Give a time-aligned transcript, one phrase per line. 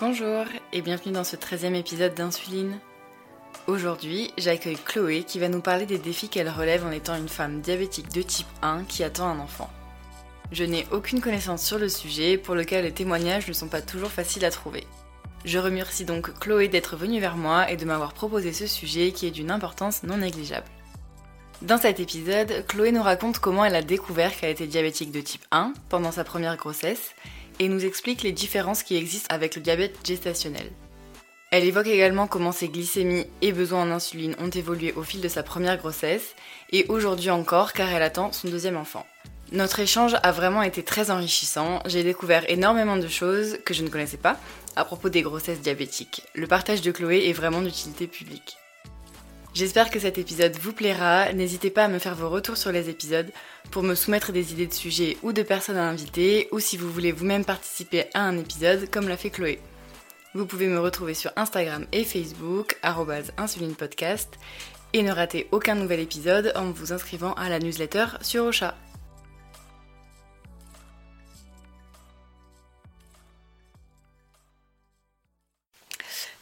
[0.00, 2.78] Bonjour et bienvenue dans ce 13e épisode d'Insuline.
[3.66, 7.60] Aujourd'hui, j'accueille Chloé qui va nous parler des défis qu'elle relève en étant une femme
[7.60, 9.68] diabétique de type 1 qui attend un enfant.
[10.52, 14.10] Je n'ai aucune connaissance sur le sujet pour lequel les témoignages ne sont pas toujours
[14.10, 14.86] faciles à trouver.
[15.44, 19.26] Je remercie donc Chloé d'être venue vers moi et de m'avoir proposé ce sujet qui
[19.26, 20.66] est d'une importance non négligeable.
[21.60, 25.44] Dans cet épisode, Chloé nous raconte comment elle a découvert qu'elle était diabétique de type
[25.50, 27.10] 1 pendant sa première grossesse
[27.60, 30.72] et nous explique les différences qui existent avec le diabète gestationnel.
[31.52, 35.28] Elle évoque également comment ses glycémies et besoins en insuline ont évolué au fil de
[35.28, 36.34] sa première grossesse
[36.70, 39.06] et aujourd'hui encore car elle attend son deuxième enfant.
[39.52, 43.88] Notre échange a vraiment été très enrichissant, j'ai découvert énormément de choses que je ne
[43.88, 44.38] connaissais pas
[44.76, 46.22] à propos des grossesses diabétiques.
[46.34, 48.59] Le partage de Chloé est vraiment d'utilité publique.
[49.52, 52.88] J'espère que cet épisode vous plaira, n'hésitez pas à me faire vos retours sur les
[52.88, 53.30] épisodes
[53.72, 56.90] pour me soumettre des idées de sujets ou de personnes à inviter ou si vous
[56.90, 59.60] voulez vous-même participer à un épisode comme l'a fait Chloé.
[60.34, 62.78] Vous pouvez me retrouver sur Instagram et Facebook,
[63.36, 64.38] insulinepodcast,
[64.92, 68.76] et ne ratez aucun nouvel épisode en vous inscrivant à la newsletter sur Ocha.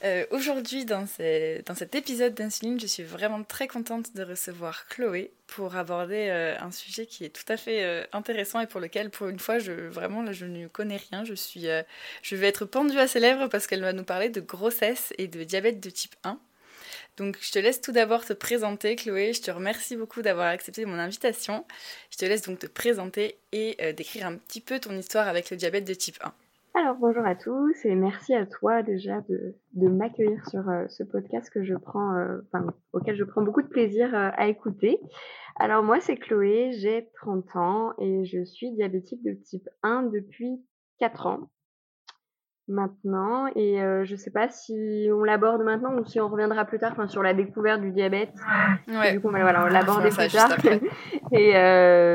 [0.05, 5.75] Euh, Aujourd'hui, dans, cet épisode d'Insuline, je suis vraiment très contente de recevoir Chloé pour
[5.75, 9.29] aborder euh, un sujet qui est tout à fait euh, intéressant et pour lequel, pour
[9.29, 11.25] une fois, je, vraiment, je ne connais rien.
[11.25, 11.67] Je, suis,
[12.23, 15.27] je vais être pendue à ses lèvres parce qu'elle va nous parler de grossesse et
[15.27, 16.39] de diabète de type 1.
[17.17, 19.33] Donc, je te laisse tout d'abord te présenter, Chloé.
[19.33, 21.65] Je te remercie beaucoup d'avoir accepté mon invitation.
[22.13, 25.57] Je te laisse donc te présenter et décrire un petit peu ton histoire avec le
[25.57, 26.33] diabète de type 1.
[26.81, 31.03] Alors bonjour à tous et merci à toi déjà de, de m'accueillir sur euh, ce
[31.03, 35.01] podcast que je prends, euh, enfin, auquel je prends beaucoup de plaisir euh, à écouter.
[35.57, 40.65] Alors moi c'est Chloé, j'ai 30 ans et je suis diabétique de type 1 depuis
[41.01, 41.51] 4 ans
[42.69, 43.49] maintenant.
[43.57, 47.09] Et je sais pas si on l'aborde maintenant ou si on reviendra plus tard enfin
[47.09, 48.35] sur la découverte du diabète.
[48.87, 49.15] Ouais.
[49.15, 50.57] du coup voilà on l'aborder plus tard.
[51.33, 51.55] et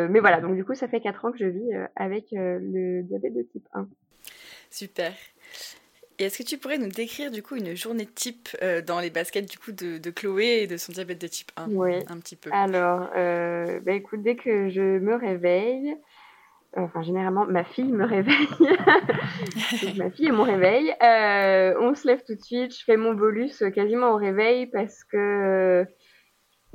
[0.10, 3.36] mais voilà donc du coup ça fait 4 ans que je vis avec le diabète
[3.36, 3.88] de type 1
[4.74, 5.14] Super.
[6.18, 9.12] Et est-ce que tu pourrais nous décrire du coup une journée type euh, dans les
[9.12, 12.00] baskets du coup de, de, Chloé et de son diabète de type 1 Oui.
[12.10, 12.50] Un petit peu.
[12.52, 15.96] Alors, euh, bah, écoute, dès que je me réveille,
[16.76, 18.48] enfin généralement ma fille me réveille,
[19.98, 23.14] ma fille est mon réveil, euh, on se lève tout de suite, je fais mon
[23.14, 25.86] bolus quasiment au réveil parce que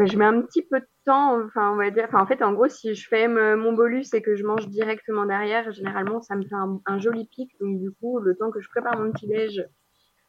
[0.07, 2.53] je mets un petit peu de temps, enfin on va dire, enfin en fait en
[2.53, 6.43] gros si je fais mon bolus et que je mange directement derrière, généralement ça me
[6.43, 6.55] fait
[6.87, 9.67] un, joli pic, donc du coup le temps que je prépare mon petit déj,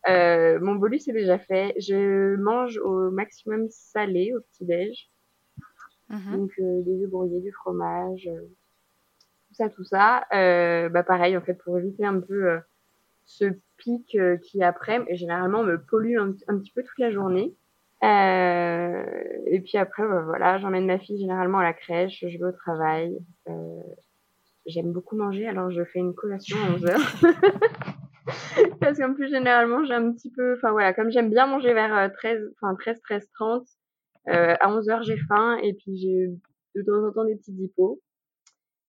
[0.08, 1.76] euh, mon bolus est déjà fait.
[1.78, 5.12] Je mange au maximum salé au petit déj,
[6.10, 6.32] mm-hmm.
[6.32, 8.42] donc euh, des œufs brouillés, du fromage, euh,
[9.50, 10.26] tout ça, tout ça.
[10.90, 12.60] Bah pareil en fait pour éviter un peu
[13.26, 13.46] ce
[13.78, 17.56] pic qui après généralement me pollue un, un petit peu toute la journée.
[18.04, 19.04] Euh,
[19.48, 22.52] et puis après, bah, voilà, j'emmène ma fille généralement à la crèche, je vais au
[22.52, 23.18] travail.
[23.48, 23.82] Euh,
[24.70, 27.16] J'aime beaucoup manger, alors je fais une collation à 11 heures.
[28.80, 32.12] Parce qu'en plus, généralement, j'ai un petit peu, enfin voilà, comme j'aime bien manger vers
[32.14, 33.68] 13, euh, enfin 13, 13, 30,
[34.28, 36.28] euh, à 11 heures, j'ai faim et puis j'ai
[36.76, 38.00] de temps en temps des petits hippos.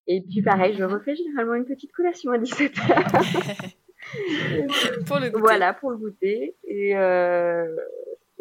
[0.09, 2.89] Et puis pareil, je refais généralement une petite collation à 17 heures.
[5.07, 5.41] pour le goûter.
[5.41, 6.57] Voilà, pour le goûter.
[6.65, 7.67] Et, euh,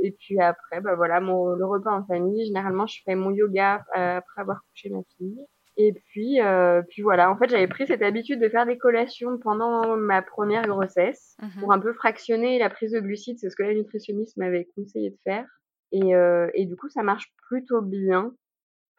[0.01, 2.45] et puis après, bah voilà, mon, le repas en famille.
[2.45, 5.39] Généralement, je fais mon yoga euh, après avoir couché ma fille.
[5.79, 7.29] Et puis, euh, puis voilà.
[7.31, 11.59] En fait, j'avais pris cette habitude de faire des collations pendant ma première grossesse Mhm.
[11.59, 13.37] pour un peu fractionner la prise de glucides.
[13.39, 15.45] C'est ce que la nutritionniste m'avait conseillé de faire.
[15.91, 18.33] Et, euh, et du coup, ça marche plutôt bien.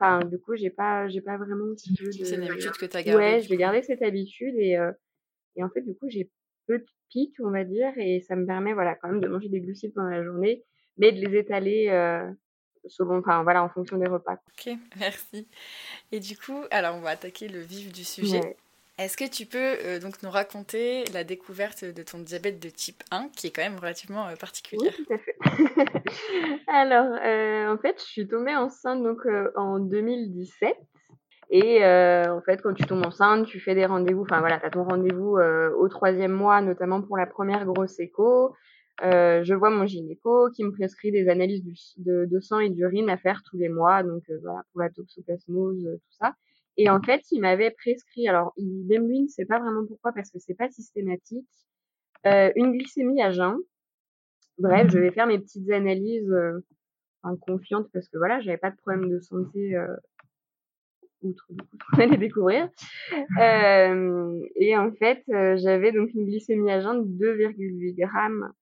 [0.01, 2.13] Enfin, du coup, j'ai pas, j'ai pas vraiment si de...
[2.13, 3.21] C'est une habitude que tu as gardée.
[3.25, 3.61] Ouais, j'ai coup.
[3.61, 4.93] gardé cette habitude et, euh,
[5.57, 6.31] et en fait, du coup, j'ai
[6.69, 9.49] peu de pics, on va dire, et ça me permet, voilà, quand même de manger
[9.49, 10.63] des glucides pendant la journée,
[10.99, 12.29] mais de les étaler euh,
[12.87, 14.35] selon, enfin, voilà, en fonction des repas.
[14.49, 15.49] Ok, merci.
[16.13, 18.41] Et du coup, alors on va attaquer le vif du sujet.
[18.41, 18.57] Ouais.
[18.99, 23.05] Est-ce que tu peux euh, donc nous raconter la découverte de ton diabète de type
[23.13, 25.37] 1, qui est quand même relativement euh, Oui, particulière tout à fait.
[26.67, 29.21] Alors, euh, en fait, je suis tombée enceinte donc
[29.55, 30.77] en 2017.
[31.51, 34.23] Et euh, en fait, quand tu tombes enceinte, tu fais des rendez-vous.
[34.23, 37.99] Enfin voilà, tu as ton rendez-vous euh, au troisième mois, notamment pour la première grosse
[38.01, 38.55] écho.
[39.03, 41.65] Euh, je vois mon gynéco qui me prescrit des analyses
[41.99, 44.91] de, de sang et d'urine à faire tous les mois, donc euh, voilà pour la
[44.91, 46.35] toxoplasmose, euh, tout ça.
[46.77, 50.13] Et en fait, il m'avait prescrit, alors il, même lui ne sait pas vraiment pourquoi
[50.13, 51.49] parce que c'est pas systématique,
[52.27, 53.57] euh, une glycémie à jeun.
[54.59, 56.35] Bref, je vais faire mes petites analyses
[57.23, 59.77] en confiante parce que voilà, j'avais pas de problème de santé
[61.23, 62.69] outre du coup qu'on allait découvrir.
[63.41, 68.53] Euh, et en fait, j'avais donc une glycémie à jeun de 2,8 grammes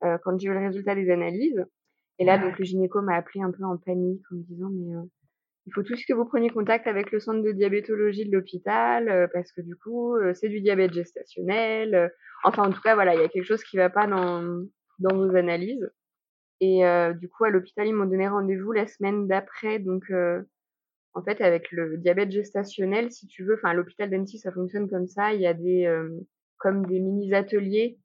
[0.00, 1.64] quand j'ai eu le résultat des analyses.
[2.18, 4.96] Et là, donc le gynéco m'a appelé un peu en panique en me disant mais
[4.96, 5.02] euh,
[5.66, 9.08] il faut tout ce que vous preniez contact avec le centre de diabétologie de l'hôpital
[9.08, 12.10] euh, parce que du coup c'est du diabète gestationnel.
[12.44, 14.64] enfin en tout cas voilà, il y a quelque chose qui va pas dans
[14.98, 15.88] dans vos analyses.
[16.60, 16.82] Et
[17.20, 20.10] du coup à l'hôpital ils m'ont donné rendez-vous la semaine d'après donc
[21.18, 24.88] en fait, avec le diabète gestationnel, si tu veux, enfin, à l'hôpital d'Annecy, ça fonctionne
[24.88, 25.34] comme ça.
[25.34, 26.08] Il y a des, euh,
[26.58, 27.98] comme des mini-ateliers.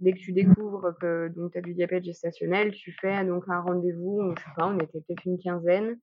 [0.00, 3.60] Dès que tu découvres que donc tu as du diabète gestationnel, tu fais donc un
[3.60, 5.98] rendez-vous, on, je sais pas, on était peut-être une quinzaine,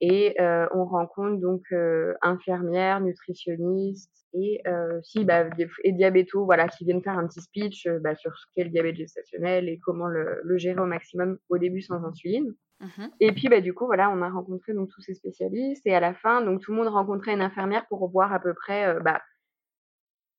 [0.00, 5.46] et euh, on rencontre donc euh, infirmières, nutritionnistes et euh, si bah,
[5.84, 8.70] et diabétos, voilà, qui viennent faire un petit speech euh, bah, sur ce qu'est le
[8.70, 12.54] diabète gestationnel et comment le, le gérer au maximum au début sans insuline.
[12.80, 15.94] Mmh et puis, bah, du coup, voilà, on a rencontré donc tous ces spécialistes et
[15.94, 18.86] à la fin, donc tout le monde rencontrait une infirmière pour voir à peu près,
[18.86, 19.20] euh, bah,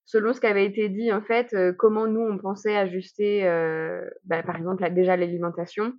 [0.05, 4.01] selon ce qui avait été dit, en fait, euh, comment nous on pensait ajuster, euh,
[4.25, 5.93] bah, par exemple, déjà l'alimentation.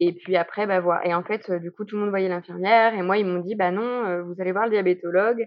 [0.00, 1.06] Et puis après, bah voilà.
[1.06, 3.56] Et en fait, du coup, tout le monde voyait l'infirmière et moi, ils m'ont dit,
[3.56, 5.44] bah non, vous allez voir le diabétologue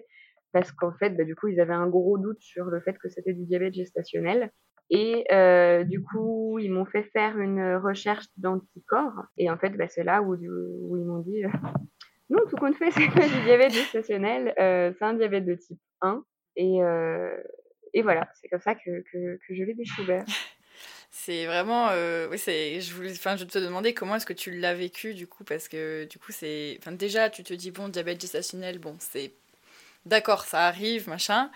[0.52, 3.08] parce qu'en fait, bah, du coup, ils avaient un gros doute sur le fait que
[3.08, 4.52] c'était du diabète gestationnel.
[4.90, 9.24] Et euh, du coup, ils m'ont fait faire une recherche d'anticorps.
[9.38, 11.50] Et en fait, bah, c'est là où, où ils m'ont dit euh,
[12.30, 15.80] non, tout compte fait, c'est pas du diabète gestationnel, euh, c'est un diabète de type
[16.02, 16.24] 1.
[16.62, 17.36] Et, euh,
[17.96, 20.26] et voilà, c'est comme ça que, que, je l'ai découvert.
[21.14, 24.50] C'est vraiment, euh, oui, c'est, je voulais, enfin, je te demander comment est-ce que tu
[24.52, 28.22] l'as vécu du coup, parce que du coup, c'est, déjà, tu te dis bon, diabète
[28.22, 29.34] gestationnel, bon, c'est,
[30.06, 31.52] d'accord, ça arrive, machin,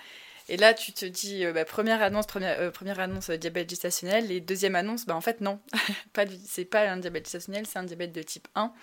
[0.50, 4.42] et là, tu te dis, euh, bah, première annonce, première, première annonce diabète gestationnel, et
[4.42, 5.60] deuxième annonce, bah, en fait, non,
[6.14, 8.74] pas c'est pas un diabète gestationnel, c'est un diabète de type 1.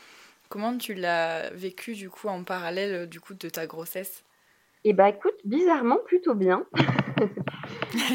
[0.49, 4.25] Comment tu l'as vécu, du coup, en parallèle, du coup, de ta grossesse?
[4.85, 6.67] Eh bah, écoute, bizarrement, plutôt bien.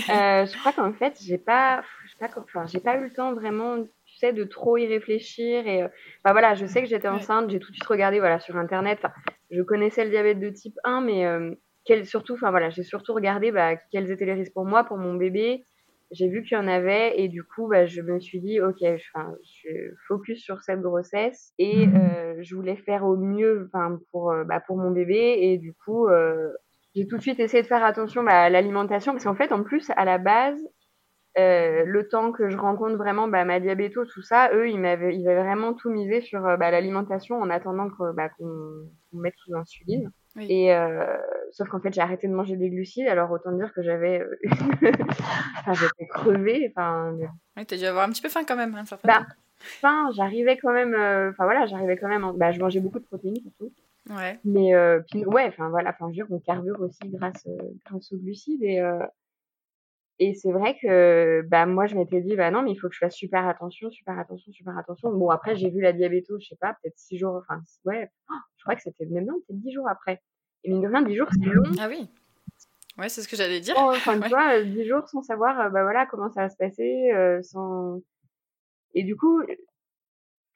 [0.07, 1.83] je crois qu'en fait, j'ai pas,
[2.19, 5.83] pas, enfin, j'ai pas eu le temps vraiment, tu sais, de trop y réfléchir, et,
[6.23, 8.99] bah, voilà, je sais que j'étais enceinte, j'ai tout de suite regardé, voilà, sur Internet,
[9.49, 11.25] je connaissais le diabète de type 1, mais
[12.03, 15.13] surtout, enfin voilà, j'ai surtout regardé bah, quels étaient les risques pour moi, pour mon
[15.13, 15.63] bébé.
[16.11, 18.81] J'ai vu qu'il y en avait et du coup, bah, je me suis dit, ok,
[18.81, 19.69] enfin, je
[20.07, 21.95] focus sur cette grossesse et mhm.
[21.95, 25.73] euh, je voulais faire au mieux, enfin pour euh, bah, pour mon bébé et du
[25.73, 26.49] coup, euh,
[26.95, 29.63] j'ai tout de suite essayé de faire attention bah, à l'alimentation parce qu'en fait, en
[29.63, 30.59] plus, à la base,
[31.37, 35.15] euh, le temps que je rencontre vraiment bah, ma diabéto, tout ça, eux, ils m'avaient,
[35.15, 39.17] ils avaient vraiment tout misé sur euh, bah, l'alimentation en attendant que, bah, qu'on, qu'on
[39.19, 40.11] mette sous insuline.
[40.39, 41.17] Et euh,
[41.51, 44.39] sauf qu'en fait, j'ai arrêté de manger des glucides, alors autant dire que j'avais, euh,
[45.59, 46.71] enfin, j'étais crevée.
[46.75, 47.15] Enfin,
[47.55, 49.25] oui, t'as dû avoir un petit peu faim quand même, hein, bah,
[49.59, 50.93] faim, j'arrivais quand même.
[50.93, 52.23] Euh, enfin voilà, j'arrivais quand même.
[52.23, 52.33] En...
[52.33, 53.71] Bah, je mangeais beaucoup de protéines surtout.
[54.09, 54.39] Ouais.
[54.45, 57.47] Mais euh, puis, ouais, enfin voilà, enfin je on carbure aussi grâce
[57.85, 58.81] grâce aux glucides et
[60.19, 62.95] et c'est vrai que bah moi je m'étais dit bah non mais il faut que
[62.95, 65.11] je fasse super attention, super attention, super attention.
[65.13, 68.33] Bon après j'ai vu la diabéto, je sais pas, peut-être six jours, enfin ouais, oh,
[68.57, 70.21] je crois que c'était même non, peut-être dix jours après.
[70.63, 71.71] Et mine de rien, dix jours c'est long.
[71.79, 72.09] Ah oui.
[72.97, 73.75] Ouais, c'est ce que j'allais dire.
[73.77, 77.41] enfin tu vois, dix jours sans savoir bah voilà comment ça va se passer, euh,
[77.43, 78.01] sans.
[78.95, 79.41] Et du coup,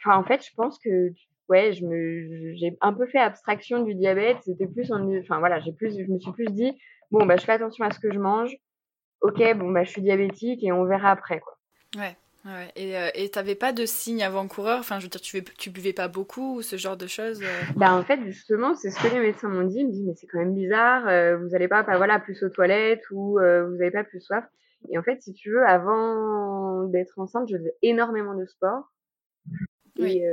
[0.04, 1.12] enfin en fait je pense que
[1.50, 4.38] ouais je me j'ai un peu fait abstraction du diabète.
[4.44, 6.72] C'était plus en enfin voilà j'ai plus je me suis plus dit
[7.12, 8.56] bon bah je fais attention à ce que je mange
[9.22, 11.58] ok, bon, bah, je suis diabétique et on verra après, quoi.
[11.96, 12.18] Ouais.
[12.44, 12.72] Ouais.
[12.76, 15.94] Et euh, et t'avais pas de signes avant-coureur Enfin, je veux dire, tu, tu buvais
[15.94, 17.62] pas beaucoup ou ce genre de choses euh?
[17.76, 19.80] Bah en fait, justement, c'est ce que les médecins m'ont dit.
[19.80, 22.42] Ils me disent, mais c'est quand même bizarre, euh, vous allez pas, pas, voilà, plus
[22.44, 24.44] aux toilettes ou euh, vous avez pas plus soif.
[24.90, 28.92] Et en fait, si tu veux, avant d'être enceinte, je faisais énormément de sport.
[30.00, 30.18] Oui.
[30.18, 30.26] Et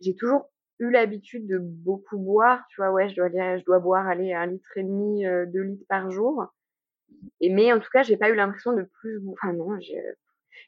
[0.00, 2.64] j'ai toujours eu l'habitude de beaucoup boire.
[2.70, 5.86] Tu vois, ouais, je dois, je dois boire, aller un litre et demi, deux litres
[5.88, 6.46] par jour.
[7.40, 9.22] Et mais en tout cas, j'ai pas eu l'impression de plus.
[9.28, 9.78] Enfin non,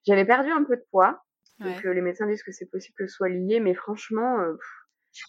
[0.07, 1.23] j'avais perdu un peu de poids.
[1.61, 4.52] Donc euh, les médecins disent que c'est possible que ce soit lié, mais franchement, euh,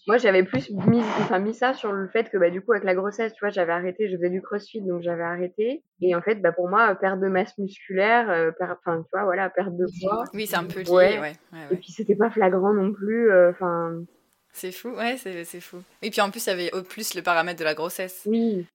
[0.07, 2.83] moi j'avais plus mis, enfin, mis ça sur le fait que bah du coup avec
[2.83, 5.83] la grossesse, tu vois, j'avais arrêté, je faisais du crossfit, donc j'avais arrêté.
[6.01, 9.49] Et en fait, bah pour moi, perte de masse musculaire, euh, enfin tu vois, voilà,
[9.49, 10.25] perte de poids.
[10.33, 11.19] Oui, c'est un peu lié, ouais.
[11.19, 11.33] ouais,
[11.71, 13.95] Et puis c'était pas flagrant non plus, enfin.
[14.51, 15.81] c'est fou, ouais, c'est fou.
[16.03, 18.27] Et puis en plus, il y avait au plus le paramètre de la grossesse.
[18.27, 18.67] Oui,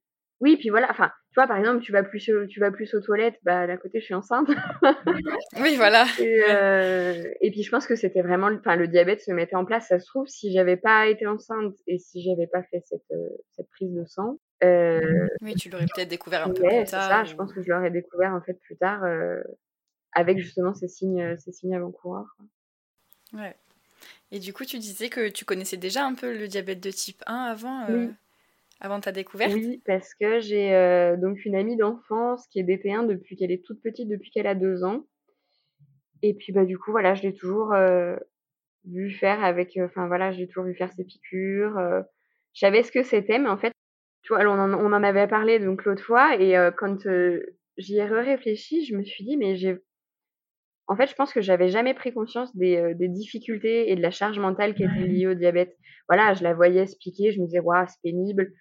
[0.44, 3.00] oui, puis voilà, enfin, tu vois, par exemple, tu vas plus, tu vas plus aux
[3.00, 4.46] toilettes, bah, d'un côté, je suis enceinte.
[5.58, 6.04] oui, voilà.
[6.20, 9.64] Et, euh, et puis, je pense que c'était vraiment, enfin, le diabète se mettait en
[9.64, 9.88] place.
[9.88, 13.30] Ça se trouve, si j'avais pas été enceinte et si j'avais pas fait cette, euh,
[13.52, 14.38] cette prise de sang.
[14.62, 17.08] Euh, oui, tu l'aurais peut-être découvert un peu plus tard.
[17.08, 19.40] ça, je pense que je l'aurais découvert, en fait, plus tard, euh,
[20.12, 22.36] avec justement ces signes, ces signes avant-coureurs.
[23.32, 23.56] Ouais.
[24.30, 27.22] Et du coup, tu disais que tu connaissais déjà un peu le diabète de type
[27.26, 28.10] 1 avant Oui.
[28.81, 29.52] Avant ta découverte?
[29.52, 33.64] Oui, parce que j'ai euh, donc une amie d'enfance qui est DT1 depuis qu'elle est
[33.64, 35.07] toute petite, depuis qu'elle a deux ans.
[36.23, 38.16] Et puis bah du coup voilà, je l'ai toujours euh,
[38.85, 41.78] vu faire avec, euh, enfin voilà, j'ai toujours vu faire ses piqûres.
[42.54, 43.73] je savais ce que c'était, mais en fait,
[44.23, 47.07] tu vois, on en, on en avait parlé donc l'autre fois et quand
[47.76, 49.78] j'y ai réfléchi, je me suis dit mais j'ai
[50.86, 54.10] en fait, je pense que j'avais jamais pris conscience des, des, difficultés et de la
[54.10, 55.76] charge mentale qui était liée au diabète.
[56.08, 58.52] Voilà, je la voyais se piquer, je me disais, waouh, c'est pénible.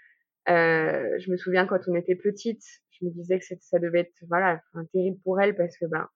[0.50, 4.14] Euh, je me souviens quand on était petite, je me disais que ça devait être
[4.28, 4.62] voilà,
[4.92, 6.08] terrible pour elle parce que ben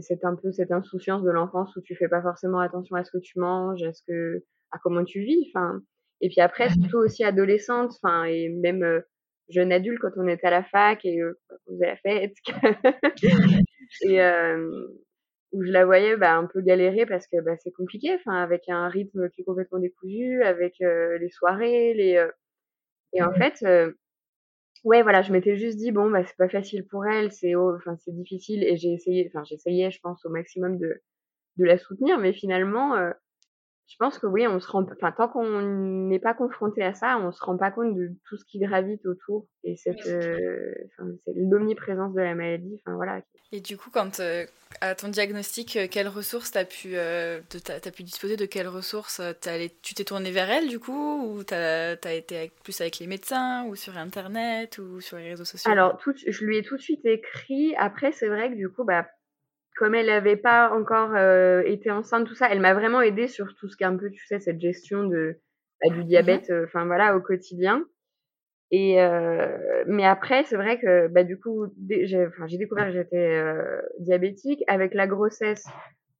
[0.00, 3.12] c'est un peu cette insouciance de l'enfance où tu fais pas forcément attention à ce
[3.12, 5.80] que tu manges, à ce que à comment tu vis, enfin.
[6.20, 9.00] Et puis après surtout aussi adolescente, enfin et même euh,
[9.48, 12.34] jeune adulte quand on était à la fac et euh, on faisait la fête.
[14.02, 14.88] Et euh,
[15.56, 18.68] où je la voyais bah, un peu galérer parce que bah, c'est compliqué, enfin avec
[18.68, 22.28] un rythme qui est complètement décousu, avec les soirées, les
[23.12, 23.92] et en fait, euh,
[24.84, 27.96] ouais, voilà, je m'étais juste dit bon, bah c'est pas facile pour elle, c'est enfin
[28.04, 31.02] c'est difficile et j'ai essayé, enfin j'essayais, je pense au maximum de
[31.56, 33.10] de la soutenir, mais finalement, euh,
[33.86, 35.60] je pense que oui, on se rend, enfin tant qu'on
[36.08, 39.04] n'est pas confronté à ça, on se rend pas compte de tout ce qui gravite
[39.06, 40.74] autour et cette, euh,
[41.34, 43.20] l'omniprésence de la maladie, enfin voilà.
[43.52, 44.20] Et du coup, quand
[44.80, 49.20] à ton diagnostic, euh, quelles ressources t'as pu, euh, as, pu disposer de quelles ressources
[49.20, 52.98] euh, allé, Tu t'es tourné vers elle du coup Ou t'as as été plus avec
[52.98, 55.70] les médecins Ou sur Internet Ou sur les réseaux sociaux?
[55.70, 57.74] Alors, tout, je lui ai tout de suite écrit.
[57.76, 59.06] Après, c'est vrai que du coup, bah,
[59.76, 63.54] comme elle n'avait pas encore euh, été enceinte, tout ça, elle m'a vraiment aidée sur
[63.56, 65.38] tout ce qui est un peu, tu sais, cette gestion de,
[65.82, 67.84] bah, du mmh diabète, enfin voilà, au quotidien.
[68.70, 73.36] Et euh, mais après, c'est vrai que bah, du coup, j'ai enfin, découvert que j'étais
[73.36, 75.64] euh, diabétique avec la grossesse.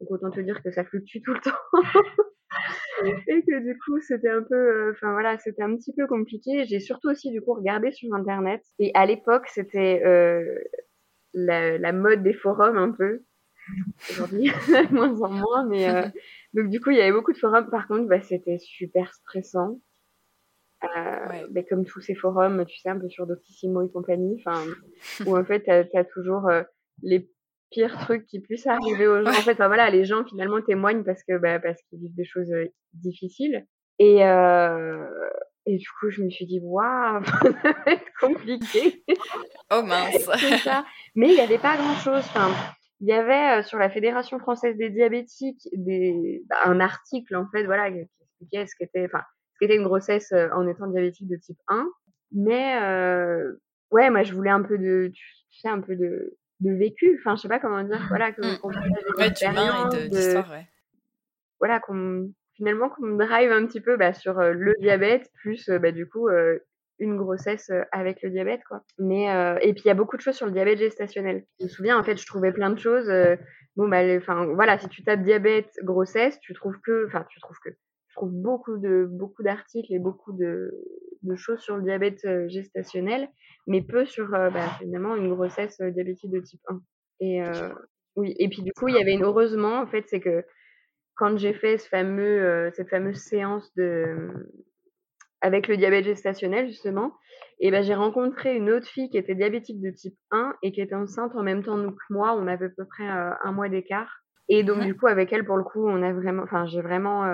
[0.00, 1.50] Donc autant te dire que ça fluctue tout le temps.
[3.28, 6.64] et que du coup, c'était un peu, euh, enfin voilà, c'était un petit peu compliqué.
[6.66, 8.62] J'ai surtout aussi du coup regardé sur internet.
[8.78, 10.00] Et à l'époque, c'était
[11.34, 13.24] la, la, mode des forums un peu.
[14.10, 14.50] Aujourd'hui,
[14.90, 15.66] moins en moins.
[15.66, 16.12] Mais
[16.54, 17.68] donc du coup, il y avait beaucoup de forums.
[17.70, 19.80] Par contre, bah, c'était super stressant.
[20.84, 24.42] Euh, ben, comme tous ces forums, tu sais, un peu sur Doctissimo et compagnie,
[25.26, 26.62] où en fait, tu as, toujours euh,
[27.02, 27.30] les
[27.70, 29.30] pires trucs qui puissent arriver aux gens.
[29.30, 32.52] En fait, voilà, les gens finalement témoignent parce que bah, parce qu'ils vivent des choses
[32.52, 33.66] euh, difficiles.
[33.98, 34.20] Et,
[35.68, 39.02] et du coup, je me suis dit, waouh, ça va être compliqué.
[39.70, 40.28] Oh mince.
[41.14, 42.18] Mais il n'y avait pas grand-chose.
[42.18, 42.50] Enfin,
[43.00, 47.64] il y avait sur la Fédération française des diabétiques des, bah, un article en fait,
[47.64, 49.22] voilà, qui expliquait ce qu'était, enfin,
[49.60, 51.86] c'était une grossesse euh, en étant diabétique de type 1.
[52.32, 53.52] Mais euh,
[53.90, 57.18] ouais, moi je voulais un peu de, tu sais, un peu de, de vécu.
[57.20, 58.04] Enfin, je sais pas comment dire.
[58.08, 58.58] Voilà, qu'on mmh.
[59.90, 60.66] qu d'histoire, ouais.
[61.58, 65.92] Voilà, qu'on finalement qu'on drive un petit peu bah, sur euh, le diabète plus bah,
[65.92, 66.28] du coup
[66.98, 68.82] une grossesse avec le diabète quoi.
[68.98, 69.26] Mais
[69.60, 71.44] et puis il y a beaucoup de choses sur le diabète gestationnel.
[71.60, 73.10] Je me souviens en fait, je trouvais plein de choses.
[73.76, 77.58] bon bah, enfin voilà, si tu tapes diabète grossesse, tu trouves que, enfin tu trouves
[77.64, 77.70] que
[78.16, 80.72] trouve beaucoup de beaucoup d'articles et beaucoup de,
[81.22, 83.28] de, choses sur le diabète euh, gestationnel,
[83.66, 86.80] mais peu sur euh, bah, finalement une grossesse euh, diabétique de type 1.
[87.20, 87.42] Et
[88.16, 90.44] oui, et puis du coup, il y avait une heureusement en fait, c'est que
[91.16, 94.30] quand j'ai fait ce fameux cette fameuse séance de
[95.46, 97.12] avec le diabète gestationnel justement,
[97.60, 100.80] et ben j'ai rencontré une autre fille qui était diabétique de type 1 et qui
[100.80, 104.22] était enceinte en même temps que moi, on avait à peu près un mois d'écart.
[104.48, 107.24] Et donc du coup avec elle pour le coup, on a vraiment enfin j'ai vraiment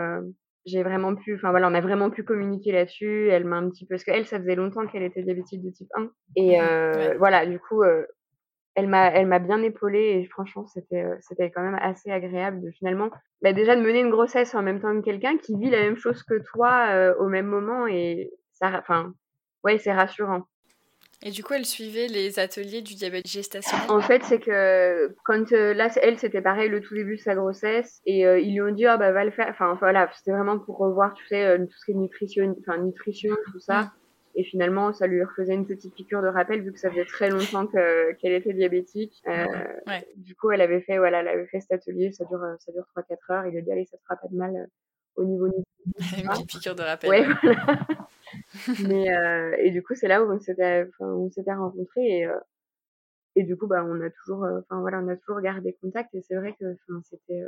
[0.64, 3.28] j'ai vraiment pu, enfin voilà, on a vraiment pu communiquer là-dessus.
[3.28, 5.88] Elle m'a un petit peu, parce qu'elle, ça faisait longtemps qu'elle était diabétique de type
[5.97, 6.11] 1.
[6.37, 8.04] Et euh, voilà, du coup, euh,
[8.74, 12.62] elle m'a, elle m'a bien épaulée et franchement, c'était, euh, c'était quand même assez agréable
[12.62, 13.10] de finalement,
[13.42, 15.96] bah, déjà de mener une grossesse en même temps que quelqu'un qui vit la même
[15.96, 19.12] chose que toi euh, au même moment et ça, enfin,
[19.64, 20.42] ouais, c'est rassurant.
[21.24, 23.90] Et du coup, elle suivait les ateliers du diabète gestationnel?
[23.90, 27.36] En fait, c'est que quand euh, là, elle, c'était pareil le tout début de sa
[27.36, 29.46] grossesse et euh, ils lui ont dit, ah bah va le faire.
[29.48, 33.36] Enfin, voilà, c'était vraiment pour revoir, tu sais, tout ce qui est nutrition, enfin nutrition,
[33.52, 33.92] tout ça.
[34.34, 37.28] Et finalement, ça lui refaisait une petite piqûre de rappel vu que ça faisait très
[37.28, 39.22] longtemps que, qu'elle était diabétique.
[39.26, 40.06] Ouais.
[40.16, 42.12] Du coup, elle avait fait, voilà, elle avait fait cet atelier.
[42.12, 43.46] Ça dure, ça dure 3-4 heures.
[43.46, 44.68] Il lui a dit, allez, ça te fera pas de mal
[45.16, 45.46] au niveau
[46.16, 47.10] Une petite piqûre de rappel.
[47.10, 47.86] Ouais, voilà.
[48.88, 52.38] Mais, euh, et du coup, c'est là où on s'était, on s'était rencontrés et, euh,
[53.34, 56.14] et du coup, bah, on a toujours, euh, enfin voilà, on a toujours gardé contact
[56.14, 56.76] et c'est vrai que,
[57.08, 57.42] c'était.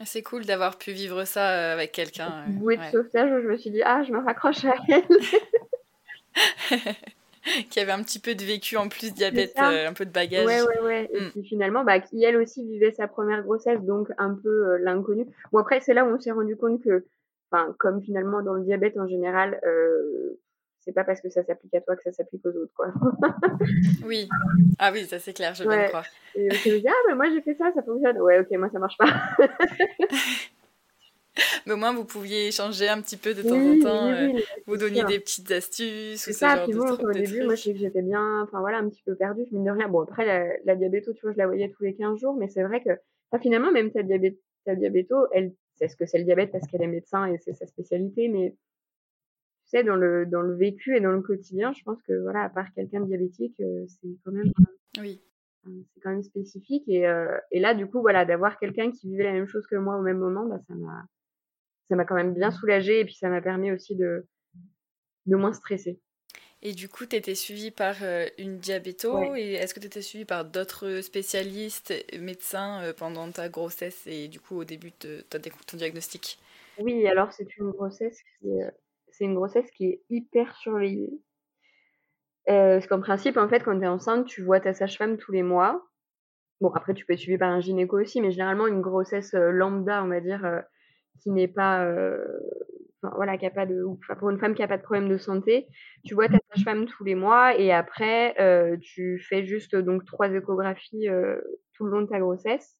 [0.00, 2.46] Ah, c'est cool d'avoir pu vivre ça avec quelqu'un.
[2.48, 5.02] Bouée de sauvetage où je me suis dit, ah, je me raccroche à elle.
[7.70, 10.46] qui avait un petit peu de vécu en plus diabète, un peu de bagage.
[10.46, 11.10] Ouais, ouais, ouais.
[11.12, 11.30] Et mm.
[11.30, 15.26] puis finalement, bah, qui elle aussi vivait sa première grossesse, donc un peu l'inconnu.
[15.52, 17.04] Bon, après, c'est là où on s'est rendu compte que
[17.52, 20.38] enfin, comme finalement dans le diabète en général, euh,
[20.80, 22.88] c'est pas parce que ça s'applique à toi que ça s'applique aux autres, quoi.
[24.06, 24.28] oui.
[24.78, 26.06] Ah oui, ça c'est clair, je veux croire.
[26.34, 28.18] Et je me dis, ah, mais moi j'ai fait ça, ça fonctionne.
[28.20, 29.06] Ouais, ok, moi ça marche pas.
[31.66, 34.76] mais au moins vous pouviez échanger un petit peu de temps en temps, euh, vous
[34.76, 36.20] donniez des petites astuces.
[36.20, 38.88] C'est ça, puis bon, au début, moi je sais que j'étais bien, enfin voilà, un
[38.88, 39.88] petit peu perdue, mine de rien.
[39.88, 42.48] Bon, après la, la diabéto, tu vois, je la voyais tous les 15 jours, mais
[42.48, 42.90] c'est vrai que
[43.40, 46.82] finalement, même ta, diabète, ta diabéto, elle sait ce que c'est le diabète parce qu'elle
[46.82, 48.50] est médecin et c'est sa spécialité, mais
[49.64, 52.42] tu sais, dans le, dans le vécu et dans le quotidien, je pense que voilà,
[52.42, 54.52] à part quelqu'un de diabétique, euh, c'est quand même.
[55.00, 55.22] Oui.
[55.64, 56.82] C'est quand même spécifique.
[56.88, 59.76] Et, euh, et là, du coup, voilà, d'avoir quelqu'un qui vivait la même chose que
[59.76, 61.06] moi au même moment, bah, ça m'a
[61.92, 64.26] ça m'a quand même bien soulagée et puis ça m'a permis aussi de,
[65.26, 66.00] de moins stresser.
[66.62, 70.00] Et du coup, tu étais suivie par euh, une diabéto et est-ce que tu étais
[70.00, 75.22] suivie par d'autres spécialistes, médecins euh, pendant ta grossesse et du coup au début de,
[75.30, 76.38] ton diagnostic?
[76.78, 78.48] Oui, alors c'est une grossesse qui
[79.10, 81.10] c'est une grossesse qui est hyper surveillée.
[82.48, 85.32] Euh, parce qu'en principe, en fait, quand tu es enceinte, tu vois ta sage-femme tous
[85.32, 85.86] les mois.
[86.62, 90.02] Bon, après, tu peux être suivie par un gynéco aussi, mais généralement, une grossesse lambda,
[90.02, 90.62] on va dire,
[91.22, 91.86] qui n'est pas
[93.02, 93.84] voilà, qui a pas de,
[94.18, 95.66] pour une femme qui a pas de problème de santé,
[96.04, 100.30] tu vois ta sage-femme tous les mois et après euh, tu fais juste donc trois
[100.30, 101.40] échographies euh,
[101.74, 102.76] tout le long de ta grossesse.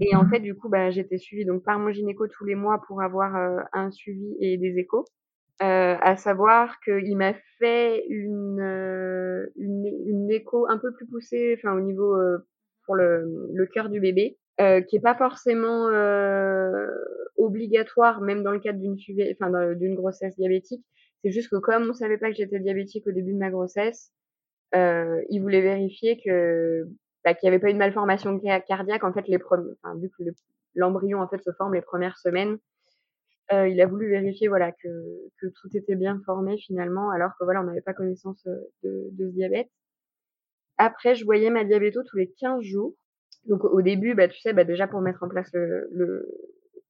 [0.00, 2.80] Et en fait, du coup, bah, j'étais suivie donc par mon gynéco tous les mois
[2.86, 5.04] pour avoir euh, un suivi et des échos.
[5.60, 8.60] à savoir qu'il m'a fait une,
[9.56, 12.16] une, une écho un peu plus poussée, enfin au niveau
[12.86, 15.88] pour le, le cœur du bébé, qui est pas forcément
[17.36, 18.96] obligatoire, même dans le cadre d'une
[19.40, 19.50] enfin
[19.94, 20.84] grossesse diabétique.
[21.22, 24.12] C'est juste que comme on savait pas que j'étais diabétique au début de ma grossesse,
[24.74, 26.84] euh, il voulait vérifier que
[27.24, 29.04] bah, qu'il n'y avait pas une malformation cardiaque.
[29.04, 30.22] En fait, les enfin, vu que
[30.74, 32.58] l'embryon en fait se forme les premières semaines,
[33.52, 34.88] euh, il a voulu vérifier voilà que,
[35.40, 39.08] que tout était bien formé finalement, alors que voilà on n'avait pas connaissance euh, de,
[39.12, 39.70] de ce diabète.
[40.76, 42.94] Après, je voyais ma diabéto tous les 15 jours.
[43.46, 46.26] Donc au début, bah, tu sais, bah, déjà pour mettre en place le, le,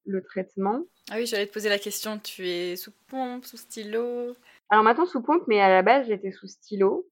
[0.05, 0.83] le traitement.
[1.11, 4.35] Ah oui, j'allais te poser la question, tu es sous pompe, sous stylo?
[4.69, 7.07] Alors maintenant sous pompe, mais à la base j'étais sous stylo.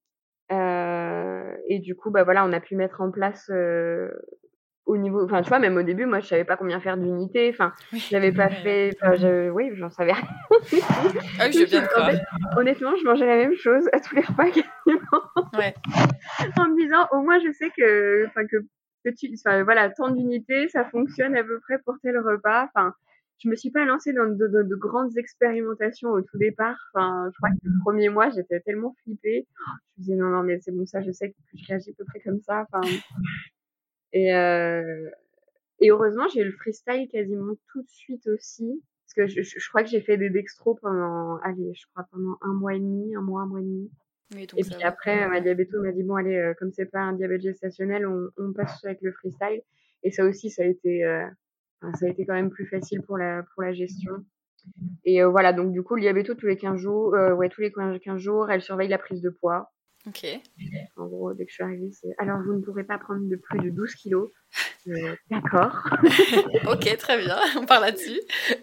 [0.52, 4.10] Euh, et du coup, bah voilà, on a pu mettre en place euh,
[4.86, 7.50] au niveau, enfin tu vois, même au début, moi je savais pas combien faire d'unités,
[7.50, 7.73] enfin
[8.10, 10.28] j'avais pas fait, enfin oui, j'en savais rien.
[11.39, 12.12] ah oui, je veux bien croire.
[12.58, 15.23] honnêtement, je mangeais la même chose à tous les repas quasiment.
[15.58, 15.73] Ouais.
[16.58, 18.58] en me disant, au moins je sais que, enfin que
[19.33, 22.65] enfin, voilà, tant d'unités, ça fonctionne à peu près pour tel repas.
[22.65, 22.93] Enfin,
[23.39, 26.77] je me suis pas lancée dans de, grandes expérimentations au tout départ.
[26.93, 29.47] Enfin, je crois que le premier mois, j'étais tellement flippée.
[29.97, 31.93] Je me disais non, non, mais c'est bon, ça, je sais que je réagis à
[31.97, 32.65] peu près comme ça.
[32.71, 32.81] Enfin,
[34.13, 35.09] et, euh,
[35.79, 38.81] et heureusement, j'ai eu le freestyle quasiment tout de suite aussi.
[39.05, 42.53] Parce que je, crois que j'ai fait des dextros pendant, allez, je crois pendant un
[42.53, 43.89] mois et demi, un mois, un mois et demi
[44.35, 47.41] et puis après, ma diabéto m'a dit bon allez, euh, comme c'est pas un diabète
[47.41, 49.61] gestationnel, on, on, passe avec le freestyle.
[50.03, 51.25] Et ça aussi, ça a été, euh,
[51.93, 54.25] ça a été quand même plus facile pour la pour la gestion.
[55.05, 57.71] Et euh, voilà, donc du coup, le diabéto tous les 15 jours, ouais, tous les
[57.71, 59.71] 15 jours, elle surveille la prise de poids.
[60.07, 60.25] Ok.
[60.95, 63.35] En gros, dès que je suis arrivée, c'est alors vous ne pourrez pas prendre de
[63.35, 64.29] plus de 12 kilos.
[64.87, 65.83] Euh, d'accord.
[66.71, 68.21] ok, très bien, on parle là-dessus.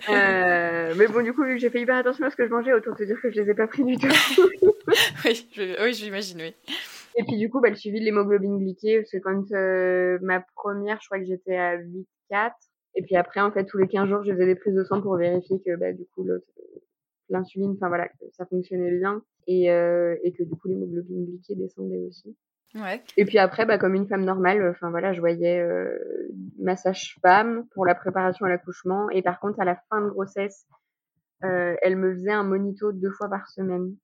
[0.09, 2.50] Euh, mais bon, du coup, vu que j'ai fait hyper attention à ce que je
[2.50, 4.09] mangeais, autant te dire que je les ai pas pris du tout.
[5.24, 6.54] oui, je, oui, j'imagine, oui.
[7.16, 10.98] Et puis du coup, bah, le suivi de l'hémoglobine glyquée, c'est quand euh, ma première,
[11.00, 12.52] je crois que j'étais à 8,4.
[12.96, 15.02] Et puis après, en fait, tous les 15 jours, je faisais des prises de sang
[15.02, 16.26] pour vérifier que bah, du coup,
[17.35, 21.55] l'insuline, enfin voilà, que ça fonctionnait bien et, euh, et que du coup l'hémoglobine glyquée
[21.55, 22.37] descendait aussi.
[22.75, 23.03] Ouais.
[23.16, 25.97] Et puis après, bah, comme une femme normale, enfin voilà, je voyais euh,
[26.59, 29.09] ma sage-femme pour la préparation à l'accouchement.
[29.11, 30.66] Et par contre, à la fin de grossesse,
[31.44, 33.94] euh, elle me faisait un monito deux fois par semaine.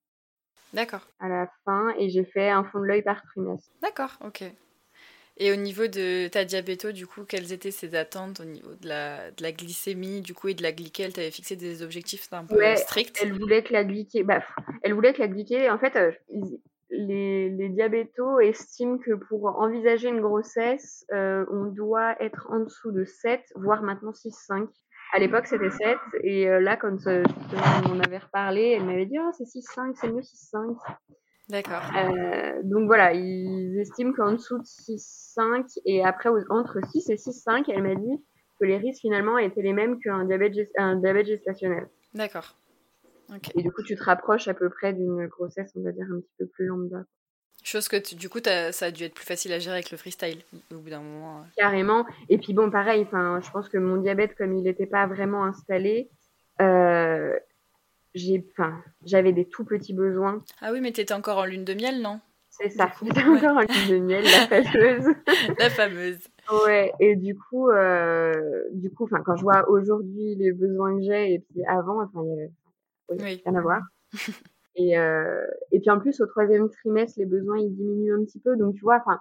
[0.73, 1.09] D'accord.
[1.19, 3.73] À la fin, et j'ai fait un fond de l'œil par trimestre.
[3.83, 4.45] D'accord, ok.
[5.43, 8.87] Et au niveau de ta diabéto, du coup, quelles étaient ses attentes au niveau de
[8.87, 12.29] la, de la glycémie, du coup, et de la glyquée Elle t'avait fixé des objectifs
[12.33, 13.19] un peu stricts?
[13.23, 14.43] Elle voulait que la glyquée, bah,
[14.83, 16.13] elle voulait que la glyquée, en fait, euh,
[16.91, 22.93] les, les diabétos estiment que pour envisager une grossesse, euh, on doit être en dessous
[22.93, 24.69] de 7, voire maintenant 6-5.
[25.15, 25.97] À l'époque, c'était 7.
[26.23, 30.21] Et euh, là, quand on avait reparlé, elle m'avait dit oh, c'est 6-5, c'est mieux
[30.21, 30.77] 6-5.
[31.51, 31.83] D'accord.
[31.97, 37.65] Euh, donc voilà, ils estiment qu'en dessous de 6,5 et après entre 6 et 6,5,
[37.69, 38.25] elle m'a dit
[38.61, 41.89] que les risques finalement étaient les mêmes qu'un diabète, un diabète gestationnel.
[42.15, 42.55] D'accord.
[43.55, 46.21] Et du coup, tu te rapproches à peu près d'une grossesse, on va dire, un
[46.21, 47.05] petit peu plus lambda.
[47.63, 50.43] Chose que du coup, ça a dû être plus facile à gérer avec le freestyle
[50.73, 51.39] au bout d'un moment.
[51.39, 51.45] Euh.
[51.57, 52.07] Carrément.
[52.29, 56.11] Et puis bon, pareil, je pense que mon diabète, comme il n'était pas vraiment installé,
[56.61, 57.39] euh,
[58.15, 60.39] j'ai, enfin, j'avais des tout petits besoins.
[60.61, 62.21] Ah oui, mais tu étais encore en lune de miel, non?
[62.51, 65.15] C'est ça, j'étais encore en lune de miel, la fameuse.
[65.59, 66.19] la fameuse.
[66.65, 71.03] Ouais, et du coup, euh, du coup, enfin, quand je vois aujourd'hui les besoins que
[71.05, 73.43] j'ai et puis avant, enfin, il y a oui.
[73.45, 73.83] rien à voir.
[74.75, 78.41] et, euh, et puis en plus, au troisième trimestre, les besoins ils diminuent un petit
[78.41, 79.21] peu, donc tu vois, enfin,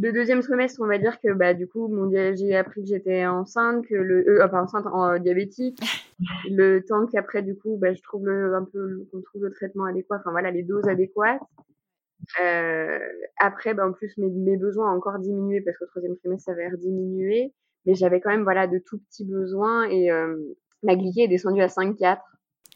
[0.00, 3.26] le deuxième trimestre, on va dire que bah du coup, mon j'ai appris que j'étais
[3.26, 5.80] enceinte, que le euh, pas enceinte, en diabétique.
[6.50, 9.84] le temps qu'après du coup, bah, je trouve le, un peu qu'on trouve le traitement
[9.84, 10.16] adéquat.
[10.20, 11.40] Enfin voilà, les doses adéquates.
[12.40, 12.98] Euh,
[13.38, 16.52] après, bah, en plus, mes, mes besoins ont encore diminué parce qu'au troisième trimestre, ça
[16.52, 17.52] avait rediminué.
[17.86, 20.36] Mais j'avais quand même voilà de tout petits besoins et euh,
[20.82, 22.18] ma glycée est descendue à 5,4.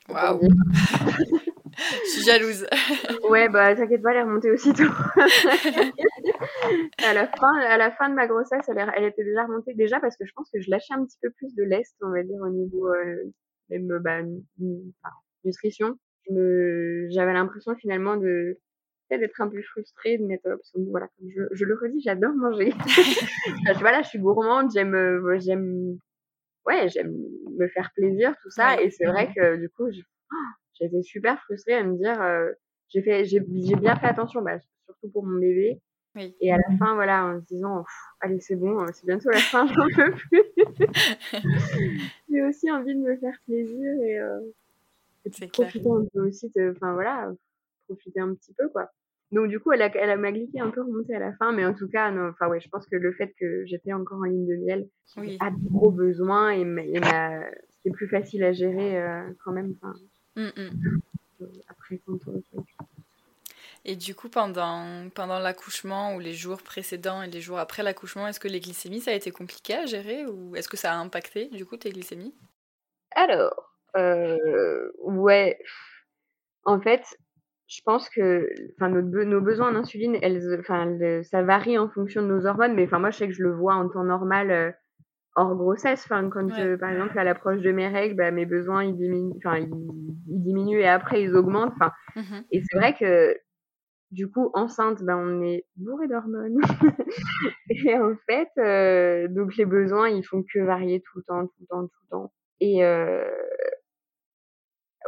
[0.08, 0.40] Waouh
[2.04, 2.66] Je suis jalouse.
[3.30, 4.84] ouais, bah t'inquiète pas, elle est remontée aussitôt.
[7.04, 10.00] à la fin, à la fin de ma grossesse, elle, elle, était déjà remontée déjà
[10.00, 12.22] parce que je pense que je lâchais un petit peu plus de lest, on va
[12.22, 13.32] dire au niveau euh,
[13.70, 14.20] même bah,
[15.44, 15.98] nutrition.
[16.28, 18.58] J'avais l'impression finalement de
[19.10, 22.34] d'être un peu frustrée de mettre parce que, voilà comme je, je, le redis j'adore
[22.34, 22.74] manger
[23.78, 25.96] voilà je suis gourmande j'aime euh, j'aime
[26.66, 27.14] ouais j'aime
[27.56, 29.84] me faire plaisir tout ça et c'est vrai que du coup
[30.78, 32.52] j'étais super frustrée à me dire euh,
[32.88, 35.80] j'ai fait j'ai bien fait attention bah, surtout pour mon bébé
[36.40, 37.84] et à la fin, voilà, en se disant,
[38.20, 40.42] allez, c'est bon, c'est bientôt la fin, j'en peux plus.
[42.30, 44.40] J'ai aussi envie de me faire plaisir et, euh,
[45.24, 47.32] et profiter un peu aussi, enfin voilà,
[47.86, 48.90] profiter un petit peu, quoi.
[49.32, 51.52] Donc du coup, elle a, elle a m'a glissé un peu remonté à la fin,
[51.52, 54.24] mais en tout cas, enfin ouais, je pense que le fait que j'étais encore en
[54.24, 55.36] ligne de miel, oui.
[55.40, 56.64] a de gros besoins et,
[57.70, 59.74] c'était plus facile à gérer euh, quand même.
[59.82, 59.94] Enfin,
[61.68, 62.42] après quand on
[63.84, 68.26] et du coup, pendant, pendant l'accouchement ou les jours précédents et les jours après l'accouchement,
[68.26, 70.96] est-ce que les glycémies, ça a été compliqué à gérer ou est-ce que ça a
[70.96, 72.34] impacté du coup tes glycémies?
[73.14, 75.56] Alors, euh, ouais.
[76.64, 77.04] En fait,
[77.68, 78.48] je pense que
[78.80, 82.86] nos, nos besoins en insuline, elles, enfin, ça varie en fonction de nos hormones, mais
[82.86, 84.76] enfin, moi, je sais que je le vois en temps normal.
[85.38, 88.84] Hors grossesse, enfin, quand euh, par exemple à l'approche de mes règles, bah, mes besoins
[88.84, 91.74] ils diminuent, ils, diminuent et après ils augmentent.
[91.78, 93.36] Enfin, mmh et c'est vrai que
[94.12, 96.58] du coup, enceinte, ben, on est bourré d'hormones.
[97.68, 101.54] et en fait, euh, donc les besoins, ils font que varier tout le temps, tout
[101.60, 102.32] le temps, tout le temps.
[102.60, 103.28] Et euh,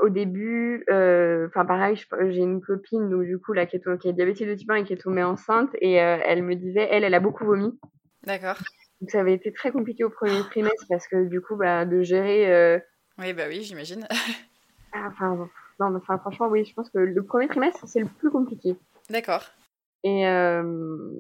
[0.03, 4.13] au début, enfin pareil, j'ai une copine, donc du coup, là, qui est, qui est
[4.13, 7.15] diabétique de type 1 et qui est tombée enceinte, et elle me disait, elle, elle
[7.15, 7.81] a beaucoup vomi.
[8.27, 8.59] D'accord.
[9.01, 12.03] Donc ça avait été très compliqué au premier trimestre parce que du coup, bah, de
[12.03, 12.81] gérer.
[13.19, 14.07] Oui, bah oui, j'imagine.
[14.93, 15.49] Ah, enfin,
[15.81, 18.75] non, enfin, franchement, oui, je pense que le premier trimestre, c'est le plus compliqué.
[19.11, 19.45] D'accord.
[20.03, 21.13] Et, euh,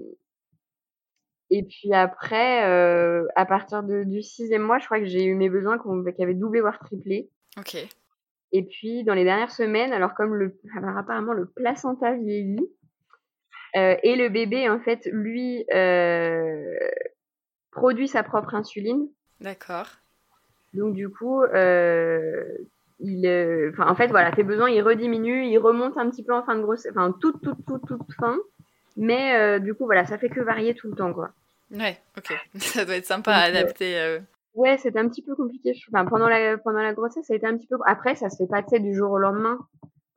[1.50, 5.34] et puis après, euh, à partir de, du sixième mois, je crois que j'ai eu
[5.34, 7.30] mes besoins qui avaient doublé, voire triplé.
[7.58, 7.76] Ok.
[8.52, 10.58] Et puis, dans les dernières semaines, alors comme le,
[10.96, 12.66] apparemment le placenta vieillit,
[13.76, 16.78] euh, et le bébé, en fait, lui, euh,
[17.70, 19.08] produit sa propre insuline.
[19.40, 19.86] D'accord.
[20.74, 22.44] Donc, du coup, euh,
[23.00, 26.34] il, euh, enfin, en fait, voilà, tes besoins, ils rediminuent, ils remontent un petit peu
[26.34, 28.36] en fin de grossesse, enfin, toute, toute, toute, toute fin.
[28.96, 31.30] Mais euh, du coup, voilà, ça fait que varier tout le temps, quoi.
[31.70, 32.34] Ouais, ok.
[32.58, 33.98] Ça doit être sympa à adapter.
[33.98, 34.20] Euh...
[34.54, 35.78] Ouais, c'était un petit peu compliqué.
[35.92, 37.76] Enfin, pendant la pendant la grossesse, ça a été un petit peu.
[37.86, 39.58] Après, ça se fait pas, du jour au lendemain,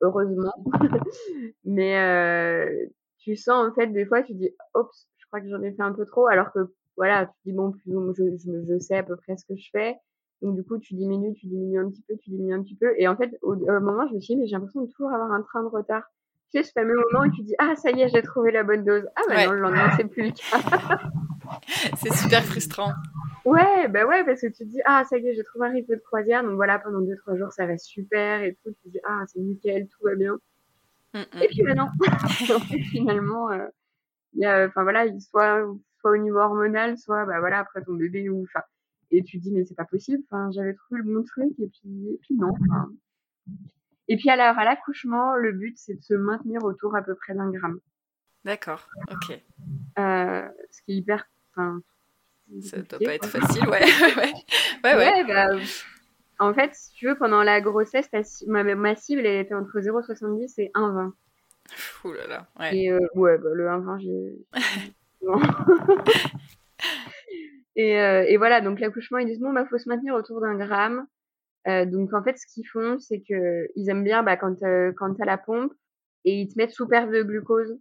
[0.02, 0.54] heureusement.
[1.66, 2.86] Mais euh,
[3.20, 5.84] tu sens en fait des fois, tu dis, oups, je crois que j'en ai fait
[5.84, 9.04] un peu trop, alors que voilà, tu dis bon, plus je, je, je sais à
[9.04, 9.98] peu près ce que je fais.
[10.42, 12.94] Donc du coup, tu diminues, tu diminues un petit peu, tu diminues un petit peu.
[12.98, 15.32] Et en fait, au, moment, je me suis dit, mais j'ai l'impression de toujours avoir
[15.32, 16.04] un train de retard.
[16.52, 18.64] Tu sais, ce fameux moment où tu dis, ah, ça y est, j'ai trouvé la
[18.64, 19.08] bonne dose.
[19.16, 21.00] Ah, bah non, le lendemain, c'est plus le cas.
[21.98, 22.92] c'est super frustrant.
[23.46, 25.72] Ouais, bah ouais, parce que tu te dis, ah, ça y est, j'ai trouvé un
[25.72, 26.44] rythme de croisière.
[26.44, 28.72] Donc voilà, pendant deux, trois jours, ça va super et tout.
[28.72, 30.38] Tu te dis, ah, c'est nickel, tout va bien.
[31.14, 31.24] Mm, mm.
[31.44, 31.88] Et puis, bah non.
[32.92, 33.68] finalement, euh,
[34.34, 35.68] il y a, enfin voilà, soit,
[36.02, 38.62] soit au niveau hormonal, soit, bah voilà, après ton bébé ou, enfin,
[39.12, 41.68] et tu te dis mais c'est pas possible enfin j'avais trouvé le bon truc et
[41.68, 42.54] puis et puis non
[44.08, 47.34] et puis alors à l'accouchement le but c'est de se maintenir autour à peu près
[47.34, 47.80] d'un gramme
[48.46, 49.42] d'accord ok
[50.00, 51.82] euh, ce qui est hyper enfin
[52.62, 53.84] ça doit pas être facile ouais
[54.14, 54.34] ouais
[54.84, 55.24] ouais, ouais.
[55.26, 55.48] Bah,
[56.40, 58.10] en fait si tu veux pendant la grossesse
[58.48, 61.12] ma, ma cible elle était entre 0,70 et 1,20
[62.04, 62.76] Ouh là là, ouais.
[62.76, 64.46] Et euh, ouais, bah, le 1,20, j'ai.
[67.76, 70.56] Et, euh, et voilà, donc l'accouchement, ils disent bon, bah, faut se maintenir autour d'un
[70.56, 71.06] gramme.
[71.68, 74.92] Euh, donc en fait, ce qu'ils font, c'est que ils aiment bien bah, quand euh,
[74.98, 75.74] quand t'as la pompe
[76.26, 77.78] et ils te mettent sous perte de glucose.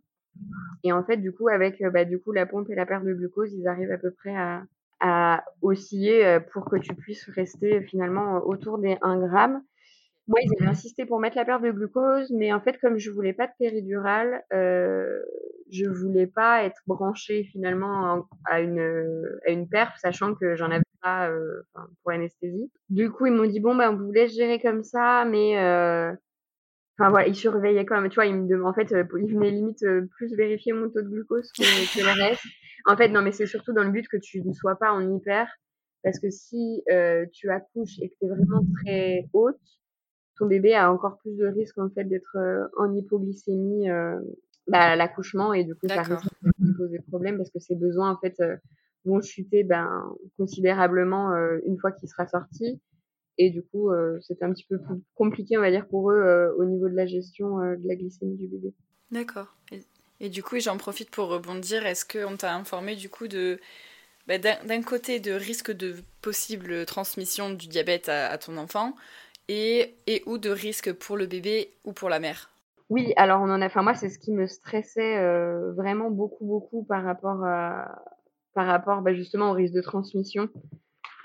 [0.84, 3.14] Et en fait, du coup, avec bah, du coup la pompe et la perte de
[3.14, 8.78] glucose, ils arrivent à peu près à, osciller pour que tu puisses rester finalement autour
[8.78, 9.62] des 1 gramme.
[10.30, 13.10] Moi, ils avaient insisté pour mettre la perte de glucose, mais en fait, comme je
[13.10, 15.20] voulais pas de péridurale, euh,
[15.72, 20.84] je voulais pas être branchée finalement à une à une perf, sachant que j'en avais
[21.02, 22.70] pas euh, pour l'anesthésie.
[22.90, 26.12] Du coup, ils m'ont dit bon ben vous laisse gérer comme ça, mais euh,
[26.98, 28.08] enfin voilà, ils surveillaient quand même.
[28.08, 31.02] Tu vois, ils me en fait, euh, ils venaient limite euh, plus vérifier mon taux
[31.02, 32.44] de glucose que, que le reste.
[32.86, 35.16] En fait, non, mais c'est surtout dans le but que tu ne sois pas en
[35.16, 35.48] hyper,
[36.04, 39.56] parce que si euh, tu accouches et que tu es vraiment très haute
[40.40, 44.18] ton bébé a encore plus de risques en fait d'être euh, en hypoglycémie euh,
[44.66, 46.26] bah, à l'accouchement et du coup ça risque
[46.58, 48.56] de poser problème parce que ses besoins en fait euh,
[49.04, 50.02] vont chuter ben,
[50.38, 51.34] considérablement
[51.66, 52.80] une fois qu'il sera sorti
[53.38, 56.64] et du coup c'est un petit peu plus compliqué on va dire pour eux au
[56.66, 58.74] niveau de la gestion de la glycémie du bébé.
[59.10, 59.56] D'accord.
[59.72, 59.80] Et,
[60.20, 61.86] et, du coup j'en profite pour rebondir.
[61.86, 63.58] Est-ce qu'on t'a informé du coup de
[64.28, 68.94] bah, d'un côté de risque de possible transmission du diabète à, à ton enfant
[69.52, 72.50] et, ou de risque pour le bébé ou pour la mère
[72.88, 73.66] Oui, alors on en a.
[73.66, 77.44] Enfin, moi, c'est ce qui me stressait euh, vraiment beaucoup, beaucoup par rapport
[78.54, 80.48] par rapport bah, justement au risque de transmission.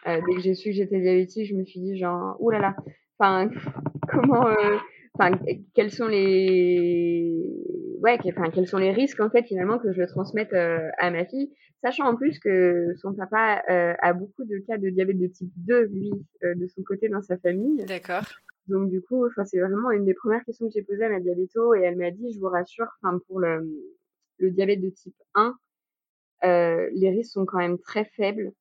[0.08, 2.76] Euh, dès que j'ai su que j'étais diabétique, je me suis dit genre, oulala,
[3.18, 3.50] enfin,
[4.10, 4.78] comment, euh,
[5.18, 5.38] enfin,
[5.74, 7.64] quels sont les,
[8.02, 11.12] ouais, enfin, quels sont les risques en fait finalement que je le transmette euh, à
[11.12, 15.20] ma fille, sachant en plus que son papa euh, a beaucoup de cas de diabète
[15.20, 16.12] de type 2 lui
[16.44, 17.84] euh, de son côté dans sa famille.
[17.86, 18.24] D'accord.
[18.68, 21.20] Donc du coup, enfin c'est vraiment une des premières questions que j'ai posées à ma
[21.20, 23.68] diabéto et elle m'a dit, je vous rassure, enfin pour le,
[24.40, 25.56] le diabète de type 1,
[26.44, 28.52] euh, les risques sont quand même très faibles.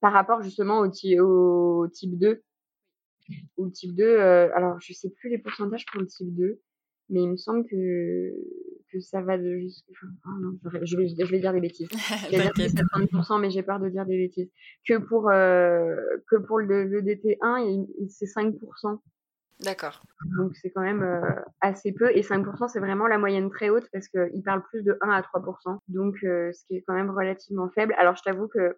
[0.00, 2.42] Par rapport justement au, au type 2
[3.56, 6.60] ou le type 2, euh, alors je sais plus les pourcentages pour le type 2,
[7.10, 8.32] mais il me semble que,
[8.92, 9.92] que ça va de jusqu'à.
[10.26, 11.88] Oh non, je vais, je vais dire des bêtises.
[12.30, 14.50] Je vais dire 70%, mais j'ai peur de dire des bêtises.
[14.86, 15.96] Que pour, euh,
[16.28, 19.00] que pour le, le DT1, c'est 5%.
[19.62, 20.02] D'accord.
[20.38, 21.20] Donc c'est quand même euh,
[21.60, 22.10] assez peu.
[22.16, 25.20] Et 5%, c'est vraiment la moyenne très haute parce qu'il parle plus de 1 à
[25.20, 25.78] 3%.
[25.88, 27.94] Donc euh, ce qui est quand même relativement faible.
[27.98, 28.76] Alors je t'avoue que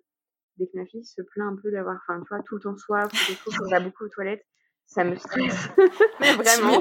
[0.58, 2.76] dès que ma fille se plaint un peu d'avoir, enfin, tu vois, tout le temps
[2.76, 4.44] soif, ou des choses, va beaucoup aux toilettes,
[4.86, 5.68] ça me stresse.
[6.20, 6.80] Vraiment.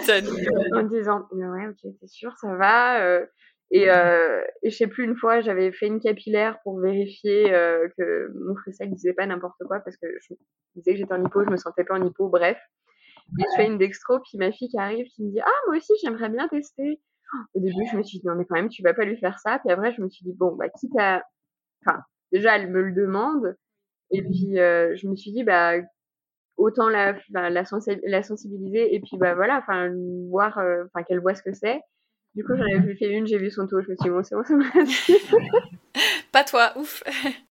[0.74, 3.02] en disant, ouais, ok, t'es sûr, ça va.
[3.04, 3.26] Euh,
[3.72, 7.88] et, euh, et je sais plus, une fois, j'avais fait une capillaire pour vérifier euh,
[7.98, 10.36] que mon ne disait pas n'importe quoi parce que je
[10.76, 12.60] disais que j'étais en hypo, je me sentais pas en hypo, bref.
[13.40, 15.78] Et je fais une dextro, puis ma fille qui arrive, qui me dit, ah, moi
[15.78, 17.00] aussi, j'aimerais bien tester.
[17.54, 19.40] Au début, je me suis dit, non, mais quand même, tu vas pas lui faire
[19.40, 19.60] ça.
[19.60, 21.24] Puis après, je me suis dit, bon, bah, quitte à,
[21.86, 23.56] enfin, déjà, elle me le demande.
[24.12, 25.76] Et puis, euh, je me suis dit, bah,
[26.58, 27.64] autant la, la, la,
[28.24, 29.92] sensibiliser et puis, bah, voilà, enfin,
[30.30, 31.82] voir, euh, enfin, qu'elle voit ce que c'est.
[32.36, 34.24] Du coup, j'en avais fait une, j'ai vu son taux, je me suis dit, bon,
[34.24, 34.56] c'est bon, ça
[36.32, 37.04] Pas toi, ouf.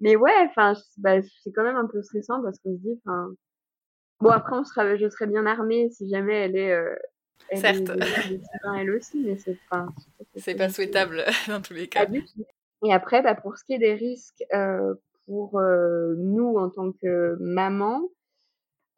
[0.00, 3.28] Mais ouais, enfin, bah, c'est quand même un peu stressant parce qu'on se dit, enfin,
[4.20, 6.94] bon, après, on sera, je serais bien armée si jamais elle est, euh,
[7.48, 7.90] elle Certes.
[7.90, 8.40] Est,
[8.78, 9.86] elle aussi, mais c'est pas,
[10.36, 12.06] c'est pas souhaitable dans tous les cas.
[12.84, 14.94] Et après, bah, pour ce qui est des risques euh,
[15.26, 18.02] pour euh, nous en tant que maman,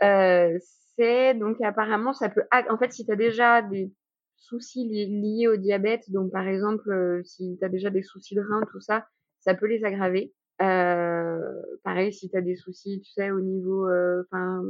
[0.03, 0.57] euh,
[0.97, 3.93] c'est donc apparemment ça peut en fait si tu as déjà des
[4.37, 8.35] soucis li liés au diabète, donc par exemple euh, si tu as déjà des soucis
[8.35, 9.07] de rein, tout ça,
[9.41, 10.33] ça peut les aggraver.
[10.61, 11.41] Euh,
[11.83, 13.89] pareil, si tu as des soucis, tu sais, au niveau,
[14.21, 14.63] enfin,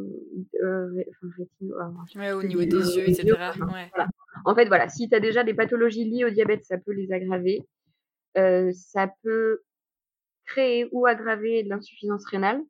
[0.62, 1.04] euh,
[2.16, 3.32] ouais, au niveau des yeux, etc.
[3.32, 3.90] Ouais.
[3.94, 4.08] Voilà.
[4.46, 7.12] En fait, voilà, si tu as déjà des pathologies liées au diabète, ça peut les
[7.12, 7.62] aggraver.
[8.34, 9.62] Ça peut
[10.46, 12.60] créer ou aggraver de l'insuffisance rénale,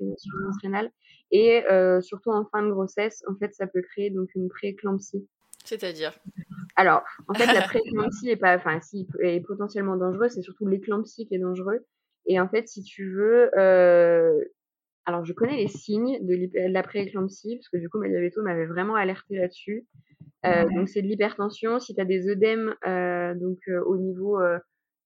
[0.00, 0.90] l'insuffisance rénale,
[1.30, 1.64] et
[2.00, 5.26] surtout en fin de grossesse, en fait, ça peut créer donc une prééclampsie.
[5.64, 6.18] C'est-à-dire?
[6.76, 11.26] Alors, en fait, la prééclampsie est pas, enfin, si est potentiellement dangereuse, c'est surtout l'éclampsie
[11.26, 11.84] qui est dangereux.
[12.26, 14.44] Et en fait, si tu veux, euh,
[15.06, 18.66] alors je connais les signes de, la prééclampsie parce que du coup, ma diabéto m'avait
[18.66, 19.86] vraiment alerté là-dessus.
[20.46, 21.80] Euh, donc c'est de l'hypertension.
[21.80, 24.38] Si tu as des œdèmes, euh, donc au niveau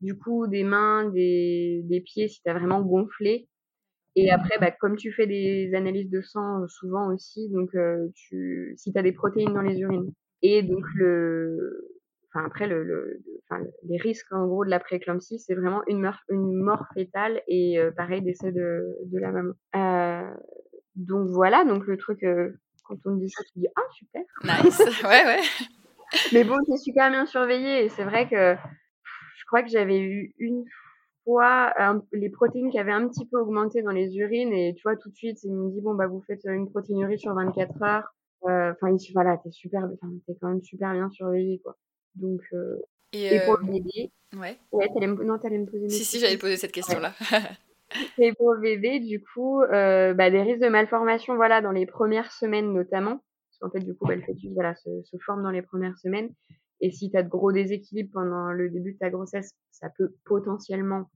[0.03, 3.49] du coup des mains, des, des pieds, si tu as vraiment gonflé.
[4.15, 7.71] Et après, bah, comme tu fais des analyses de sang souvent aussi, donc
[8.15, 10.13] tu, si tu as des protéines dans les urines.
[10.43, 11.89] Et donc le,
[12.29, 16.03] enfin après le, le enfin, les risques en gros de la prééclampsie, c'est vraiment une
[16.03, 19.53] mort, une mort fétale et pareil décès de, de la maman.
[19.77, 20.35] Euh,
[20.97, 22.21] donc voilà, donc le truc
[22.85, 24.23] quand on me dit ça, tu dis ah super.
[24.45, 25.41] Nice, ouais ouais.
[26.35, 28.82] Mais bon, c'est super bien surveillé et c'est vrai que je
[29.53, 30.65] crois que j'avais eu une
[31.25, 31.75] fois
[32.13, 35.11] les protéines qui avaient un petit peu augmenté dans les urines et tu vois tout
[35.11, 38.15] de suite ils me dit bon bah vous faites une protéinurie sur 24 heures.
[38.41, 39.89] Enfin euh, voilà, t'es super,
[40.27, 41.77] t'es quand même super bien surveillé quoi.
[42.15, 42.77] Donc euh,
[43.13, 44.11] et, et, pour le bébé.
[44.35, 44.57] Ouais.
[44.73, 45.91] Ouais, t'allais me, non, t'allais me poser.
[45.91, 47.13] Si si, j'allais poser cette question là.
[48.19, 51.85] Et pour le bébé, du coup, euh, bah, des risques de malformation, voilà, dans les
[51.85, 53.23] premières semaines notamment.
[53.51, 55.99] Parce qu'en fait, du coup, bah, le fœtus, voilà, se, se forme dans les premières
[55.99, 56.31] semaines.
[56.83, 60.15] Et si tu as de gros déséquilibres pendant le début de ta grossesse, ça peut
[60.25, 61.09] potentiellement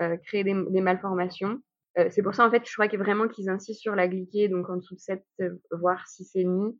[0.00, 1.60] euh, créer des, des malformations.
[1.98, 4.48] Euh, c'est pour ça, en fait, je crois que vraiment qu'ils insistent sur la glyquée,
[4.48, 6.76] donc en dessous de 7, euh, voire 6,5.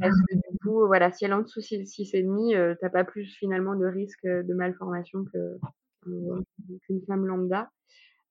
[0.00, 3.04] Parce que du coup, voilà, si elle est en dessous de 6,5, euh, t'as pas
[3.04, 5.58] plus finalement de risque de malformation que
[6.86, 7.68] qu'une femme lambda.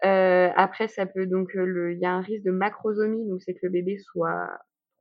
[0.01, 3.69] Après, ça peut donc, il y a un risque de macrosomie, donc c'est que le
[3.69, 4.49] bébé soit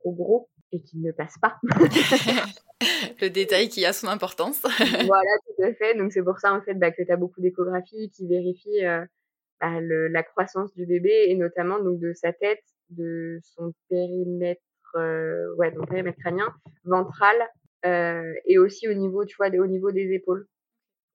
[0.01, 1.59] trop gros et qu'il ne passe pas.
[3.21, 4.61] le détail qui a son importance.
[5.07, 5.95] voilà, tout à fait.
[5.95, 9.05] Donc c'est pour ça en fait bah, que tu as beaucoup d'échographies qui vérifient euh,
[9.59, 14.61] bah, le, la croissance du bébé et notamment donc de sa tête, de son périmètre,
[14.95, 17.35] euh, ouais, donc périmètre crânien, ventral
[17.85, 20.47] euh, et aussi au niveau, tu vois, au niveau des épaules.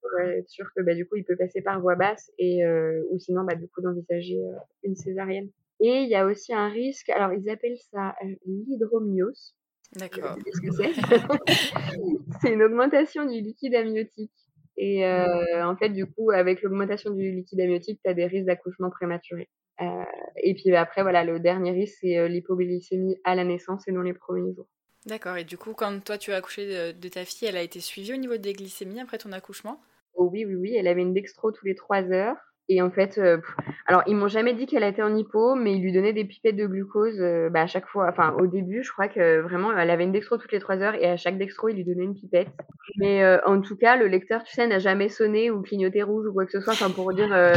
[0.02, 2.64] Pour être sûr que bah, du coup il peut passer par voie basse et
[3.10, 4.38] ou sinon bah, du coup d'envisager
[4.84, 5.50] une césarienne.
[5.80, 9.54] Et il y a aussi un risque, alors ils appellent ça euh, l'hydromyose.
[9.94, 10.36] D'accord.
[10.44, 10.92] Qu'est-ce que c'est
[12.42, 14.32] C'est une augmentation du liquide amniotique.
[14.78, 18.46] Et euh, en fait, du coup, avec l'augmentation du liquide amniotique, tu as des risques
[18.46, 19.48] d'accouchement prématuré.
[19.80, 20.04] Euh,
[20.42, 24.14] et puis après, voilà, le dernier risque, c'est l'hypoglycémie à la naissance et dans les
[24.14, 24.68] premiers jours.
[25.06, 25.36] D'accord.
[25.36, 27.80] Et du coup, quand toi tu as accouché de, de, ta fille, elle a été
[27.80, 29.80] suivie au niveau des glycémies après ton accouchement?
[30.14, 30.74] Oh oui, oui, oui.
[30.74, 32.36] Elle avait une dextro tous les trois heures.
[32.68, 33.38] Et en fait, euh,
[33.86, 36.56] alors ils m'ont jamais dit qu'elle était en hypo, mais ils lui donnaient des pipettes
[36.56, 38.08] de glucose euh, bah, à chaque fois.
[38.10, 40.96] Enfin, au début, je crois que vraiment, elle avait une dextro toutes les trois heures
[40.96, 42.48] et à chaque dextro, il lui donnait une pipette.
[42.96, 46.26] Mais euh, en tout cas, le lecteur, tu sais, n'a jamais sonné ou clignoté rouge
[46.26, 47.52] ou quoi que ce soit, enfin pour dire euh,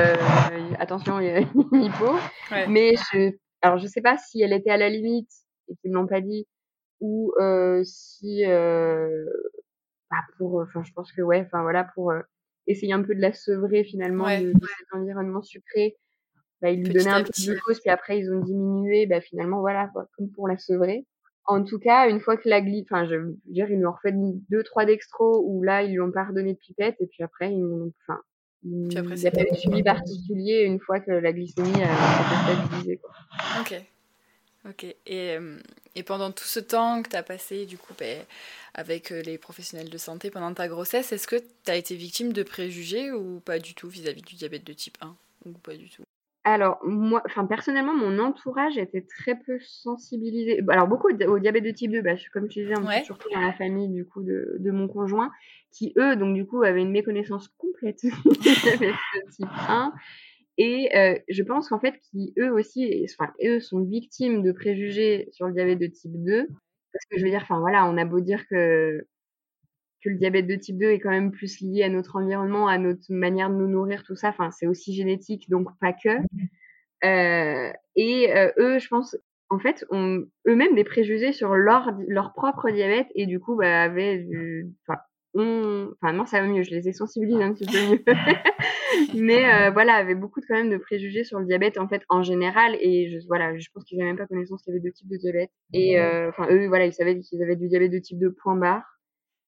[0.77, 2.13] attention, il y a une hypo.
[2.51, 2.67] Ouais.
[2.67, 3.31] Mais je,
[3.63, 5.31] alors je sais pas si elle était à la limite
[5.69, 6.45] et qu'ils me l'ont pas dit,
[6.99, 12.13] ou euh, si, bah, pour, enfin, je pense que ouais, enfin voilà, pour
[12.69, 14.41] essayer un peu de la sevrer finalement ouais.
[14.41, 15.97] de, de, cet environnement sucré.
[16.61, 19.59] Bah, ils lui donnaient un peu de glucose, puis après ils ont diminué, bah, finalement
[19.59, 21.05] voilà, comme pour la sevrer.
[21.45, 23.93] En tout cas, une fois que la glycémie, enfin je veux dire, ils lui ont
[23.93, 27.23] refait deux, trois dextros où là ils lui ont pas redonné de pipette et puis
[27.23, 28.19] après ils m'ont, enfin,
[28.63, 32.53] il n'y a pas eu de suivi particulier une fois que la glycémie a été
[32.65, 32.97] stabilisée.
[32.97, 33.11] Quoi.
[33.61, 33.81] Ok.
[34.69, 34.95] Ok.
[35.05, 35.37] Et,
[35.95, 38.05] et pendant tout ce temps que tu as passé, du coup, bah,
[38.73, 42.43] avec les professionnels de santé pendant ta grossesse, est-ce que tu as été victime de
[42.43, 45.89] préjugés ou pas du tout vis-à-vis -vis du diabète de type 1 Ou pas du
[45.89, 46.03] tout?
[46.45, 50.61] Alors, moi, enfin, personnellement, mon entourage était très peu sensibilisé.
[50.69, 53.03] Alors, beaucoup au diabète de type 2, bah, comme tu disais, ouais.
[53.03, 55.31] surtout dans la famille, du coup, de, de, mon conjoint,
[55.71, 59.93] qui, eux, donc, du coup, avaient une méconnaissance complète du diabète de type 1.
[60.59, 65.29] Et euh, je pense qu'en fait, qui eux aussi, enfin, eux sont victimes de préjugés
[65.31, 66.47] sur le diabète de type 2.
[66.91, 69.07] Parce que je veux dire, enfin voilà, on a beau dire que,
[70.03, 72.77] que le diabète de type 2 est quand même plus lié à notre environnement, à
[72.77, 74.29] notre manière de nous nourrir, tout ça.
[74.29, 76.09] Enfin, c'est aussi génétique, donc pas que.
[77.05, 79.15] Euh, et euh, eux, je pense,
[79.49, 83.83] en fait, ont eux-mêmes des préjugés sur leur, leur propre diabète et du coup, bah,
[83.83, 84.99] avaient du, enfin,
[85.35, 85.91] on...
[86.01, 88.03] enfin non, ça va mieux, je les ai sensibilisés un petit peu mieux.
[89.15, 92.03] mais euh, voilà, avait beaucoup de, quand même de préjugés sur le diabète en fait
[92.09, 94.83] en général et je, voilà, je pense qu'ils n'avaient même pas connaissance qu'il y avait
[94.83, 95.51] deux types de diabète.
[95.73, 98.99] Et enfin eux voilà, ils savaient qu'ils avaient du diabète de type 2 point barre.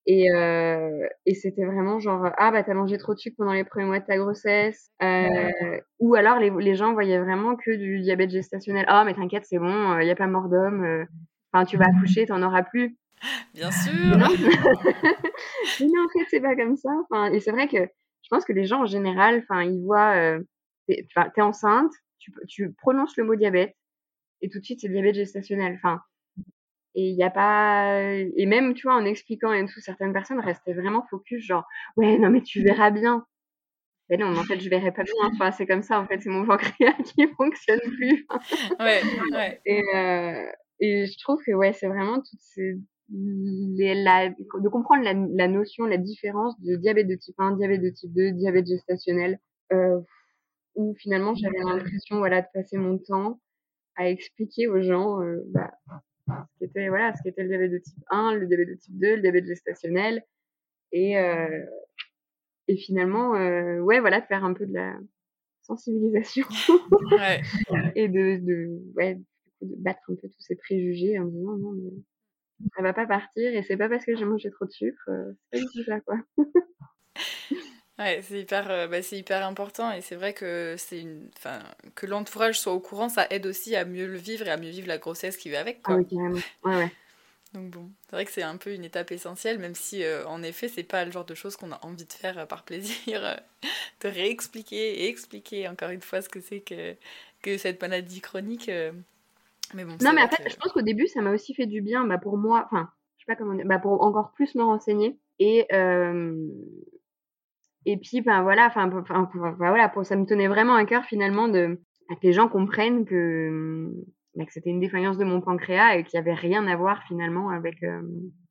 [0.07, 3.63] Et euh, et c'était vraiment genre ah bah t'as mangé trop de sucre pendant les
[3.63, 4.89] premiers mois de ta grossesse.
[5.03, 8.85] Euh, ou alors les les gens voyaient vraiment que du diabète gestationnel.
[8.87, 11.05] Ah mais t'inquiète c'est bon, il y a pas mort d'homme,
[11.53, 12.97] enfin tu vas accoucher, t'en auras plus.
[13.53, 14.17] Bien sûr.
[14.17, 14.27] Non.
[15.79, 16.89] mais non, en fait, c'est pas comme ça.
[17.03, 20.15] Enfin, et c'est vrai que je pense que les gens en général, enfin, ils voient,
[20.15, 20.39] euh,
[20.87, 23.75] t'es, t'es enceinte, tu, tu prononces le mot diabète
[24.41, 25.75] et tout de suite c'est diabète gestationnel.
[25.75, 26.01] Enfin,
[26.95, 30.39] et il y a pas, et même tu vois en expliquant et tout, certaines personnes
[30.39, 33.25] restaient vraiment focus genre ouais non mais tu verras bien.
[34.09, 35.13] Mais non, mais en fait, je verrai pas bien.
[35.33, 38.27] Enfin, c'est comme ça, en fait, c'est mon pancréas qui fonctionne plus.
[38.79, 39.61] ouais, ouais.
[39.65, 42.77] Et, euh, et je trouve que, ouais, c'est vraiment toutes ces,
[43.11, 47.81] les, la, de comprendre la, la, notion, la différence de diabète de type 1, diabète
[47.81, 49.39] de type 2, diabète gestationnel,
[49.73, 49.99] euh,
[50.75, 53.39] où finalement j'avais l'impression voilà, de passer mon temps
[53.95, 55.71] à expliquer aux gens euh, bah,
[56.27, 59.15] ce qu'était voilà, ce qu'était le diabète de type 1, le diabète de type 2,
[59.15, 60.23] le diabète gestationnel,
[60.91, 61.65] et, euh,
[62.67, 64.97] et finalement, euh, ouais, voilà, faire un peu de la
[65.61, 66.45] sensibilisation
[67.11, 67.41] ouais.
[67.95, 69.15] et de, de, ouais,
[69.61, 71.91] de battre un peu tous ces préjugés en disant non, mais
[72.75, 75.33] ça va pas partir et c'est pas parce que j'ai mangé trop de sucre, euh,
[75.51, 76.17] c'est pas du tout ça quoi.
[77.99, 81.59] ouais, c'est hyper, euh, bah, c'est hyper important et c'est vrai que c'est une, enfin,
[81.95, 84.69] que l'entourage soit au courant, ça aide aussi à mieux le vivre et à mieux
[84.69, 85.81] vivre la grossesse qui va avec.
[85.81, 85.95] Quoi.
[85.95, 86.39] Ah oui, carrément.
[86.63, 86.91] Ouais, ouais.
[87.53, 90.41] Donc bon, c'est vrai que c'est un peu une étape essentielle, même si euh, en
[90.41, 93.39] effet c'est pas le genre de choses qu'on a envie de faire par plaisir,
[94.01, 96.95] de réexpliquer et expliquer encore une fois ce que c'est que
[97.41, 98.69] que cette maladie chronique.
[99.73, 101.81] Mais bon, non, mais en fait, je pense qu'au début, ça m'a aussi fait du
[101.81, 104.63] bien bah, pour moi, enfin, je sais pas comment dire, bah, pour encore plus me
[104.63, 105.19] renseigner.
[105.39, 105.67] Et,
[107.85, 108.89] et puis, ben voilà, enfin,
[109.57, 113.05] voilà, pour, ça me tenait vraiment à cœur finalement de, bah, que les gens comprennent
[113.05, 113.91] que,
[114.35, 117.03] bah, que c'était une défaillance de mon pancréas et qu'il n'y avait rien à voir
[117.07, 117.77] finalement avec,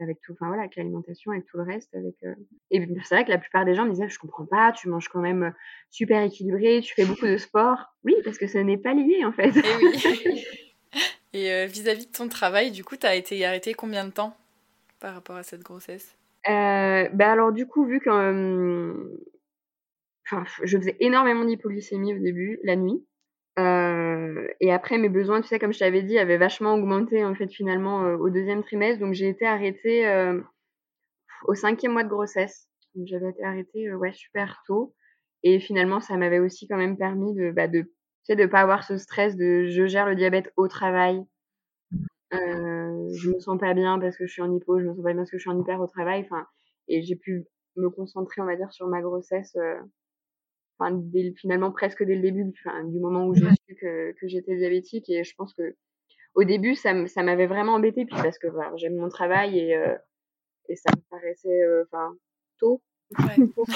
[0.00, 1.94] avec tout, enfin voilà, avec l'alimentation, avec tout le reste.
[1.94, 2.16] Avec,
[2.72, 5.08] Et c'est vrai que la plupart des gens me disaient, je comprends pas, tu manges
[5.08, 5.54] quand même
[5.90, 7.94] super équilibré, tu fais beaucoup de sport.
[8.04, 9.56] Oui, parce que ce n'est pas lié en fait.
[9.56, 10.44] Et oui.
[11.32, 14.36] Et vis-à-vie -vis de ton travail, du coup, tu as été arrêtée combien de temps
[15.00, 16.16] par rapport à cette grossesse?
[16.48, 19.20] Euh, bah, alors du coup, vu que
[20.26, 23.04] enfin, je faisais énormément d'hypoglycémie au début, la nuit.
[23.58, 27.34] Euh, et après, mes besoins, tu sais, comme je t'avais dit, avaient vachement augmenté en
[27.34, 29.00] fait finalement euh, au deuxième trimestre.
[29.00, 30.06] Donc j'ai été arrêtée
[31.44, 32.68] au cinquième mois de grossesse.
[33.04, 34.94] J'avais été arrêtée ouais super tôt.
[35.42, 37.90] Et finalement, ça m'avait aussi quand même permis de, bah, de,
[38.24, 41.24] sais, de pas avoir ce stress de je gère le diabète au travail.
[42.32, 45.02] Euh, je me sens pas bien parce que je suis en hypo, je me sens
[45.02, 46.22] pas bien parce que je suis en hyper au travail.
[46.24, 46.46] Enfin,
[46.88, 47.46] et j'ai pu
[47.76, 49.56] me concentrer, on va dire, sur ma grossesse.
[49.56, 49.80] Euh,
[50.78, 51.00] enfin,
[51.36, 55.08] finalement presque dès le début, enfin, du moment où j'ai su que, que j'étais diabétique.
[55.10, 55.74] Et je pense que
[56.34, 59.96] au début, ça, m'avait vraiment embêté, puis parce que voilà, j'aime mon travail et, euh,
[60.68, 62.14] et ça me paraissait, enfin,
[62.58, 62.80] tôt
[63.54, 63.66] pour,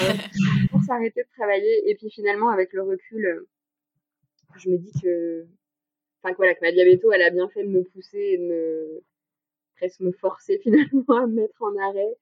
[0.71, 1.89] pour s'arrêter de travailler.
[1.89, 3.45] Et puis finalement, avec le recul,
[4.57, 5.45] je me dis que
[6.21, 9.03] enfin voilà, que ma diabéto, elle a bien fait de me pousser et de me
[9.77, 12.15] presque me forcer finalement à me mettre en arrêt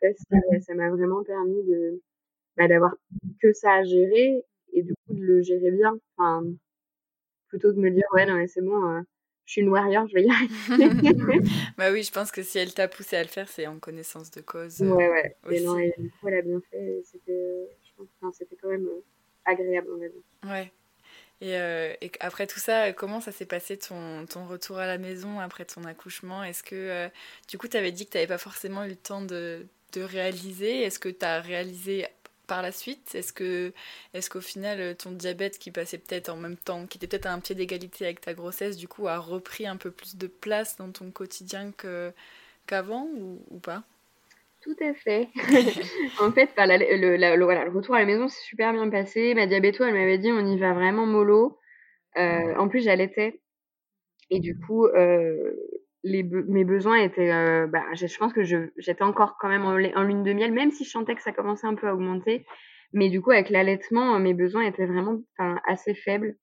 [0.00, 2.00] parce que ça m'a vraiment permis de
[2.56, 2.94] bah, d'avoir
[3.40, 5.98] que ça à gérer et du coup de le gérer bien.
[6.16, 6.44] Enfin,
[7.48, 9.00] plutôt que de me dire ouais non mais c'est bon, euh,
[9.44, 11.40] je suis une warrior, je vais y arriver.
[11.76, 14.30] bah oui, je pense que si elle t'a poussé à le faire, c'est en connaissance
[14.30, 14.80] de cause.
[14.82, 15.36] Euh, ouais ouais.
[15.50, 17.02] Et non, et du coup elle a bien fait.
[17.04, 19.02] C'était, je pense, c'était quand même euh,
[19.44, 20.22] agréable on va dire.
[20.44, 20.72] Ouais.
[21.42, 25.64] Euh, et, après tout ça, comment ça s'est passé ton, retour à la maison après
[25.64, 26.44] ton accouchement?
[26.44, 27.08] Est-ce que euh,
[27.48, 29.66] du coup tu avais dit que tu n'avais pas forcément eu le temps de,
[29.96, 30.82] réaliser?
[30.82, 32.06] Est-ce que tu as réalisé
[32.46, 33.14] par la suite?
[33.14, 33.72] Est-ce que
[34.14, 37.32] est-ce qu'au final ton diabète qui passait peut-être en même temps, qui était peut-être à
[37.32, 40.76] un pied d'égalité avec ta grossesse, du coup a repris un peu plus de place
[40.76, 41.72] dans ton quotidien
[42.66, 43.08] qu'avant
[43.50, 43.84] ou pas?
[44.62, 45.28] Tout à fait.
[46.20, 49.34] en fait, le, retour à la maison s'est super bien passé.
[49.34, 51.58] Ma diabéto, elle m'avait dit on y va vraiment mollo.
[52.18, 53.40] Euh, en plus, j'allaitais.
[54.30, 55.52] Et du coup, euh,
[56.04, 57.32] mes besoins étaient.
[57.32, 60.70] Euh, bah, je, pense que j'étais encore quand même en, en, lune de miel, même
[60.70, 62.44] si je sentais que ça commençait un peu à augmenter.
[62.92, 65.20] Mais du coup, avec l'allaitement, mes besoins étaient vraiment
[65.68, 66.36] assez faibles.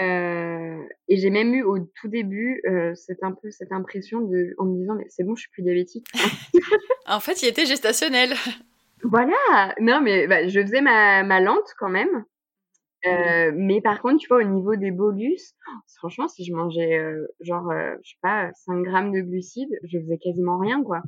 [0.00, 0.78] Euh,
[1.08, 4.66] et j'ai même eu au tout début euh, cette, un peu, cette impression de, en
[4.66, 6.06] me disant, mais c'est bon, je suis plus diabétique.
[7.06, 8.34] en fait, il était gestationnel.
[9.02, 12.24] Voilà, non, mais bah, je faisais ma, ma lente quand même.
[13.06, 15.54] Euh, mais par contre, tu vois, au niveau des bolus,
[15.96, 19.98] franchement, si je mangeais euh, genre, euh, je sais pas, 5 grammes de glucides, je
[19.98, 21.02] faisais quasiment rien, quoi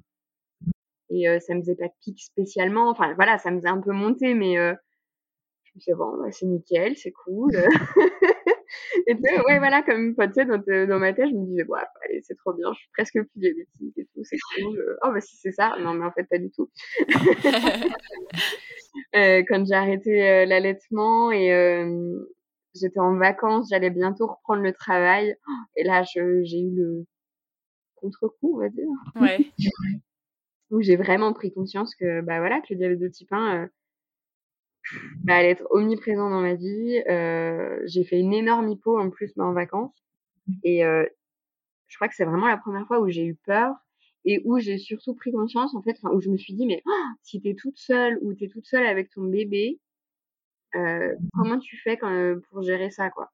[1.10, 2.88] et euh, ça me faisait pas de pic spécialement.
[2.88, 4.74] Enfin voilà, ça me faisait un peu monter, mais euh,
[5.64, 7.52] je me disais bon, bah, c'est nickel, c'est cool.
[9.06, 11.64] et tu sais, ouais, voilà, comme tu sais, dans, dans, ma tête, je me disais,
[11.64, 14.96] bon, allez, c'est trop bien, je suis presque plus diabétique et tout, c'est cool.
[15.02, 16.70] Oh, bah si c'est ça, non, mais en fait, pas du tout.
[19.16, 22.18] euh, quand j'ai arrêté euh, l'allaitement et euh,
[22.74, 25.36] j'étais en vacances, j'allais bientôt reprendre le travail,
[25.76, 27.04] et là, j'ai eu le
[27.96, 28.88] contre-coup, on va dire.
[29.20, 29.38] Ouais.
[30.70, 33.66] Où j'ai vraiment pris conscience que bah voilà que le diabète de type 1 euh,
[35.24, 37.02] bah, allait être omniprésent dans ma vie.
[37.08, 39.94] Euh, j'ai fait une énorme hypo en plus bah, en vacances
[40.64, 41.06] et euh,
[41.88, 43.74] je crois que c'est vraiment la première fois où j'ai eu peur
[44.24, 47.04] et où j'ai surtout pris conscience en fait, où je me suis dit mais oh,
[47.22, 49.80] si t'es toute seule ou t'es toute seule avec ton bébé,
[50.76, 53.30] euh, comment tu fais quand, pour gérer ça quoi?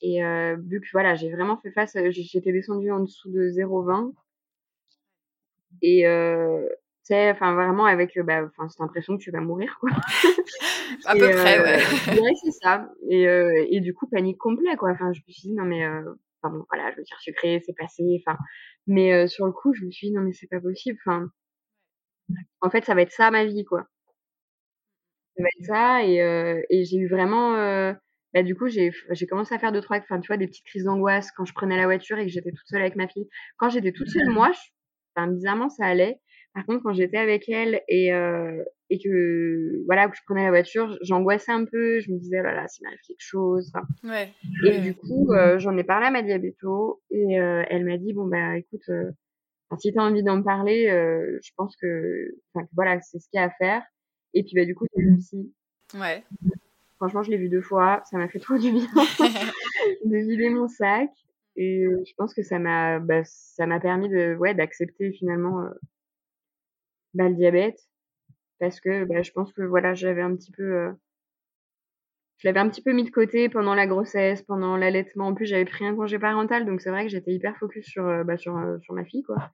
[0.00, 4.12] Et euh, vu que voilà j'ai vraiment fait face, j'étais descendue en dessous de 0,20
[5.82, 9.90] et tu sais, enfin vraiment avec, bah, enfin cette impression que tu vas mourir quoi.
[11.06, 12.20] à peu près, ouais.
[12.20, 12.88] ouais c'est ça.
[13.08, 13.24] Et,
[13.70, 14.90] et du coup panique complet quoi.
[14.90, 17.76] Enfin je me suis dit non mais, enfin bon voilà, je veux dire sucré, c'est
[17.76, 18.22] passé.
[18.26, 18.38] Enfin,
[18.86, 20.98] mais euh, sur le coup je me suis dit non mais c'est pas possible.
[21.06, 21.28] Enfin,
[22.60, 23.86] en fait ça va être ça ma vie quoi.
[25.36, 27.94] Ça va être ça et, euh, et j'ai eu vraiment
[28.34, 30.66] bah, du coup, j'ai, j'ai commencé à faire deux, trois, enfin, tu vois, des petites
[30.66, 33.26] crises d'angoisse quand je prenais la voiture et que j'étais toute seule avec ma fille.
[33.56, 34.60] Quand j'étais toute seule, moi, je,
[35.26, 36.20] bizarrement, ça allait.
[36.54, 40.50] Par contre, quand j'étais avec elle et, euh, et que voilà que je prenais la
[40.50, 42.00] voiture, j'angoissais un peu.
[42.00, 43.72] Je me disais, voilà, s'il m'arrive quelque chose.
[44.02, 44.32] Ouais.
[44.66, 48.12] Et du coup, euh, j'en ai parlé à ma diabéto et euh, elle m'a dit,
[48.12, 48.90] bon bah écoute,
[49.78, 53.42] si tu as envie d'en parler, je pense que, enfin voilà, c'est ce qu'il y
[53.42, 53.82] a à faire.
[54.34, 55.52] Et puis bah du coup, c'est le psy.
[55.94, 56.24] Ouais.
[56.96, 58.86] Franchement, je l'ai vu deux fois, ça m'a fait trop du bien.
[60.04, 61.10] de vider mon sac
[61.58, 65.64] et je pense que ça m'a bah, ça m'a permis de ouais, d'accepter finalement,
[67.14, 67.78] bah, le diabète
[68.60, 70.90] parce que, bah, je pense que voilà, j'avais un petit peu,
[72.38, 75.28] je l'avais un petit peu mis de côté pendant la grossesse, pendant l'allaitement.
[75.28, 78.24] En plus, j'avais pris un congé parental, donc c'est vrai que j'étais hyper focus sur,
[78.38, 79.52] sur, sur ma fille, quoi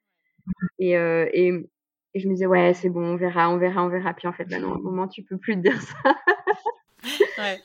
[0.79, 1.29] et heu
[2.15, 4.15] et je me disais: «Ouais, c'est bon, on verra, on verra, on verra».
[4.15, 5.97] Puis en fait, bah, non, un moment, tu peux plus te dire ça.
[7.39, 7.61] Ouais.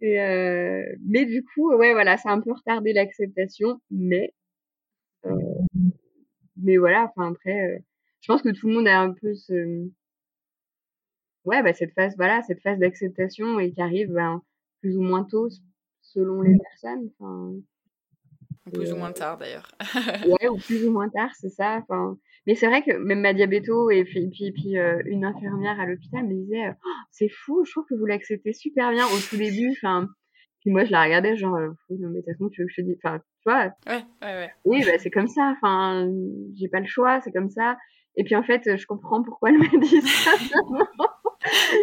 [0.00, 4.32] Et heu, mais du coup, ouais, voilà, ça a un peu retardé l'acceptation, mais
[5.26, 5.32] heu,
[6.56, 7.78] mais voilà, enfin après, heu,
[8.20, 9.88] je pense que tout le monde a un peu ce
[11.44, 14.42] ouais, bah, cette phase, voilà, cette phase d'acceptation et qui arrive, ben,
[14.80, 15.48] plus ou moins tôt
[16.00, 17.54] selon les personnes, enfin
[18.72, 19.70] plus ou moins tard d'ailleurs.
[20.26, 22.18] ouais, ou plus ou moins tard, c'est ça, enfin
[22.50, 25.86] mais c'est vrai que même ma diabéto et puis puis puis, heu, une infirmière à
[25.86, 26.72] l'hôpital me disait, heu:
[27.12, 30.08] «C'est fou, je trouve que vous l'acceptez super bien» au tout début, enfin,
[30.60, 32.72] puis moi je la regardais genre, heu: «Non mais de toute façon tu veux que
[32.76, 33.72] je te dise» enfin, tu vois?
[33.86, 34.50] Ouais, ouais, ouais.
[34.64, 36.10] Oui, bah, c'est comme ça, enfin,
[36.56, 37.76] j'ai pas le choix, c'est comme ça
[38.16, 40.86] et puis en fait, je comprends pourquoi elle m'a dit ça maintenant.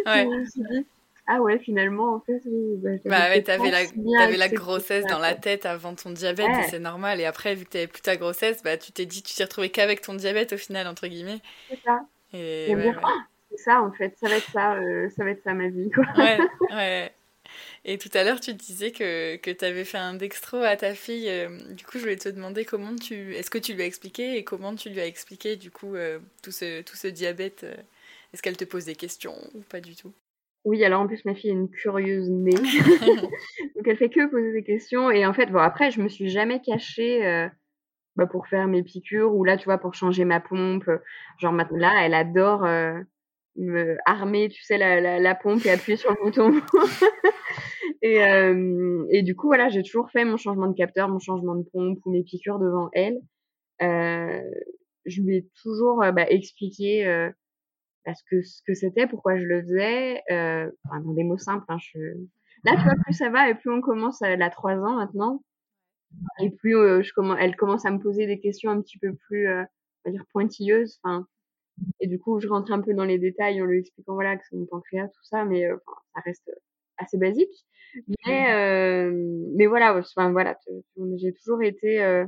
[0.06, 0.24] Ouais.
[0.26, 0.88] Je me suis dit:
[1.30, 3.72] «Ah ouais, finalement, en fait, oui, bah, Bah, ouais, peut-être tu avais
[4.18, 5.36] pas la avais grossesse dans la quoi».
[5.36, 6.64] tête avant ton diabète Ouais.
[6.64, 9.24] c'est normal et après vu que tu avais plus ta grossesse, bah, tu t'es dit
[9.24, 12.00] tu t'es retrouvée qu'avec ton diabète au final, entre guillemets C'est ça
[12.34, 13.10] et ouais, ouais.
[13.52, 15.90] «C'est ça en fait, ça va être ça, heu, ça va être ça ma vie,
[15.92, 16.06] quoi».
[16.16, 17.14] Ouais, ouais
[17.86, 20.96] et tout à l'heure, tu disais que que tu avais fait un dextro à ta
[20.96, 23.86] fille, hem, du coup, je voulais te demander comment tu est-ce que tu lui as
[23.88, 27.66] expliqué et comment tu lui as expliqué du coup, heu, tout ce tout ce diabète?
[28.34, 30.14] Est-ce qu'elle te pose des questions ou pas du tout?
[30.68, 32.52] Oui, alors en plus ma fille est une curieuse née,
[33.76, 35.10] donc elle fait que poser des questions.
[35.10, 37.50] Et en fait, bon après je me suis jamais cachée, heu,
[38.18, 40.90] bah, pour faire mes piqûres ou là, tu vois, pour changer ma pompe,
[41.40, 43.06] genre maint là, elle adore, heu,
[43.58, 46.52] me armer, tu sais, la la la pompe et appuyer sur le bouton.
[48.02, 51.56] Et hem et du coup, voilà, j'ai toujours fait mon changement de capteur, mon changement
[51.56, 53.20] de pompe ou mes piqûres devant elle.
[55.06, 57.30] Je lui ai toujours, bah, expliqué,
[58.08, 61.24] heu, bah, ce que ce que c'était, pourquoi je le faisais, heu, enfin dans des
[61.24, 62.00] mots simples, hein, je
[62.66, 65.44] là, tu vois, plus ça va et plus on commence elle a 3 ans maintenant.
[66.42, 69.14] Et plus, heu, je commen elle commence à me poser des questions un petit peu
[69.28, 69.66] plus, heu,
[70.06, 71.28] on va dire pointilleuses, enfin.
[72.02, 74.44] Et du coup, je rentre un peu dans les détails en lui expliquant, voilà, que
[74.50, 76.52] c'est mon pancréas, tout ça, mais heu, enfin, ça reste,
[77.00, 77.66] assez basique.
[78.28, 80.58] Mais hem, mais voilà, enfin voilà,
[81.18, 82.26] j'ai toujours été, heu,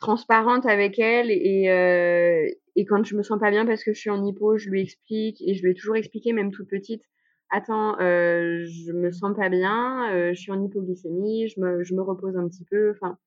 [0.00, 4.00] transparente avec elle et heu et quand je me sens pas bien parce que je
[4.00, 7.02] suis en hypo, je lui explique et je lui ai toujours expliqué, même toute petite:
[7.50, 11.94] «Attends, heu, je me sens pas bien, heu, je suis en hypoglycémie, je me je
[11.94, 13.18] me repose un petit peu», enfin.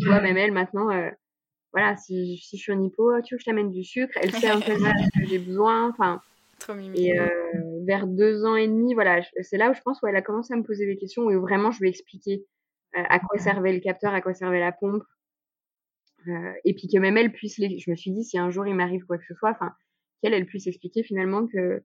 [0.00, 1.10] Tu vois, même elle maintenant, heu,
[1.72, 4.32] voilà, si si je suis en hypo: «Tu veux que je t'amène du sucre?» elle
[4.32, 6.22] sait fait, voilà, ce que j'ai besoin, enfin.
[6.58, 10.06] Trop et heu, vers 2 ans et demi, voilà, c'est là où je pense où
[10.08, 12.46] elle a commencé à me poser des questions où vraiment je lui ai expliqué,
[12.96, 15.02] heu, à quoi servait le capteur, à quoi servait la pompe.
[16.26, 18.66] Heu et puis que même elle puisse les je me suis dit: «Si un jour
[18.66, 19.72] il m'arrive quoi que ce soit», enfin,
[20.22, 21.82] qu'elle, elle puisse expliquer finalement que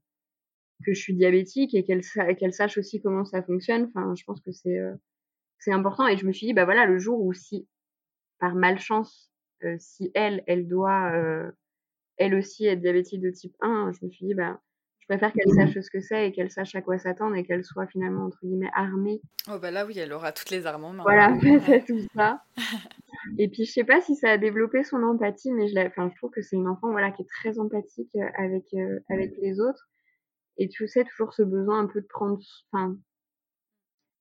[0.85, 3.85] que je suis diabétique et qu'elle sa qu'elle sache aussi comment ça fonctionne.
[3.95, 4.95] Enfin, je pense que c'est, heu,
[5.59, 7.67] c'est important et je me suis dit: «Bah, voilà, le jour où si,
[8.39, 9.31] par malchance,
[9.65, 11.53] heu, si elle, elle doit, heu,
[12.17, 14.61] elle aussi être diabétique de type 1», je me suis dit: «Bah,
[14.99, 17.65] je préfère qu'elle sache ce que c'est et qu'elle sache à quoi s'attendre et qu'elle
[17.65, 19.21] soit finalement entre guillemets "armée"».
[19.47, 21.05] Oh bah, là, oui, elle aura toutes les armes en main.
[21.05, 21.85] Voilà, à Ouais.
[21.85, 22.41] tout ça
[23.37, 26.09] et puis je sais pas si ça a développé son empathie, mais je la enfin,
[26.11, 29.31] je trouve que c'est une enfant, voilà, qui est très empathique, heu, avec, heu, avec
[29.41, 29.89] les autres
[30.57, 32.39] et tu sais, toujours ce besoin un peu de prendre
[32.73, 32.97] enfin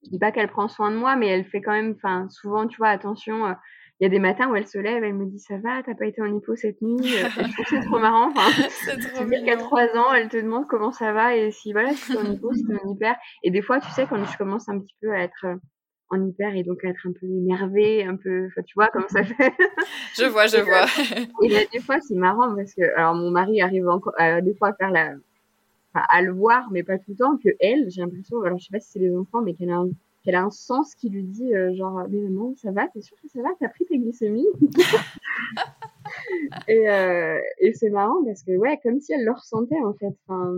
[0.05, 2.66] je dis pas qu'elle prend soin de moi, mais elle fait quand même, enfin, souvent,
[2.66, 3.55] tu vois, attention, heu,
[4.00, 5.90] il y a des matins où elle se lève, elle me dit: «Ça va, tu
[5.90, 8.50] as pas été en hypo cette nuit?» et je trouve que c'est trop marrant, enfin,
[8.68, 9.57] C'est qu'à.
[9.57, 12.30] 3 ans, elle te demande comment ça va et si, voilà, si tu es en
[12.32, 14.78] hypo, si tu es en hyper et des fois, tu sais, quand je commence un
[14.80, 15.46] petit peu à être,
[16.11, 19.52] en hyper et donc être un peu énervée, un peu tu vois, comment ça fait?
[20.16, 20.84] Je vois, je Et vois.
[21.42, 24.55] et bah, des fois, c'est marrant parce que alors mon mari arrive enco à des
[24.55, 25.12] fois à faire la
[25.94, 28.72] enfin, à le voir, mais pas tout le temps, qu'elle, j'ai l'impression, alors je sais
[28.72, 29.88] pas si c'est les enfants, mais qu'elle a un
[30.24, 32.88] qu'elle a un sens qui lui dit, heu, genre: «Mais maman, ça va?
[32.88, 33.50] Tu es sûre que ça va?
[33.59, 34.46] Tu as pris tes glycémies?»
[36.68, 40.14] et heu et c'est marrant parce que, ouais, comme si elle le ressentait, en fait,
[40.28, 40.52] enfin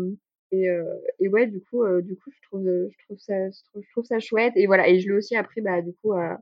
[0.52, 0.84] et heu
[1.20, 3.82] et ouais, du coup, heu, du coup, je trouve, heu, je trouve ça je trouve
[3.84, 6.12] je trouve ça chouette et voilà et je lui ai aussi appris, bah, du coup,
[6.14, 6.40] à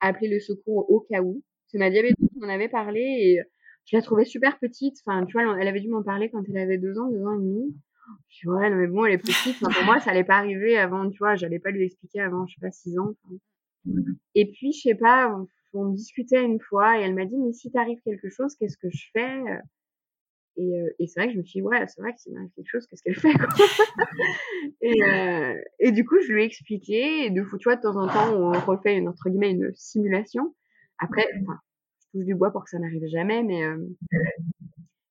[0.00, 1.42] à appeler le secours au cas où.
[1.68, 3.40] C'est ma diabéto qui m'en avait parlé et
[3.86, 6.58] je la trouvais super petite, enfin, tu vois, elle avait dû m'en parler quand elle
[6.58, 7.74] avait 2 ans, 2 ans et demi.
[8.30, 10.36] Je fais: «Ouais, non, mais bon, elle est petite», enfin, pour moi, ça allait pas
[10.38, 13.36] arriver avant, tu vois, j'allais pas lui expliquer avant, je sais pas, 6 ans, enfin
[14.36, 17.52] et puis, je sais pas, on on discutait une fois et elle m'a dit: «Mais
[17.52, 19.40] si t'arrive quelque chose, qu'est-ce que je fais?»
[20.56, 22.30] Et, euh, et c'est vrai que je me suis dit, ouais, c'est vrai que c'est
[22.54, 23.48] quelque chose, qu'est-ce qu'elle fait quoi
[24.80, 27.26] et, euh, et du coup, je lui ai expliqué.
[27.26, 30.54] Et de tu vois, de temps en temps, on refait une, entre guillemets une simulation.
[30.98, 31.58] Après, enfin,
[31.98, 33.76] je touche du bois pour que ça n'arrive jamais, mais, euh,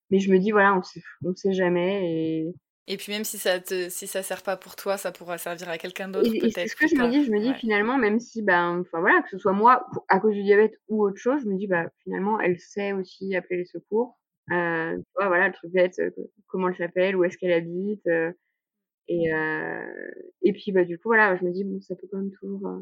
[0.09, 2.09] mais je me dis, voilà, on sait, on sait jamais.
[2.09, 2.55] Et,
[2.87, 5.69] et puis même si ça te, si ça sert pas pour toi, ça pourra servir
[5.69, 6.53] à quelqu'un d'autre peut-être.
[6.53, 7.25] C'est ce que je me dis.
[7.25, 10.33] Je me dis finalement, même si ben, enfin voilà, que ce soit moi à cause
[10.33, 13.65] du diabète ou autre chose, je me dis bah finalement, elle sait aussi appeler les
[13.65, 14.17] secours.
[14.51, 16.09] Euh, tu vois, voilà, le truc bête, euh,
[16.47, 18.05] comment elle s'appelle, où est-ce qu'elle habite.
[18.07, 18.31] Euh,
[19.07, 22.17] et, euh, et puis bah du coup voilà, je me dis bon, ça peut quand
[22.17, 22.67] même toujours.
[22.67, 22.79] Euh,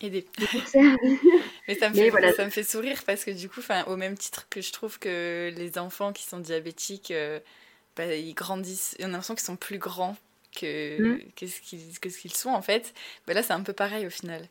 [0.00, 0.26] aider.
[1.68, 2.32] Mais ça me, fait, voilà.
[2.32, 5.52] ça me fait sourire parce que du coup, au même titre que je trouve que
[5.56, 7.12] les enfants qui sont diabétiques
[7.96, 10.16] bah, ils grandissent, on a l'impression qu'ils sont plus grands
[10.56, 11.32] que, mmh.
[11.36, 11.60] que ce
[12.20, 12.94] qu'ils sont en fait.
[13.26, 14.48] Bah, là, c'est un peu pareil au final.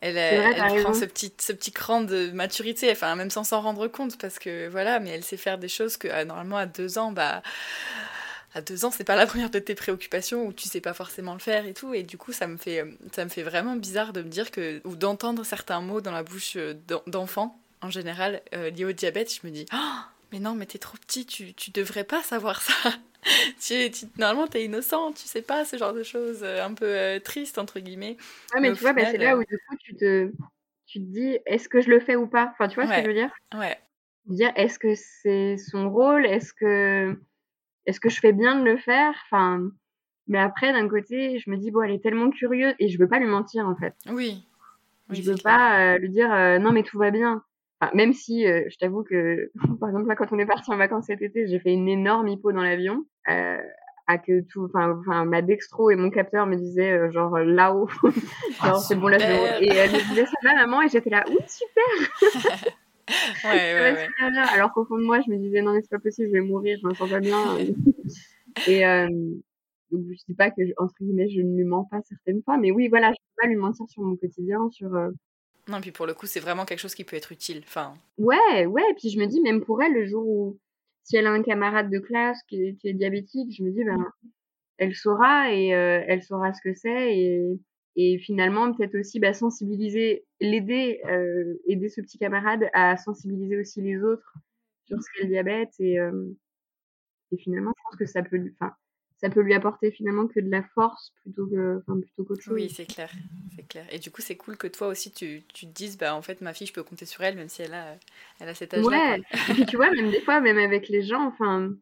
[0.00, 3.88] Elle, elle prend ce petit, ce petit cran de maturité, enfin, même sans s'en rendre
[3.88, 6.98] compte, parce que voilà, mais elle sait faire des choses que ah, normalement à deux
[6.98, 7.42] ans, bah,
[8.54, 11.34] à deux ans, c'est pas la première de tes préoccupations où tu sais pas forcément
[11.34, 11.94] le faire et tout.
[11.94, 14.80] Et du coup, ça me fait, ça me fait vraiment bizarre de me dire que,
[14.84, 16.74] ou d'entendre certains mots dans la bouche euh,
[17.06, 19.32] d'enfants, en général, euh, liés au diabète.
[19.34, 19.98] Je me dis, oh,
[20.32, 22.72] mais non, mais t'es trop petit, tu, tu devrais pas savoir ça.
[23.60, 26.86] tu, tu, normalement, t'es innocent, tu sais pas ce genre de choses euh, un peu
[26.86, 28.16] euh, tristes, entre guillemets.
[28.54, 30.30] Ouais, mais, tu vois, bah, c'est là où du coup, tu te,
[30.86, 32.50] tu te dis, est-ce que je le fais ou pas?
[32.52, 33.32] Enfin, tu vois ce que je veux dire?
[33.54, 33.78] Ouais.
[34.26, 36.26] Dire, est-ce que c'est son rôle?
[36.26, 37.18] Est-ce que,
[37.86, 39.14] est-ce que je fais bien de le faire?
[39.26, 39.62] Enfin,
[40.26, 43.08] mais après, d'un côté, je me dis, bon, elle est tellement curieuse et je veux
[43.08, 43.94] pas lui mentir, en fait.
[44.06, 44.44] Oui.
[45.08, 46.28] oui je veux pas euh, lui dire,
[46.60, 47.42] non, mais tout va bien
[47.94, 49.50] même si euh, je t'avoue que,
[49.80, 52.28] par exemple, là, quand on est parti en vacances cet été, j'ai fait une énorme
[52.28, 53.04] hypo dans l'avion.
[53.28, 53.58] Euh,
[54.10, 57.88] à que tout, enfin, ma dextro et mon capteur me disaient euh, genre là-haut,
[58.64, 59.18] genre c'est bon là
[59.60, 61.84] Et elle me disait ça va maman et j'étais là, oui super.
[63.44, 64.08] ouais, ouais, ouais.
[64.54, 66.40] Alors qu'au fond de moi, je me disais non mais c'est pas possible, je vais
[66.40, 67.58] mourir, je me sens pas bien.
[68.66, 69.08] et euh,
[69.90, 72.70] donc je dis pas que entre guillemets je ne lui mens pas certaines fois, mais
[72.70, 74.88] oui voilà, je peux pas lui mentir sur mon quotidien, sur
[75.68, 77.62] non, puis pour le coup, c'est vraiment quelque chose qui peut être utile.
[78.16, 78.94] Ouais, ouais.
[78.98, 80.58] Puis je me dis, même pour elle, le jour où,
[81.04, 84.04] si elle a un camarade de classe qui est, diabétique, je me dis, ben,
[84.78, 87.16] elle saura et euh, elle saura ce que c'est.
[87.16, 87.60] Et,
[87.96, 93.82] et finalement, peut-être aussi bah, sensibiliser, l'aider, euh, aider ce petit camarade à sensibiliser aussi
[93.82, 94.34] les autres
[94.86, 95.72] sur ce qu'est le diabète.
[95.80, 96.30] Et, euh,
[97.32, 98.40] et finalement, je pense que ça peut.
[98.60, 98.72] Enfin,
[99.18, 102.54] ça peut lui apporter finalement que de la force plutôt que enfin plutôt qu'autre chose.
[102.54, 103.10] Oui, c'est clair,
[103.54, 103.84] c'est clair.
[103.90, 106.40] Et du coup, c'est cool que toi aussi tu, tu te dises bah en fait
[106.40, 107.96] ma fille, je peux compter sur elle même si elle a
[108.38, 109.16] elle a cet âge-là.
[109.16, 109.20] Ouais.
[109.50, 111.74] Et puis tu vois, même des fois, même avec les gens, enfin,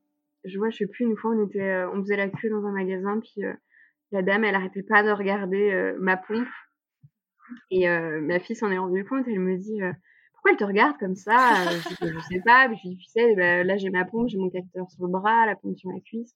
[0.45, 2.64] je vois, je sais plus une fois, on était, euh, on faisait la queue dans
[2.64, 3.53] un magasin, puis euh,
[4.12, 6.49] la dame, elle arrêtait pas de regarder euh, ma pompe.
[7.70, 9.78] Et ma fille s'en est rendue compte, elle me dit
[10.32, 11.55] pourquoi elle te regarde comme ça?
[11.70, 14.37] Je, je, sais pas, puis je dis, tu sais, bah, là j'ai ma pompe, j'ai
[14.37, 16.34] mon capteur sur le bras, la pompe sur la cuisse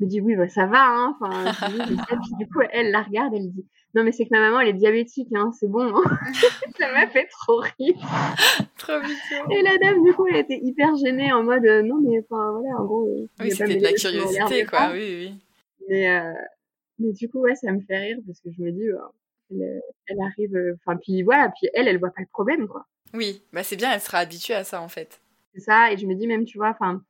[0.00, 1.52] me dit oui bah ça va hein enfin
[2.08, 4.68] puis du coup elle la regarde elle dit non mais c'est que ma maman elle
[4.68, 6.18] est diabétique hein c'est bon hein.
[6.78, 7.94] ça m'a fait trop rire.
[8.78, 9.50] Trop mignon.
[9.50, 12.52] Et la dame du coup elle était hyper gênée en mode euh, non mais enfin
[12.52, 15.38] voilà en gros euh, oui c'était de la curiosité quoi oui oui
[15.88, 16.32] mais euh,
[16.98, 18.86] mais du coup ouais ça me fait rire parce que je me dis
[19.50, 22.84] elle, elle, arrive enfin puis voilà puis elle elle voit pas le problème quoi.
[23.14, 25.20] Oui bah c'est bien elle sera habituée à ça en fait.
[25.54, 27.00] C'est ça et je me dis même tu vois enfin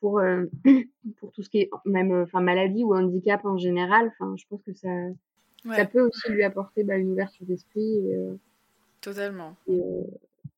[0.00, 0.44] pour, euh,
[1.18, 4.12] pour tout ce qui est même enfin maladie ou handicap en général.
[4.18, 4.88] Enfin, je pense que ça,
[5.74, 8.12] ça peut aussi lui apporter bah, une ouverture d'esprit.
[8.12, 8.34] Euh,
[9.00, 9.56] Totalement.
[9.66, 10.02] Et, euh,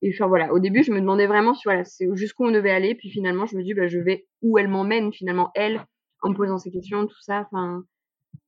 [0.01, 1.83] et, enfin voilà, au début, je me demandais vraiment sur voilà,
[2.13, 5.13] jusqu'où on devait aller, puis finalement, je me dis bah, je vais où elle m'emmène
[5.13, 5.85] finalement elle,
[6.21, 7.83] en me posant ces questions, tout ça, enfin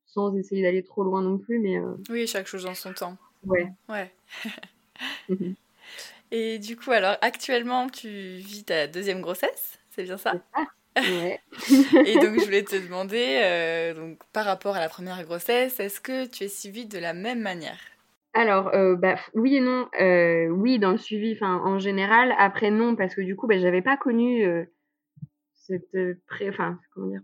[0.06, 1.78] sans essayer d'aller trop loin non plus, mais.
[2.10, 3.18] Oui, chaque chose en son temps.
[3.46, 3.72] Ouais.
[3.90, 4.12] Ouais.
[5.28, 5.56] Mhm.
[6.32, 10.34] Et du coup, alors actuellement, tu vis ta deuxième grossesse, c'est bien ça.
[10.98, 11.40] Ouais.
[12.06, 16.00] et donc, je voulais te demander, euh, donc, par rapport à la première grossesse, est-ce
[16.00, 17.80] que tu es suivie de la même manière?
[18.34, 19.88] Alors, euh, bah, oui et non.
[20.00, 22.34] Euh, oui, dans le suivi, en général.
[22.38, 24.46] Après, non, parce que du coup, bah, j'avais pas connu
[25.54, 27.22] cette pré, enfin, comment dire,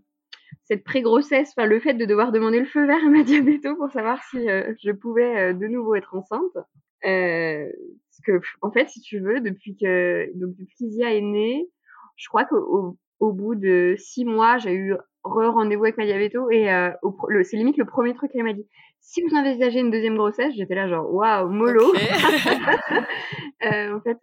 [0.64, 3.90] cette pré-grossesse, enfin, le fait de devoir demander le feu vert à ma diabéto pour
[3.90, 6.52] savoir si je pouvais de nouveau être enceinte.
[7.02, 11.68] parce que, en fait, si tu veux, depuis que, donc, depuis qu'Isia est née,
[12.16, 16.68] je crois qu'au au bout de six mois, j'ai eu re-rendez-vous avec ma diabéto et
[16.72, 16.90] euh,
[17.44, 18.66] c'est limite le premier truc qu'elle m'a dit.
[19.00, 21.94] Si vous envisagez une deuxième grossesse, j'étais là genre waouh mollo.
[23.64, 24.18] euh, en fait,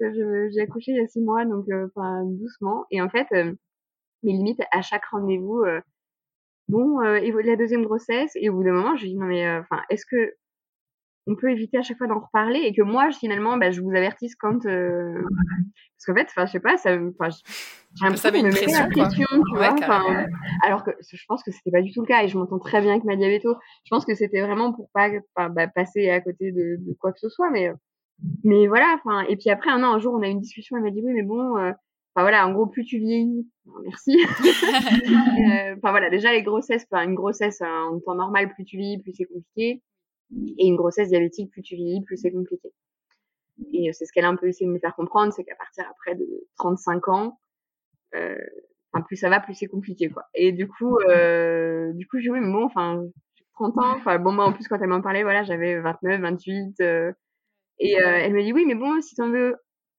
[0.52, 1.88] j'ai accouché il y a six mois donc euh,
[2.26, 3.54] doucement et en fait, euh,
[4.24, 5.64] mais limite à chaque rendez-vous,
[6.68, 9.82] bon et la deuxième grossesse et au bout d'un moment, je dis non mais enfin
[9.90, 10.34] est-ce que
[11.30, 13.92] on peut éviter à chaque fois d'en reparler et que moi, finalement, bah, je vous
[13.92, 14.66] avertisse quand.
[14.66, 19.26] Euh, parce qu'en fait, enfin, je sais pas, ça, j'ai l'impression me met la pression,
[19.30, 19.76] tu vois.
[20.64, 22.82] alors que je pense que c'était pas du tout le cas et je m'entends très
[22.82, 23.56] bien avec ma diabéto.
[23.84, 25.10] Je pense que c'était vraiment pour pas
[25.50, 27.72] bah, passer à côté de, de, quoi que ce soit, mais
[28.44, 28.98] mais voilà.
[28.98, 30.78] Enfin, et puis après un an, un jour, on a eu une discussion.
[30.78, 31.58] Elle m'a dit oui, mais bon.
[31.58, 31.72] Euh,
[32.16, 33.48] enfin voilà, en gros, plus tu vieillis,
[33.84, 34.18] merci.
[35.40, 39.02] Euh, enfin voilà, déjà les grossesses, enfin une grossesse en temps normal, plus tu vieillis,
[39.02, 39.82] plus c'est compliqué.
[40.58, 42.72] Et une grossesse diabétique, plus tu vieillis, plus c'est compliqué.
[43.74, 45.86] Et c'est ce qu'elle a un peu essayé de me faire comprendre, c'est qu'à partir
[45.90, 46.26] après de
[46.58, 47.40] 35 ans,
[48.16, 48.38] euh,
[48.92, 50.24] enfin, plus ça va, plus c'est compliqué, quoi.
[50.34, 53.04] Et du coup, euh, du coup, oui, mais bon, enfin,
[53.36, 56.22] j'ai 30 ans, enfin, bon, moi, en plus, quand elle m'en parlait, voilà, j'avais 29,
[56.22, 57.12] 28, euh,
[57.80, 59.56] et euh, elle me dit, oui, mais bon, si t'en veux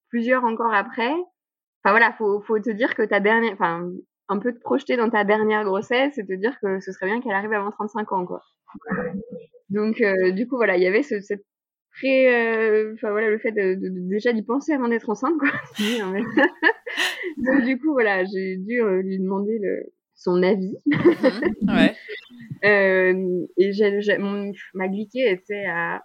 [0.08, 3.90] plusieurs encore après, enfin, voilà, faut, faut te dire que ta dernière, enfin,
[4.30, 7.20] un peu te projeter dans ta dernière grossesse et te dire que ce serait bien
[7.20, 8.42] qu'elle arrive avant 35 ans, quoi.
[9.68, 11.44] Donc, euh, du coup, voilà, il y avait ce, cette
[11.96, 15.38] très, euh, enfin voilà, le fait de, de, de déjà d'y penser avant d'être enceinte,
[15.38, 15.50] quoi.
[17.38, 20.76] Donc, du coup, voilà, j'ai dû euh, lui demander le, son avis.
[20.86, 21.90] Mhm.
[23.56, 26.04] et j'ai, j'ai, mon, ma glyquée était à,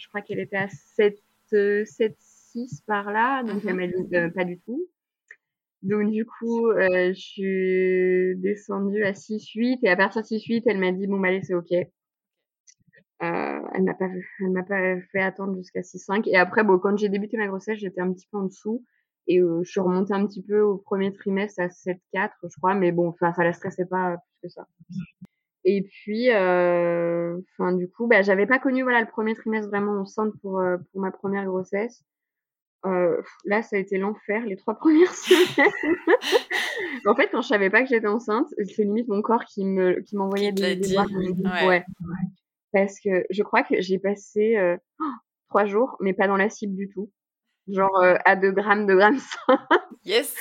[0.00, 1.16] je crois qu'elle était à 7,
[1.50, 4.86] 7, 6 par là, donc elle m'a dit pas du tout.
[5.82, 10.78] Donc du coup, euh, je suis descendue à 6-8 et à partir de 6-8, elle
[10.78, 11.72] m'a dit bon bah allez c'est ok.
[11.72, 11.86] Euh,
[13.22, 14.08] elle m'a pas
[14.40, 17.78] elle m'a pas fait attendre jusqu'à 6-5 et après bon quand j'ai débuté ma grossesse
[17.78, 18.84] j'étais un petit peu en dessous
[19.26, 21.98] et euh, je suis remontée un petit peu au premier trimestre à 7-4
[22.42, 24.66] je crois mais bon enfin ça la stressait pas plus que ça.
[25.64, 30.00] Et puis euh, enfin du coup bah j'avais pas connu voilà le premier trimestre vraiment
[30.00, 32.04] enceinte pour euh, pour ma première grossesse.
[32.86, 35.70] Euh, là, ça a été l'enfer les trois premières semaines.
[37.06, 40.00] en fait, quand je savais pas que j'étais enceinte, c'est limite mon corps qui me
[40.00, 41.66] qui m'envoyait des, des ouais.
[41.66, 41.84] ouais.
[42.72, 44.76] Parce que je crois que j'ai passé euh,
[45.48, 47.10] trois jours, mais pas dans la cible du tout.
[47.68, 49.18] Genre euh, à 2 grammes, 2 grammes
[49.48, 49.58] 5.
[50.04, 50.36] Yes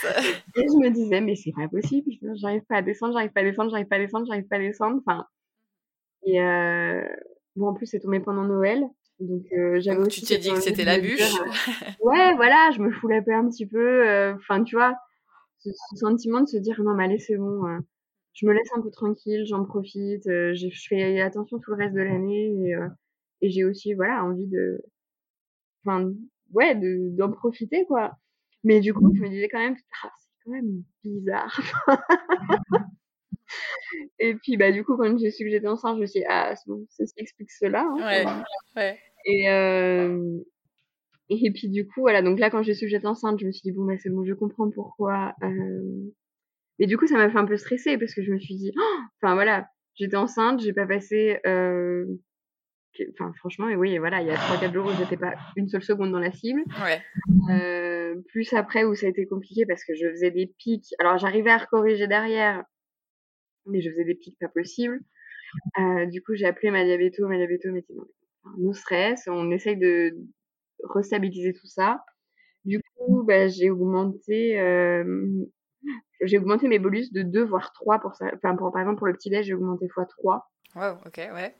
[0.55, 3.43] Et je me disais, mais c'est pas possible, j'arrive pas à descendre, j'arrive pas à
[3.43, 5.01] descendre, j'arrive pas à descendre, j'arrive pas à descendre.
[5.03, 5.25] Enfin,
[6.23, 6.37] et
[7.55, 8.87] bon, en plus, c'est tombé pendant Noël.
[9.20, 10.22] Donc, euh, j'avais aussi.
[10.22, 11.22] Tu t'es dit que c'était la bûche
[12.01, 14.07] Ouais, voilà, je me fous la paix un petit peu.
[14.07, 14.95] euh, Enfin, tu vois,
[15.59, 17.66] ce, ce sentiment de se dire, non, mais allez, c'est bon.
[17.68, 17.80] euh,
[18.34, 20.28] je me laisse un peu tranquille, j'en profite.
[20.28, 22.47] euh, je fais attention tout le reste de l'année.
[22.68, 22.88] Et, euh,
[23.41, 24.82] et j'ai aussi, voilà, envie de.
[25.86, 26.11] Enfin,
[26.53, 28.18] ouais, de- d'en profiter, quoi.
[28.63, 31.59] Mais du coup, je me disais quand même, ah, c'est quand même bizarre.
[34.19, 36.25] Et puis, bah, du coup, quand j'ai su que j'étais enceinte, je me suis dit,
[36.29, 37.81] ah, c'est bon, c'est ce qui explique cela.
[37.81, 38.25] hein, Ouais,
[38.75, 38.99] ouais.
[39.25, 40.39] Et, euh,
[41.29, 43.51] et puis du coup, voilà, donc là, quand j'ai su que j'étais enceinte, je me
[43.51, 45.33] suis dit, bon, bah, c'est bon, je comprends pourquoi.
[45.43, 46.11] Euh...
[46.79, 48.71] Mais du coup, ça m'a fait un peu stresser parce que je me suis dit,
[48.77, 51.39] oh enfin voilà, j'étais enceinte, j'ai pas passé.
[51.47, 52.05] Euh...
[53.13, 55.67] Enfin, franchement, et oui, et voilà, il y a 3-4 jours où j'étais pas une
[55.67, 56.63] seule seconde dans la cible.
[56.81, 57.01] Ouais.
[57.51, 60.93] Euh, plus après où ça a été compliqué parce que je faisais des pics.
[60.99, 62.63] Alors, j'arrivais à corriger derrière,
[63.66, 65.01] mais je faisais des pics pas possibles.
[65.80, 68.05] Euh, du coup, j'ai appelé ma diabéto, ma diabéto m'a dit, non,
[68.57, 70.16] no stress, on essaye de
[70.84, 72.03] restabiliser tout ça.
[72.66, 75.45] Du coup, bah, j'ai augmenté, euh,
[76.22, 78.32] j'ai augmenté mes bolus de 2 voire 3 pour ça.
[78.36, 80.51] Enfin, pour, par exemple, pour le petit déj, j'ai augmenté x 3.
[80.76, 81.55] Wow, ok, ouais.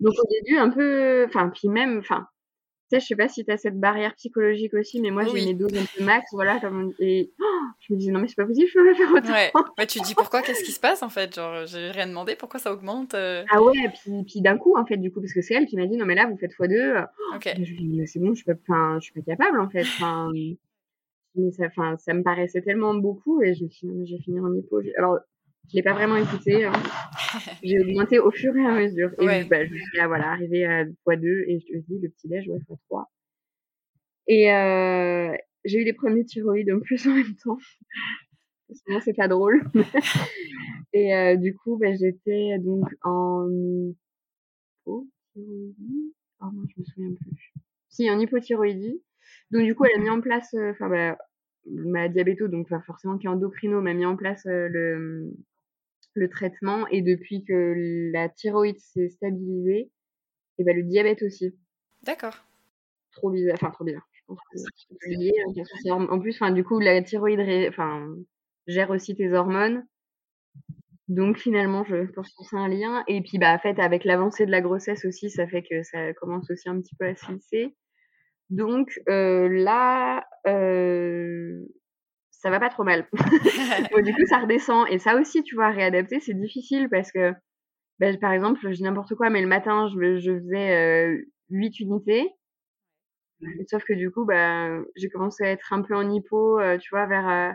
[0.00, 2.26] Donc, au début, un peu, enfin, puis même, enfin,
[2.90, 5.46] sais, je sais pas si tu as cette barrière psychologique aussi, mais moi, j'ai Oui.
[5.46, 7.44] mes doses un peu max, voilà, comme, et oh,
[7.80, 9.32] je me disais, non, mais c'est pas possible, je peux pas faire autant.
[9.32, 9.52] Ouais.
[9.78, 11.34] ouais, tu te dis pourquoi, qu'est-ce qui se passe en fait?
[11.34, 13.44] Genre, j'ai rien demandé, pourquoi ça augmente euh?
[13.50, 15.76] Ah ouais, puis, puis d'un coup, en fait, du coup, parce que c'est elle qui
[15.76, 17.06] m'a dit, non, mais là, vous faites x2.
[17.34, 17.46] Ok.
[17.46, 19.68] Et je dit, mais c'est bon, je suis pas, enfin, je suis pas capable, en
[19.70, 19.82] fait.
[19.82, 20.30] Enfin,
[21.34, 24.22] mais ça, enfin, ça me paraissait tellement beaucoup et je me suis dit, non, vais
[24.22, 24.82] finir en hypo.
[24.82, 25.18] J'ai- Alors,
[25.68, 26.64] je l'ai pas vraiment écouté.
[26.64, 26.72] hein.
[27.62, 29.10] J'ai augmenté au fur et à mesure.
[29.20, 29.44] Et Ouais.
[29.44, 32.48] bah, je suis là, voilà, arrivée à x2 et je me dis, le petit déj,
[32.48, 33.04] ouais, x3.
[34.26, 35.32] Et euh,
[35.64, 37.58] j'ai eu les premiers thyroïdes en plus en même temps.
[38.72, 39.62] Sinon, c'est pas drôle.
[40.92, 43.46] et euh, du coup, bah, j'étais donc en
[44.86, 46.14] hypothyroïdie.
[46.40, 47.52] Oh non, je me souviens plus.
[47.88, 49.02] Si, en hypothyroïdie.
[49.50, 51.18] Donc, du coup, elle a mis en place, euh, enfin, bah,
[51.66, 55.32] ma diabéto, donc forcément qui est endocrino, m'a mis en place euh, le,
[56.14, 56.86] le traitement.
[56.88, 59.90] Et depuis que la thyroïde s'est stabilisée,
[60.58, 61.54] et ben le diabète aussi.
[62.02, 62.44] D'accord.
[63.12, 64.06] Trop bizarre, enfin, trop bizarre.
[64.14, 65.32] Je pense que c'est lié,
[65.88, 68.14] hein, En plus, enfin, du coup, la thyroïde enfin,
[68.66, 69.84] gère aussi tes hormones.
[71.08, 73.02] Donc finalement, je pense que c'est un lien.
[73.08, 76.14] Et puis, bah, en fait, avec l'avancée de la grossesse aussi, ça fait que ça
[76.14, 77.74] commence aussi un petit peu à se lisser.
[78.50, 81.64] Donc euh, là, euh,
[82.40, 83.06] ça va pas trop mal.
[83.92, 84.86] Bon, du coup, ça redescend.
[84.90, 87.32] Et ça aussi, tu vois, réadapter, c'est difficile parce que,
[87.98, 91.80] bah, par exemple, je dis n'importe quoi, mais le matin, je, je faisais euh, 8
[91.80, 92.28] unités.
[93.68, 97.06] Sauf que du coup, bah, j'ai commencé à être un peu en hypo, tu vois,
[97.06, 97.54] vers,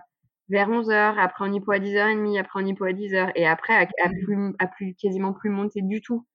[0.50, 4.10] vers 11h, après en hypo à 10h30, après en hypo à 10h, et après à,
[4.10, 6.26] plus, à plus, quasiment plus monter du tout.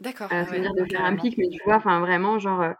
[0.00, 0.28] D'accord.
[0.30, 2.74] C'est-à-dire de faire un pic, mais tu vois, enfin vraiment, genre,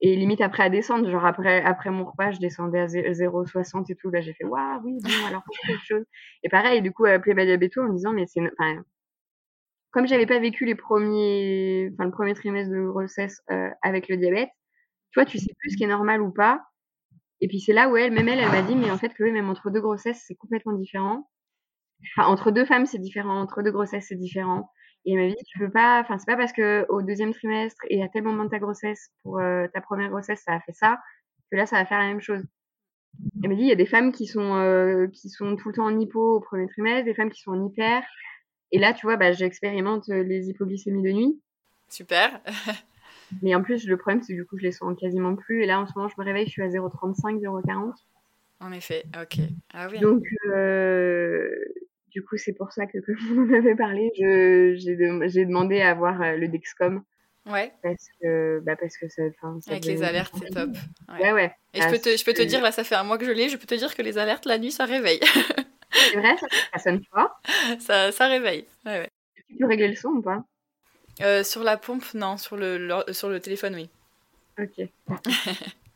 [0.00, 3.96] et limite après à descendre, genre après, après mon repas, je descendais à 0,60 et
[3.96, 4.10] tout.
[4.10, 6.04] Là, j'ai fait, waouh, oui, bon, alors quelque chose.
[6.44, 8.82] Et pareil, du coup, appelé ma diabéto en me disant, mais c'est, enfin,
[9.90, 14.16] comme j'avais pas vécu les premiers, enfin, le premier trimestre de grossesse euh, avec le
[14.16, 14.50] diabète,
[15.10, 16.62] tu vois, tu sais plus ce qui est normal ou pas.
[17.40, 19.24] Et puis c'est là où elle, même elle, elle m'a dit, mais en fait, que
[19.24, 21.28] même entre deux grossesses, c'est complètement différent.
[22.16, 23.40] Enfin, entre deux femmes, c'est différent.
[23.40, 24.70] Entre deux grossesses, c'est différent.
[25.04, 27.80] Et elle m'a dit, tu peux pas, enfin, c'est pas parce que au deuxième trimestre
[27.88, 30.72] et à tel moment de ta grossesse, pour euh, ta première grossesse, ça a fait
[30.72, 30.98] ça,
[31.50, 32.42] que là, ça va faire la même chose.
[33.42, 35.74] Elle m'a dit, il y a des femmes qui sont, euh, qui sont tout le
[35.74, 38.04] temps en hypo au premier trimestre, des femmes qui sont en hyper.
[38.70, 41.40] Et là, tu vois, bah, j'expérimente euh, les hypoglycémies de nuit.
[41.88, 42.40] Super.
[43.42, 45.62] Mais en plus, le problème, c'est que du coup, je les sens quasiment plus.
[45.62, 47.92] Et là, en ce moment, je me réveille, je suis à 0,35, 0,40.
[48.60, 49.38] En effet, ok.
[49.72, 50.00] Ah oui.
[50.00, 51.50] Donc, euh,
[52.10, 56.20] du coup, c'est pour ça que, comme vous en avez parlé, j'ai demandé à avoir
[56.22, 57.02] euh, le Dexcom.
[57.46, 57.72] Ouais.
[57.82, 59.22] Parce que, bah parce que ça,
[59.68, 60.70] Avec les alertes, c'est top.
[61.18, 61.54] Ouais, ouais.
[61.72, 63.30] Et je, peux te, je peux te dire, là, ça fait un mois que je
[63.30, 65.20] l'ai, je peux te dire que les alertes, la nuit, ça réveille.
[65.90, 66.36] c'est vrai,
[66.72, 67.40] ça, sonne pas
[67.80, 68.66] ça, ça réveille.
[68.84, 69.10] Ouais, ouais.
[69.48, 70.44] Tu peux régler le son ou pas?
[71.22, 72.36] Euh, Sur la pompe, non.
[72.36, 73.88] Sur le, sur le téléphone, oui.
[74.58, 74.86] Ok.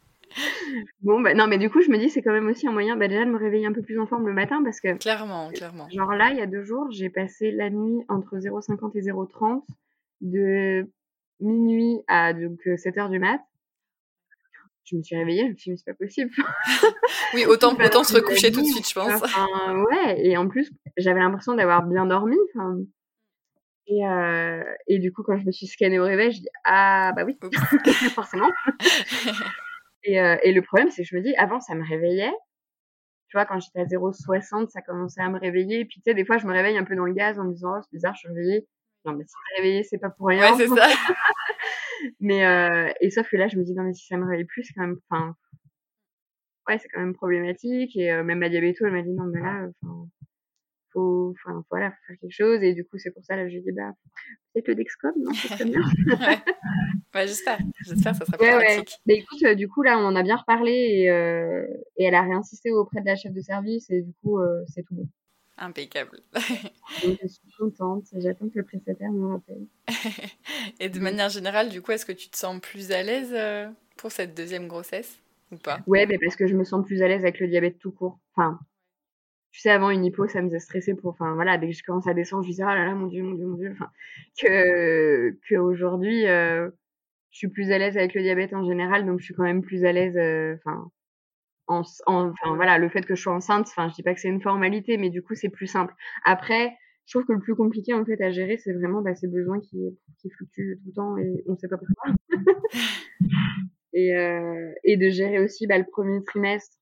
[1.02, 2.96] bon, bah, non, mais du coup, je me dis, c'est quand même aussi un moyen
[2.96, 4.96] bah, déjà de me réveiller un peu plus en forme le matin parce que.
[4.98, 5.88] Clairement, clairement.
[5.90, 9.62] Genre là, il y a deux jours, j'ai passé la nuit entre 0,50 et 0,30
[10.20, 10.88] de
[11.40, 13.40] minuit à donc 7 h du mat.
[14.84, 16.30] Je me suis réveillée, je me suis dit, mais c'est pas possible.
[17.34, 19.22] oui, autant, autant se recoucher tout de suite, je pense.
[19.90, 22.36] ouais, et en plus, j'avais l'impression d'avoir bien dormi.
[23.86, 27.12] Et, euh, et, du coup, quand je me suis scannée au réveil, je dis Ah,
[27.14, 27.36] bah oui,
[28.14, 28.48] forcément.
[30.04, 32.32] Et, euh, et le problème, c'est que je me dis, avant, ça me réveillait.
[33.28, 35.80] Tu vois, quand j'étais à 0,60, ça commençait à me réveiller.
[35.80, 37.44] Et puis, tu sais, des fois, je me réveille un peu dans le gaz en
[37.44, 38.66] me disant, oh, c'est bizarre, je suis réveillée.
[39.04, 40.52] Non, mais si je réveillée, c'est pas pour rien.
[40.52, 40.86] Ouais, c'est ça.
[42.20, 44.44] mais, euh, et sauf que là, je me dis, non, mais si ça me réveille
[44.44, 45.34] plus, c'est quand même, enfin,
[46.68, 47.96] ouais, c'est quand même problématique.
[47.96, 50.08] Et euh, même ma diabéto, elle m'a dit, non, mais là, enfin,
[50.92, 52.62] faut, enfin, voilà, faut faire quelque chose.
[52.62, 53.92] Et du coup, c'est pour ça, là, j'ai dit, bah,
[54.52, 55.80] peut-être le Dexcom, non, c'est bien.
[57.14, 57.26] ouais.
[57.26, 57.58] j'espère.
[57.86, 58.98] J'espère, ça sera plus pratique.
[59.06, 61.66] Mais écoute, euh, du coup, là, on en a bien reparlé et, euh,
[61.96, 64.82] et elle a réinsisté auprès de la chef de service et du coup, euh, c'est
[64.82, 65.08] tout bon.
[65.58, 66.20] Impeccable.
[67.02, 68.04] je suis contente.
[68.16, 69.66] J'attends que le prestataire me rappelle.
[70.80, 73.36] et de manière générale, du coup, est-ce que tu te sens plus à l'aise
[73.96, 75.20] pour cette deuxième grossesse
[75.52, 75.80] ou pas?
[75.86, 78.18] Ouais, mais parce que je me sens plus à l'aise avec le diabète tout court.
[78.34, 78.58] Enfin,
[79.52, 81.82] tu sais, avant une hypo, ça me faisait stresser pour, enfin voilà, dès que je
[81.84, 83.70] commence à descendre, je me disais, oh là là, mon dieu, mon dieu, mon dieu,
[83.72, 83.90] enfin,
[84.40, 86.70] que, qu'aujourd'hui, euh,
[87.30, 89.62] je suis plus à l'aise avec le diabète en général, donc je suis quand même
[89.62, 90.90] plus à l'aise, euh, enfin,
[91.66, 94.28] en, enfin voilà, le fait que je sois enceinte, enfin, je dis pas que c'est
[94.28, 95.94] une formalité, mais du coup, c'est plus simple.
[96.24, 96.74] Après,
[97.06, 99.60] je trouve que le plus compliqué, en fait, à gérer, c'est vraiment, bah, ces besoins
[99.60, 102.14] qui, qui fluctuent tout le temps et on sait pas pourquoi.
[103.92, 106.76] et, euh, et de gérer aussi, bah, le premier trimestre,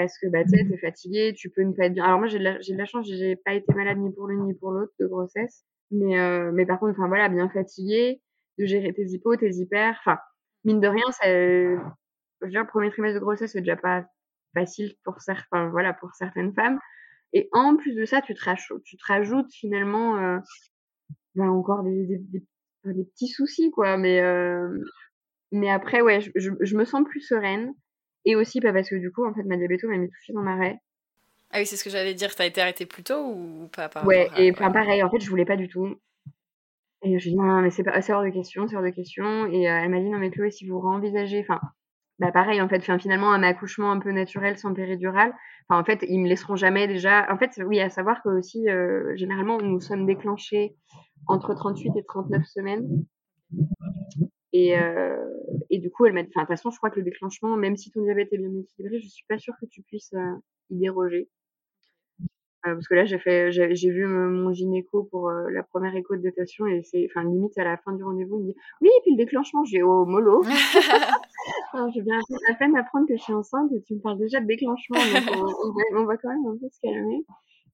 [0.00, 2.04] parce que bah, tu sais, t'es fatigué, tu peux ne pas être bien.
[2.04, 4.44] Alors moi, j'ai de, la, de la chance, j'ai pas été malade ni pour l'une
[4.44, 5.64] ni pour l'autre de grossesse.
[5.90, 8.22] Mais, euh, mais par contre, enfin voilà, bien fatigué,
[8.58, 9.96] de gérer tes hypos, tes hyper.
[10.00, 10.18] Enfin,
[10.64, 11.76] mine de rien, ça, je
[12.42, 14.04] veux dire, le premier trimestre de grossesse, c'est déjà pas
[14.54, 16.78] facile pour certains, voilà, pour certaines femmes.
[17.32, 20.38] Et en plus de ça, tu te, rajoutes, tu te rajoutes finalement euh,
[21.34, 22.44] ben, encore des, des, des,
[22.84, 23.96] des, petits soucis, quoi.
[23.96, 24.68] Mais, euh,
[25.52, 27.72] mais après, ouais, je, je, je, me sens plus sereine.
[28.24, 30.46] Et aussi pas parce que du coup, en fait, ma diabéto m'a mis tout dans
[30.46, 30.78] arrêt.
[31.52, 32.34] Ah oui, c'est ce que j'allais dire.
[32.34, 35.28] T'as été arrêtée plus tôt ou pas par Ouais, et enfin, pareil, en fait, je
[35.28, 35.96] voulais pas du tout.
[37.02, 38.90] Et je lui ai dit, non, mais c'est pas, hors de question, c'est hors de
[38.90, 39.46] question.
[39.46, 41.60] Et euh, elle m'a dit, non, mais Chloé, si vous réenvisagez, enfin,
[42.18, 45.32] bah pareil, en fait, enfin, finalement, un accouchement un peu naturel sans péridurale,
[45.68, 47.26] enfin, en fait, ils me laisseront jamais déjà.
[47.32, 50.76] En fait, oui, à savoir que aussi, euh, généralement, nous sommes déclenchés
[51.26, 52.86] entre 38 et 39 semaines.
[54.52, 55.16] Et, euh,
[55.70, 57.56] et du coup, elle m'a dit, enfin, de toute façon, je crois que le déclenchement,
[57.56, 60.34] même si ton diabète est bien équilibré, je suis pas sûre que tu puisses euh,
[60.70, 61.28] y déroger.
[62.66, 66.14] Euh, parce que là, j'ai fait, j'ai vu mon gynéco pour euh, la première écho
[66.14, 68.88] de datation et c'est, enfin, limite à la fin du rendez-vous, il me dit, oui,
[68.88, 70.42] et puis le déclenchement, j'ai au oh, mollo.
[71.94, 72.18] j'ai bien
[72.50, 75.36] à peine apprendre que je suis enceinte et tu me parles déjà de déclenchement, donc
[75.36, 77.24] on, va, on, va, quand même un peu se calmer.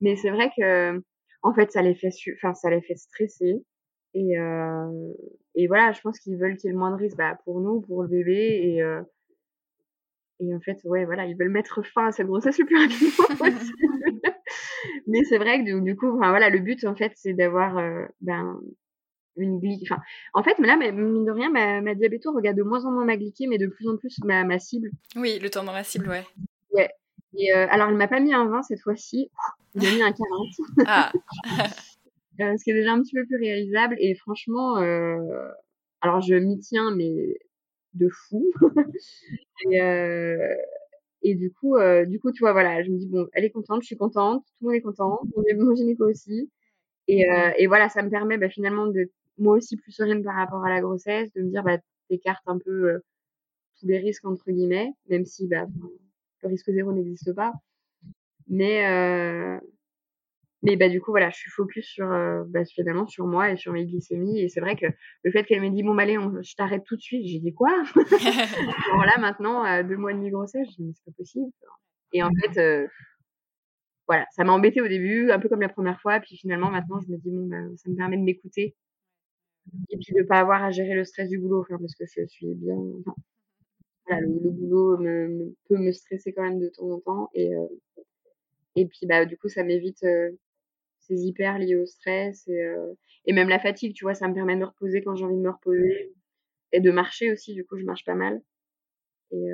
[0.01, 1.03] Mais c'est vrai que,
[1.43, 3.65] en fait, ça les fait, enfin, ça les fait stresser.
[4.15, 5.13] Et, euh,
[5.57, 7.61] et voilà, je pense qu'ils veulent qu'il y ait le moins de risque bah, pour
[7.61, 8.61] nous, pour le bébé.
[8.63, 9.01] Et, euh,
[10.39, 13.37] et en fait, ouais, voilà, ils veulent mettre fin à cette grossesse le plus rapidement
[13.39, 14.21] possible.
[15.07, 18.05] Mais c'est vrai que du, coup, enfin, voilà, le but, en fait, c'est d'avoir euh,
[18.21, 18.61] ben,
[19.37, 19.59] une.
[19.83, 19.99] Enfin,
[20.35, 23.17] en fait, là, mine de rien, ma, ma diabéto regarde de moins en moins ma
[23.17, 24.91] glycémie, mais de plus en plus ma, ma cible.
[25.17, 26.25] Oui, le temps dans la cible, ouais.
[26.73, 26.91] Ouais.
[27.39, 29.31] Et euh, alors, elle m'a pas mis un 20 cette fois-ci.
[29.75, 30.49] Il m'a mis un 40.
[30.87, 31.13] Ah.
[32.41, 33.97] Euh, ce qui est déjà un petit peu plus réalisable.
[33.99, 35.49] Et franchement, euh,
[36.01, 37.39] alors je m'y tiens, mais
[37.95, 38.45] de fou.
[39.73, 39.81] et,
[41.23, 41.77] et du coup,
[42.07, 44.45] du coup, tu vois, voilà, je me dis bon, elle est contente, je suis contente,
[44.45, 45.21] tout le monde est content,
[45.57, 46.51] mon gynéco aussi.
[47.09, 47.25] Et,
[47.59, 50.71] et voilà, ça me permet bah, finalement de moi aussi plus sereine par rapport à
[50.71, 51.79] la grossesse, de me dire bah
[52.09, 53.01] t'écartes un peu
[53.81, 55.67] tous les risques entre guillemets, même si bah
[56.43, 57.53] le risque zéro n'existe pas.
[58.49, 59.59] Mais, euh,
[60.67, 63.57] mais bah, du coup, voilà, je suis focus sur, euh, bah, finalement sur moi et
[63.57, 64.41] sur mes glycémies.
[64.41, 64.87] Et c'est vrai que
[65.23, 67.55] le fait qu'elle m'ait dit, bon, bah, allez, je t'arrête tout de suite, j'ai dit
[67.55, 67.71] quoi?
[68.91, 71.53] Alors là, maintenant, à deux mois et demi grossesse, je dit, mais c'est pas possible.
[72.13, 72.89] Et en fait, euh,
[74.09, 76.19] voilà, ça m'a embêté au début, un peu comme la première fois.
[76.19, 78.75] Puis finalement, maintenant, je me dis, bon, bah, ça me permet de m'écouter.
[79.91, 82.27] Et puis de pas avoir à gérer le stress du boulot, enfin, parce que je
[82.27, 82.77] suis bien,
[84.09, 87.31] le, boulot me, peut me stresser quand même de temps en temps.
[87.35, 87.67] Et, euh,
[88.77, 90.31] et puis, bah, du coup, ça m'évite euh,
[91.07, 92.93] ces hyper liés au stress et, euh,
[93.25, 95.37] et, même la fatigue, tu vois, ça me permet de me reposer quand j'ai envie
[95.37, 96.15] de me reposer
[96.73, 97.55] et de marcher aussi.
[97.55, 98.41] Du coup, je marche pas mal.
[99.33, 99.49] Et,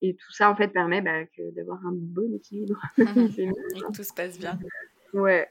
[0.00, 2.80] et tout ça, en fait, permet bah, d'avoir un bon équilibre.
[2.98, 4.58] et que tout se passe bien.
[5.12, 5.48] Ouais.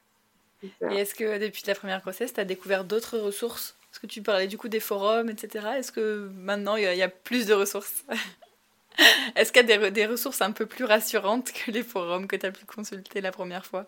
[0.64, 3.78] Et est-ce que depuis ta première grossesse, tu as découvert d'autres ressources?
[3.92, 5.68] Est-ce que tu parlais du coup des forums, etc.
[5.78, 8.06] Est-ce que maintenant il y, a plus de ressources?
[9.36, 12.36] Est-ce qu'il y a des, des, ressources un peu plus rassurantes que les forums que
[12.36, 13.88] tu as pu consulter la première fois?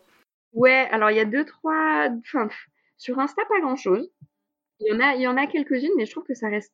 [0.54, 2.10] Ouais, alors il y a deux, trois.
[2.20, 2.50] Enfin,
[2.98, 4.12] sur Insta, pas grand chose.
[4.80, 6.74] Il y en a, il y en a quelques-unes, mais je trouve que ça reste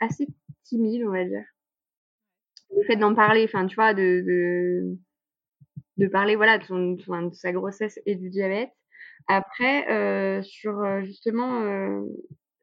[0.00, 0.26] assez
[0.64, 1.44] timide, on va dire.
[2.76, 4.98] Le fait d'en parler, enfin, tu vois, de, de,
[5.98, 8.70] de parler, voilà, de, de, sa grossesse et du diabète.
[9.28, 12.02] Après, euh, sur euh, justement euh,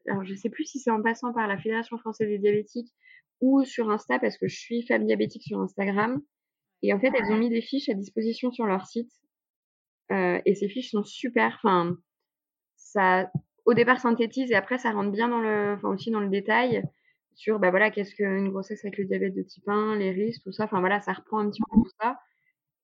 [0.07, 2.91] alors je sais plus si c'est en passant par la Fédération française des diabétiques
[3.39, 6.22] ou sur Insta parce que je suis femme diabétique sur Instagram.
[6.84, 9.12] Et en fait, elles ont mis des fiches à disposition sur leur site.
[10.12, 11.59] Euh, et ces fiches sont super.
[11.64, 11.97] Enfin,
[12.78, 13.32] ça,
[13.66, 16.84] au départ, synthétise et après, ça rentre bien dans le, enfin, aussi dans le détail
[17.36, 20.51] sur, bah voilà, qu'est-ce qu'une grossesse avec le diabète de type 1, les risques, tout
[20.51, 20.66] ça.
[20.66, 22.20] Enfin, voilà, ça reprend un petit peu tout ça.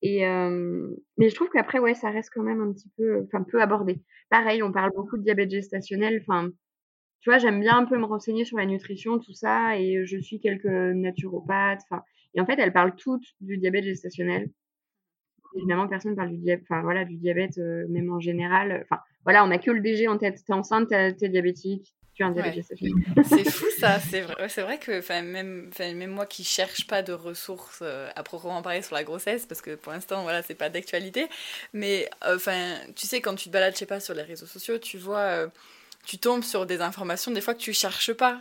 [0.02, 3.44] Et, euh, mais je trouve qu'après, ouais, ça reste quand même un petit peu, enfin,
[3.44, 4.02] peu abordé.
[4.30, 6.20] Pareil, on parle beaucoup de diabète gestationnel.
[6.22, 6.50] Enfin,
[7.22, 10.18] tu vois, j'aime bien un peu me renseigner sur la nutrition, tout ça, et je
[10.20, 11.82] suis quelques naturopathes.
[11.90, 12.04] Enfin,
[12.36, 14.50] et en fait, elles parlent toutes du diabète gestationnel.
[15.56, 18.86] Évidemment, personne parle du diabète, enfin voilà, du diabète euh, même en général.
[18.89, 20.43] Enfin, voilà, on a que le DG en tête.
[20.45, 22.66] T'es enceinte, t'es diabétique, tu as un diabète.
[23.26, 24.00] C'est fou ça.
[24.00, 28.24] C'est vrai, c'est vrai que, même, même moi qui cherche pas de ressources euh, à
[28.24, 31.28] proprement parler sur la grossesse, parce que pour l'instant, voilà, c'est pas d'actualité.
[31.74, 34.80] Mais enfin, tu sais, quand tu te balades, je sais pas, sur les réseaux sociaux,
[34.80, 35.48] tu vois euh,
[36.08, 38.39] tu tombes sur des informations des fois que tu cherches pas.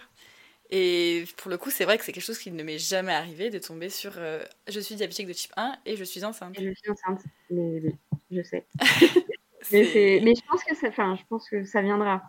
[0.70, 3.50] Et pour le coup, c'est vrai que c'est quelque chose qui ne m'est jamais arrivé
[3.50, 6.56] de tomber sur euh, je suis diabétique de type 1 et je suis enceinte.
[6.58, 7.94] je suis enceinte, mais oui,
[8.30, 8.66] je sais.
[9.72, 12.22] mais, mais, je pense que ça, enfin, je pense que ça viendra.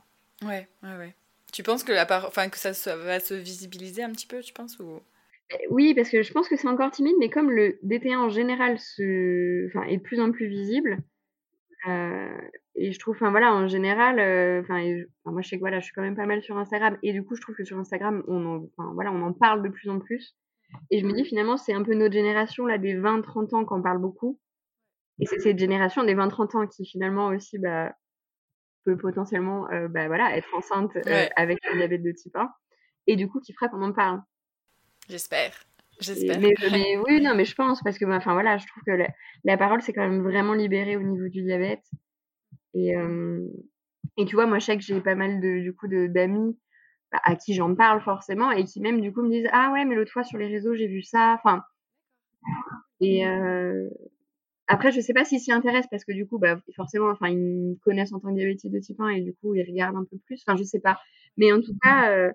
[0.43, 1.15] Ouais, ouais, ouais.
[1.51, 2.25] Tu penses que, la part...
[2.27, 4.99] enfin, que ça va se visibiliser un petit peu, tu penses ou...
[5.49, 8.29] Eh oui, parce que je pense que c'est encore timide, mais comme le DT1 en
[8.29, 9.67] général se...
[9.67, 10.97] enfin, est de plus en plus visible,
[11.86, 12.38] euh,
[12.75, 14.82] et je trouve, enfin voilà, en général, euh, enfin
[15.25, 17.23] moi je sais que voilà, je suis quand même pas mal sur Instagram et du
[17.23, 19.99] coup je trouve que sur Instagram on en, voilà, on en parle de plus en
[19.99, 20.36] plus.
[20.91, 23.82] Et je me dis finalement c'est un peu notre génération là des 20-30 ans qu'on
[23.82, 24.39] parle beaucoup.
[25.19, 27.93] Et c'est cette génération des 20-30 ans qui finalement aussi bah,
[28.86, 30.95] peut potentiellement euh, bah, voilà, être enceinte
[31.36, 32.49] avec le diabète de type 1
[33.07, 34.21] et du coup qui fera qu'on en parle.
[35.09, 35.53] J'espère.
[35.99, 36.39] J'espère.
[36.39, 39.05] Mais, oui, non, mais je pense parce que, bah, enfin voilà, je trouve que
[39.43, 41.83] la, parole c'est quand même vraiment libérée au niveau du diabète.
[42.73, 42.93] Et,
[44.17, 46.57] et tu vois, moi, je sais que j'ai pas mal de, du coup, d'amis
[47.11, 49.85] bah, à qui j'en parle forcément et qui même du coup me disent ah ouais,
[49.85, 51.35] mais l'autre fois sur les réseaux j'ai vu ça.
[51.35, 51.63] Enfin,
[52.99, 53.23] et
[54.67, 57.37] après, je sais pas s'ils s'y intéressent parce que du coup, bah, forcément, enfin, ils
[57.37, 60.03] me connaissent en tant que diabétique de type 1 et du coup, ils regardent un
[60.03, 60.43] peu plus.
[60.45, 60.99] Enfin, je sais pas.
[61.37, 62.31] Mais en tout cas,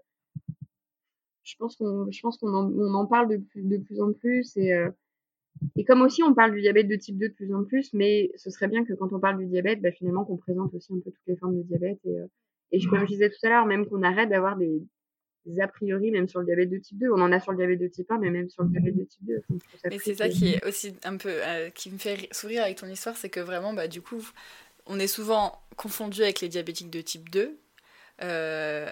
[1.43, 4.13] je pense qu'on je pense qu'on en, on en parle de plus, de plus en
[4.13, 4.91] plus et euh,
[5.77, 8.31] et comme aussi on parle du diabète de type 2 de plus en plus mais
[8.37, 11.01] ce serait bien que quand on parle du diabète bah, finalement qu'on présente aussi un
[11.01, 12.27] peu toutes les formes de diabète et euh,
[12.75, 14.81] et je, comme je disais tout à l'heure même qu'on arrête d'avoir des,
[15.61, 17.81] a priori même sur le diabète de type 2 on en a sur le diabète
[17.81, 19.43] de type 1 mais même sur le diabète de type 2
[19.91, 22.87] et c'est ça qui est aussi un peu euh, qui me fait sourire avec ton
[22.87, 24.27] histoire c'est que vraiment bah du coup
[24.87, 27.59] on est souvent confondu avec les diabétiques de type 2
[28.23, 28.87] euh,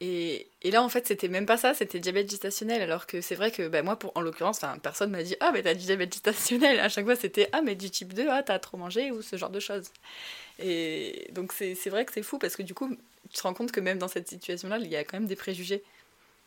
[0.00, 2.82] et, et, là, en fait, c'était même pas ça, c'était diabète gestationnel.
[2.82, 5.62] Alors que c'est vrai que bah, moi, pour, en l'occurrence, personne m'a dit Ah, mais
[5.62, 6.80] t'as du diabète gestationnel.
[6.80, 9.36] À chaque fois, c'était Ah, mais du type 2, ah, t'as trop mangé ou ce
[9.36, 9.90] genre de choses.
[10.58, 12.96] Et donc, c'est vrai que c'est fou parce que du coup,
[13.32, 15.82] te rends compte que même dans cette situation-là, il y a quand même des préjugés.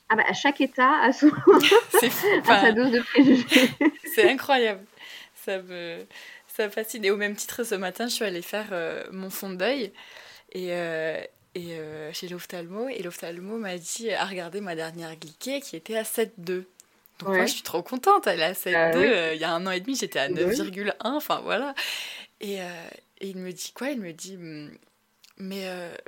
[0.09, 1.29] Ah bah, à chaque état a, son...
[2.45, 3.69] sa dose de préjugés.
[4.15, 4.83] c'est incroyable.
[5.35, 6.05] Ça me,
[6.47, 7.05] ça fascine.
[7.05, 9.91] Et au même titre, ce matin, je suis allée faire euh, mon fond d'œil
[10.51, 11.21] et, euh,
[11.55, 12.89] et euh, chez l'ophtalmo.
[12.89, 16.65] Et l'ophtalmo m'a dit à regarder ma dernière glyquée qui était à 7,2.
[17.19, 18.27] Donc moi, je suis trop contente.
[18.27, 18.73] Elle est à 7,2.
[18.75, 20.93] Ah il y a un an et demi, j'étais à 9,1.
[21.01, 21.75] Enfin, voilà.
[22.39, 23.89] Et, et, il me dit quoi?
[23.89, 24.71] Il me dit hum,
[25.37, 25.67] mais,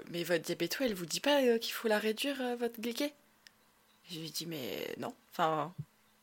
[0.10, 3.14] mais votre diabéto, elle vous dit pas qu'il faut la réduire, votre glyquée?
[4.10, 5.14] Je lui dis mais non.
[5.34, 5.74] Enfin,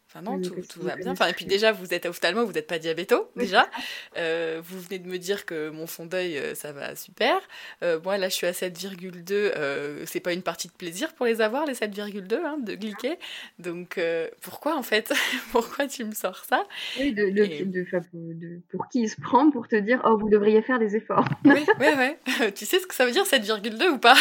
[0.08, 1.12] Enfin non, tout, tout va bien.
[1.12, 3.68] Enfin, et puis déjà, vous êtes ophtalmo, vous n'êtes pas diabéto, déjà.
[4.16, 7.40] Euh, vous venez de me dire que mon fond d'œil, euh, ça va super.
[7.82, 9.32] Euh, moi, là, je suis à 7,2.
[9.32, 13.16] Euh, c'est pas une partie de plaisir pour les avoir, les 7,2 hein, de glyquer.
[13.58, 14.00] Donc,
[14.40, 15.12] pourquoi, en fait?
[15.52, 16.64] Pourquoi tu me sors ça?
[16.98, 20.62] Oui, de, de, de, pour qui il se prend pour te dire, oh, vous devriez
[20.62, 21.28] faire des efforts?
[21.44, 22.52] oui, oui, oui.
[22.54, 24.16] tu sais ce que ça veut dire, 7,2 ou pas?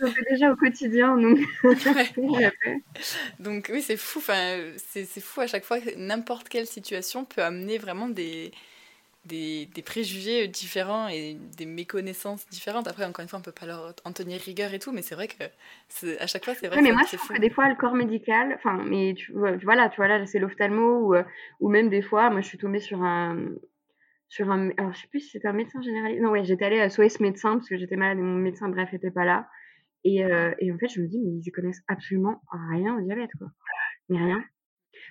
[0.00, 1.38] Je fais déjà au quotidien, donc.
[3.38, 4.20] donc, oui, c'est fou.
[4.20, 4.58] Enfin,
[5.04, 8.52] c'est fou à chaque fois, n'importe quelle situation peut amener vraiment des,
[9.24, 12.86] des, des, préjugés différents et des méconnaissances différentes.
[12.86, 15.14] Après, encore une fois, on peut pas leur en tenir rigueur et tout, mais c'est
[15.14, 15.44] vrai que
[16.20, 16.82] à chaque fois, c'est vrai.
[16.82, 19.96] mais moi, je trouve que des fois, le corps médical, enfin, mais tu, voilà, tu
[19.96, 21.24] vois là, c'est l'ophtalmo ou, euh,
[21.60, 23.36] ou même des fois, moi, je suis tombée sur un
[24.28, 26.20] sur un, alors je sais plus si c'était un médecin généraliste.
[26.20, 28.92] Non, ouais, j'étais allée à SOS médecin parce que j'étais malade et mon médecin, bref,
[28.92, 29.48] était pas là.
[30.02, 33.30] Et, euh, et en fait, je me dis, mais ils connaissent absolument rien au diabète,
[33.38, 33.48] quoi.
[34.08, 34.44] Mais rien.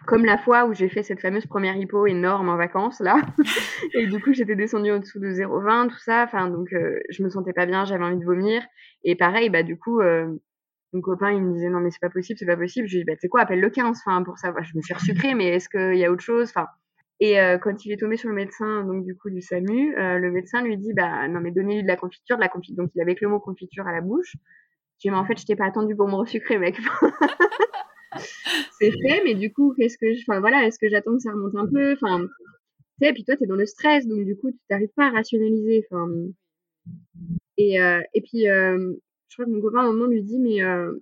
[0.06, 3.16] Comme la fois où j'ai fait cette fameuse première hypo énorme en vacances, là.
[3.94, 6.24] et du coup, j'étais descendue au-dessous de 0,20, tout ça.
[6.24, 8.64] Enfin, donc, euh, je me sentais pas bien, j'avais envie de vomir.
[9.04, 10.28] Et pareil, bah, du coup, euh,
[10.94, 12.88] mon copain, il me disait, non, mais c'est pas possible, c'est pas possible.
[12.88, 14.64] Je lui dis, bah, tu sais quoi, appelle le 15, enfin, pour savoir.
[14.64, 16.50] Je me suis resucrée, mais est-ce qu'il y a autre chose?
[16.50, 16.68] Enfin,
[17.20, 20.32] et euh, quand il est tombé sur le médecin, donc du coup du SAMU, le
[20.32, 22.84] médecin lui dit bah non mais donnez-lui de la confiture, de la confiture.
[22.84, 24.36] Donc il avait que le mot confiture à la bouche.
[25.00, 26.76] Je dis mais en fait je t'ai pas attendu pour me resucrer mec.
[28.80, 31.32] c'est fait, mais du coup, qu'est-ce que je, enfin voilà, est-ce que j'attends que ça
[31.32, 32.28] remonte un peu, enfin,
[33.00, 35.12] tu sais, puis toi, t'es dans le stress, donc du coup, tu t'arrives pas à
[35.12, 36.08] rationaliser, enfin,
[37.58, 38.94] et euh, et puis, euh,
[39.30, 40.94] je crois que mon copain à un moment lui dit, mais euh,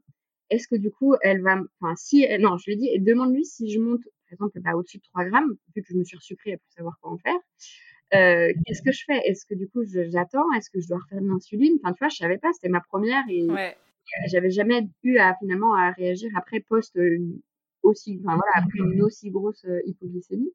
[0.50, 3.80] est-ce que du coup, elle va, enfin, si, non, je lui dit, demande-lui si je
[3.80, 6.58] monte, par exemple, bah, au-dessus de 3 grammes, vu que je me suis resucrée à
[6.76, 7.40] savoir quoi en faire.
[8.12, 9.22] Qu'est-ce que je fais?
[9.26, 10.52] Est-ce que du coup j'attends?
[10.58, 11.78] Est-ce que je dois refaire de l'insuline?
[11.82, 13.78] Enfin, tu vois, je savais pas, c'était ma première et ouais
[14.28, 17.18] j'avais jamais eu à finalement à réagir après post euh,
[17.84, 20.52] aussi, enfin voilà, après une aussi grosse euh, hypoglycémie.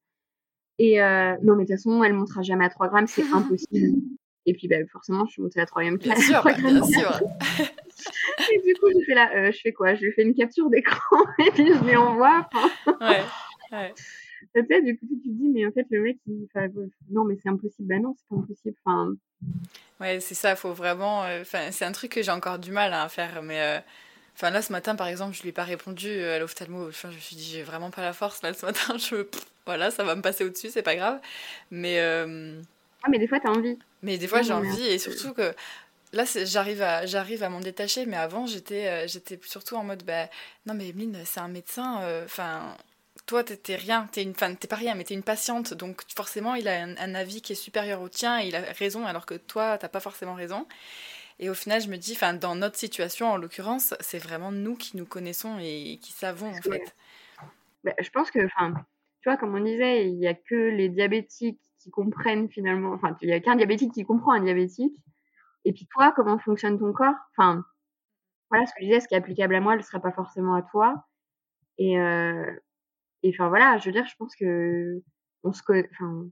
[0.79, 3.99] Et euh, non, mais de toute façon, elle montera jamais à 3 grammes, c'est impossible.
[4.45, 6.19] Et puis, bah, forcément, je suis montée à la troisième classe.
[6.19, 7.21] Bien sûr, bah, bien sûr.
[8.53, 9.95] et du coup, je fais là, euh, je fais quoi?
[9.95, 11.17] Je lui fais une capture d'écran
[11.47, 12.49] et puis je lui envoie.
[13.01, 13.23] ouais,
[13.73, 13.95] ouais.
[14.57, 16.49] Tu sais, du coup, tu te dis, mais en fait, le mec, il,
[17.11, 17.89] non, mais c'est impossible.
[17.89, 18.75] Bah non, c'est pas impossible.
[18.85, 19.15] Enfin,
[20.01, 21.25] Ouais, c'est ça, faut vraiment.
[21.25, 23.61] Euh, enfin, c'est un truc que j'ai encore du mal à faire, mais.
[23.61, 23.79] Euh,
[24.35, 26.91] enfin, là, ce matin, par exemple, je lui ai pas répondu euh, à l'ophtalmo.
[26.91, 28.43] je me suis dit, j'ai vraiment pas la force.
[28.43, 29.27] Là, ce matin, je.
[29.65, 31.21] voilà, ça va me passer au-dessus, c'est pas grave.
[31.71, 31.99] Mais.
[32.01, 33.79] Ah, mais des fois, t'as envie.
[34.03, 35.53] Mais des fois, j'ai envie, et surtout que.
[36.13, 40.31] Là, j'arrive à, j'arrive à m'en détacher, mais avant, j'étais, j'étais surtout en mode, bah,
[40.65, 42.77] non, mais Emeline, c'est un médecin, enfin,
[43.27, 46.55] toi, t'es rien, t'es une, fan, t'es pas rien, mais t'es une patiente, donc forcément,
[46.55, 49.35] il a un, avis qui est supérieur au tien, et il a raison, alors que
[49.35, 50.67] toi, t'as pas forcément raison.
[51.39, 54.97] Et au final, je me dis, dans notre situation, en l'occurrence, c'est vraiment nous qui
[54.97, 56.95] nous connaissons et qui savons, en fait.
[58.01, 58.73] Je pense que, enfin,
[59.21, 63.17] tu vois, comme on disait, il y a que les diabétiques qui comprennent finalement, enfin,
[63.21, 64.95] il y a qu'un diabétique qui comprend un diabétique.
[65.65, 67.15] Et puis toi, comment fonctionne ton corps?
[67.37, 67.65] Enfin,
[68.51, 70.55] voilà, ce que je disais, ce qui est applicable à moi ne sera pas forcément
[70.55, 71.07] à toi.
[71.79, 72.51] Et, euh,
[73.27, 75.03] et enfin voilà, je veux dire, je pense que
[75.43, 76.29] on se connaît, enfin,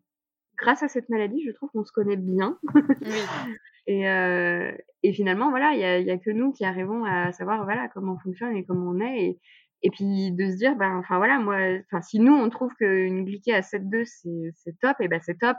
[0.57, 2.59] grâce à cette maladie, je trouve qu'on se connaît bien.
[3.89, 4.71] et, euh,
[5.03, 7.89] et finalement, voilà, il y a, y a, que nous qui arrivons à savoir voilà
[7.89, 9.25] comment on fonctionne et comment on est.
[9.25, 9.41] Et,
[9.83, 11.57] et puis de se dire, ben, enfin voilà, moi,
[11.87, 15.39] enfin si nous on trouve qu'une glyquée à 7,2 c'est c'est top, et ben c'est
[15.39, 15.57] top.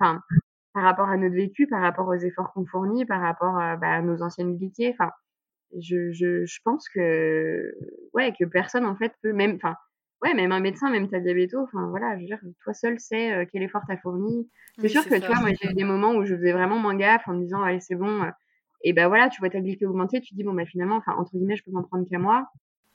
[0.00, 0.20] Enfin,
[0.74, 3.90] par rapport à notre vécu, par rapport aux efforts qu'on fournit, par rapport à, bah,
[3.94, 5.12] à nos anciennes glyquées, enfin,
[5.80, 7.72] je, je, je pense que
[8.14, 9.76] ouais que personne en fait peut même, enfin
[10.22, 13.32] ouais, même un médecin, même ta diabéto, enfin voilà, je veux dire, toi seul sais
[13.32, 14.48] euh, quel effort t'as fourni.
[14.78, 16.96] C'est sûr que, tu vois, moi, j'ai eu des moments où je faisais vraiment moins
[16.96, 18.22] gaffe en me disant, allez, c'est bon.
[18.22, 18.30] Euh,
[18.84, 21.12] et ben voilà, tu vois ta glycée augmenter, tu te dis, bon, bah finalement, enfin,
[21.18, 22.48] entre guillemets, je peux m'en prendre qu'à moi.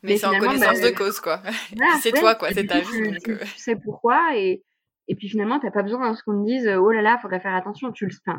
[0.04, 1.42] Mais, c'est en connaissance bah, de cause, quoi.
[2.02, 2.88] c'est toi, quoi, c'est ta vie.
[3.24, 3.38] Tu, euh.
[3.40, 4.64] tu, sais pourquoi, et,
[5.08, 7.40] et puis finalement, t'as pas besoin de ce qu'on te dise, oh là là, faudrait
[7.40, 8.32] faire attention, tu le sais.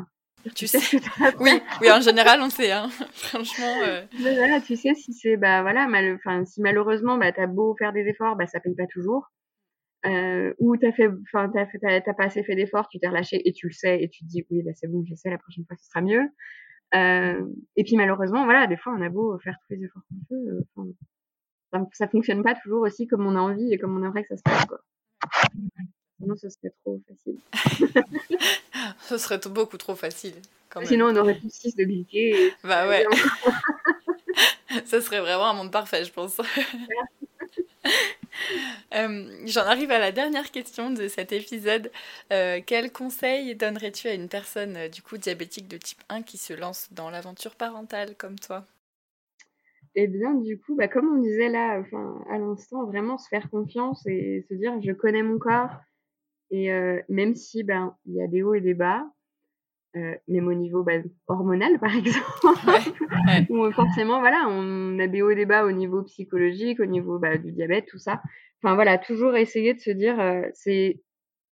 [0.55, 0.79] Tu sais,
[1.39, 1.51] oui,
[1.81, 2.89] oui, en général, on sait, hein.
[3.13, 3.81] franchement.
[3.83, 4.05] Euh...
[4.19, 7.93] Voilà, tu sais si c'est, bah voilà, mal, enfin, si malheureusement, bah t'as beau faire
[7.93, 9.31] des efforts, bah ça paye pas toujours.
[10.05, 13.41] Euh, ou t'as fait, enfin, t'as fait, t'as pas assez fait d'efforts, tu t'es relâché
[13.47, 15.37] et tu le sais et tu te dis, oui, bah c'est bon, je sais, la
[15.37, 16.23] prochaine fois ce sera mieux.
[17.75, 20.87] et puis malheureusement, voilà, des fois on a beau faire tous les efforts qu'on peut,
[21.73, 24.29] ça, ça, fonctionne pas toujours aussi comme on a envie et comme on aimerait que
[24.29, 24.65] ça se passe.
[24.65, 24.79] Quoi.
[26.19, 27.37] Sinon, ce serait trop facile.
[29.01, 30.35] ce serait beaucoup trop facile.
[30.83, 31.83] Sinon, on aurait tous six de
[32.13, 32.53] Et...
[32.63, 33.05] Bah ouais.
[34.85, 36.39] Ce serait vraiment un monde parfait, je pense.
[38.95, 41.91] Euh, j'en arrive à la dernière question de cet épisode.
[42.33, 46.37] Euh, quel conseil donnerais-tu à une personne euh, du coup diabétique de type 1 qui
[46.37, 48.65] se lance dans l'aventure parentale comme toi?
[49.95, 53.49] Eh bien, du coup, bah, comme on disait là, enfin, à l'instant, vraiment se faire
[53.49, 55.69] confiance et se dire je connais mon corps.
[56.51, 56.69] Et
[57.09, 59.05] même si ben il y a des hauts et des bas,
[59.95, 60.93] euh, même au niveau bah,
[61.27, 62.91] hormonal par exemple,
[63.49, 67.17] où forcément voilà, on a des hauts et des bas au niveau psychologique, au niveau
[67.17, 68.21] bah, du diabète, tout ça.
[68.61, 71.01] Enfin voilà, toujours essayer de se dire euh, c'est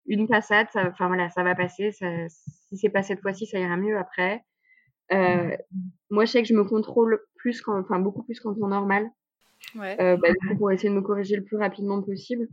[0.07, 1.93] une passade, enfin voilà, ça va passer.
[1.93, 4.45] Ça, si c'est pas cette fois-ci, ça ira mieux après.
[5.13, 5.57] Euh,
[6.11, 9.09] moi, je sais que je me contrôle plus, quand, enfin beaucoup plus qu'en temps normal.
[9.75, 9.97] Ouais.
[10.01, 10.29] Euh, bah,
[10.59, 12.49] pour essayer de me corriger le plus rapidement possible.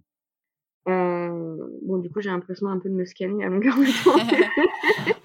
[0.90, 5.18] Euh, bon, du coup, j'ai l'impression un peu de me scanner à longueur de temps.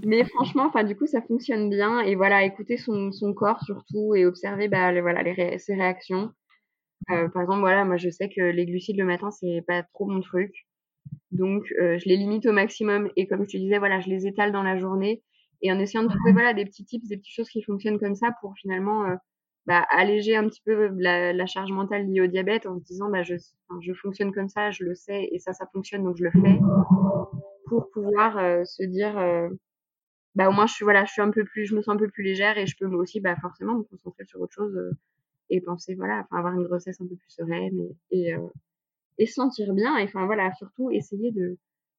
[0.04, 2.00] Mais franchement, enfin, du coup, ça fonctionne bien.
[2.00, 6.30] Et voilà, écouter son, son corps surtout et observer bah, les, voilà, les ses réactions.
[7.10, 10.06] Euh, par exemple, voilà, moi, je sais que les glucides le matin, c'est pas trop
[10.06, 10.52] mon truc.
[11.32, 13.10] Donc, euh, je les limite au maximum.
[13.16, 15.22] Et comme je te disais, voilà, je les étale dans la journée.
[15.62, 18.14] Et en essayant de trouver voilà, des petits tips, des petites choses qui fonctionnent comme
[18.14, 19.16] ça pour finalement euh,
[19.70, 23.08] bah, alléger un petit peu la, la, charge mentale liée au diabète en se disant
[23.08, 23.36] bah, je,
[23.80, 26.58] je fonctionne comme ça, je le sais et ça, ça fonctionne donc je le fais.
[27.66, 29.48] Pour pouvoir euh, se dire euh,
[30.34, 31.98] bah au moins je suis voilà je suis un peu plus je me sens un
[31.98, 34.90] peu plus légère et je peux aussi bah forcément me concentrer sur autre chose euh,
[35.50, 38.34] et penser voilà enfin avoir une grossesse un peu plus sereine et
[39.24, 41.58] se sentir bien et enfin voilà surtout essayer de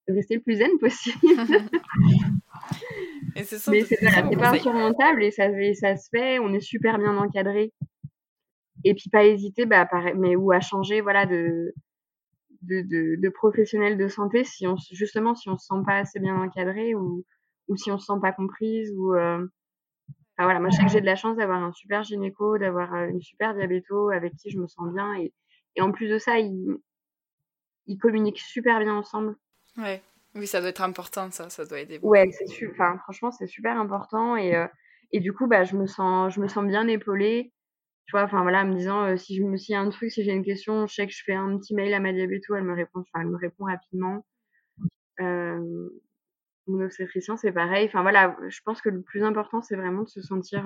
[0.09, 1.17] rester le plus zen possible
[3.35, 3.99] mais c'est
[4.37, 7.73] pas insurmontable et ça, ça se fait, on est super bien encadré.
[8.83, 11.73] Et puis pas hésiter, bah, mais ou à changer, voilà, de,
[12.63, 16.19] de, de, de professionnel de santé si on, justement, si on se sent pas assez
[16.19, 17.23] bien encadré ou,
[17.67, 19.37] ou si on se sent pas comprise ou, euh...
[19.37, 22.93] enfin, voilà, moi, je sais que j'ai de la chance d'avoir un super gynéco, d'avoir
[22.95, 25.31] euh, une super diabéto avec qui je me sens bien et,
[25.75, 26.75] et en plus de ça, ils,
[27.85, 29.35] ils communiquent super bien ensemble.
[29.77, 30.01] Ouais.
[30.35, 31.99] Oui, ça doit être important, ça, ça doit aider.
[32.01, 34.67] Ouais, c'est enfin, franchement, c'est super important et, euh,
[35.11, 37.51] et du coup, bah, je me sens, je me sens bien épaulée.
[38.05, 40.23] Tu vois, enfin voilà, en me disant euh, si je me, a un truc, si
[40.23, 42.63] j'ai une question, je sais que je fais un petit mail à ma diabéto, elle
[42.63, 44.25] me répond, enfin, elle me répond rapidement.
[45.19, 45.89] Euh,
[46.67, 47.87] mon obstétricien, c'est pareil.
[47.87, 50.63] Enfin voilà, je pense que le plus important, c'est vraiment de se sentir,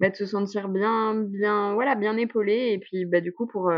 [0.00, 3.70] bah, de se sentir bien, bien, voilà, bien épaulé et puis bah du coup pour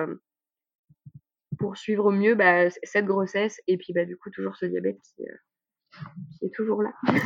[1.63, 4.99] pour suivre au mieux bah, cette grossesse et puis bah, du coup toujours ce diabète
[5.01, 5.37] qui, euh,
[6.43, 6.93] est toujours là.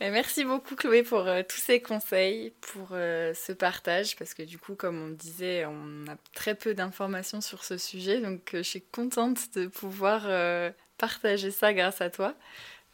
[0.00, 4.56] Merci beaucoup Chloé pour euh, tous ces conseils, pour euh, ce partage, parce que du
[4.56, 8.82] coup, comme on disait, on a très peu d'informations sur ce sujet, donc je suis
[8.82, 10.28] contente de pouvoir
[10.98, 12.36] partager ça grâce à toi.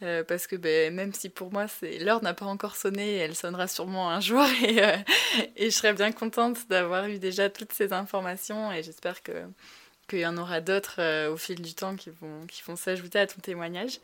[0.02, 1.66] Euh, parce que ben, même si pour moi
[2.00, 4.96] l'heure n'a pas encore sonné, elle sonnera sûrement un jour et, euh,
[5.56, 9.32] et je serais bien contente d'avoir eu déjà toutes ces informations et j'espère que
[10.08, 13.20] qu'il y en aura d'autres euh, au fil du temps qui vont, qui vont s'ajouter
[13.20, 14.00] à ton témoignage.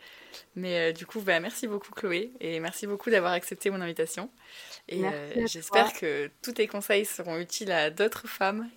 [0.54, 4.30] Mais du coup, ben, merci beaucoup Chloé et merci beaucoup d'avoir accepté mon invitation.
[4.88, 5.02] Et
[5.46, 8.70] j'espère que tous tes conseils seront utiles à d'autres femmes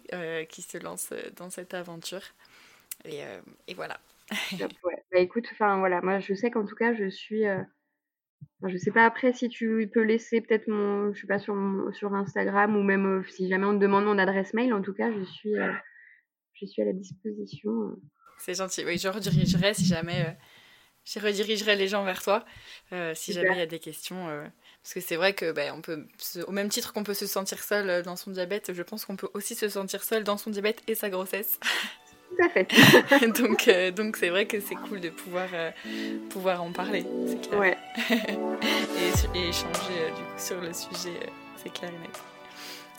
[0.50, 2.24] qui se lancent dans cette aventure.
[3.06, 3.22] Et,
[3.68, 4.00] et voilà.
[5.12, 7.46] Bah, écoute, enfin voilà, moi je sais qu'en tout cas je suis.
[7.46, 7.62] Euh...
[8.66, 11.54] je sais pas après si tu peux laisser peut-être mon, je sais pas sur
[11.94, 14.94] sur Instagram ou même euh, si jamais on te demande mon adresse mail, en tout
[14.94, 15.74] cas je suis euh,
[16.54, 17.98] je suis à la disposition.
[18.38, 18.86] C'est gentil.
[18.86, 20.38] Oui, je redirigerai si jamais.
[21.04, 22.46] je redirigerai les gens vers toi
[23.14, 24.28] si jamais il y a des questions.
[24.82, 26.08] Parce que c'est vrai que on peut,
[26.48, 29.30] au même titre qu'on peut se sentir seul dans son diabète, je pense qu'on peut
[29.34, 31.60] aussi se sentir seul dans son diabète et sa grossesse.
[32.32, 32.68] Tout à fait.
[33.42, 35.72] donc, euh, donc c'est vrai que c'est cool de pouvoir, euh,
[36.30, 37.60] pouvoir en parler, c'est clair.
[37.60, 37.78] Ouais.
[38.12, 41.20] et, et, échanger euh, du coup sur le sujet,
[41.58, 42.20] c'est clair et net.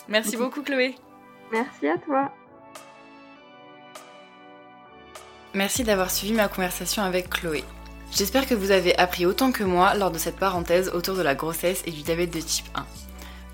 [0.08, 0.94] Merci beaucoup Chloé.
[1.50, 2.32] Merci à toi.
[5.54, 7.64] Merci d'avoir suivi ma conversation avec Chloé.
[8.10, 11.34] J'espère que vous avez appris autant que moi lors de cette parenthèse autour de la
[11.34, 12.86] grossesse et du diabète de type 1.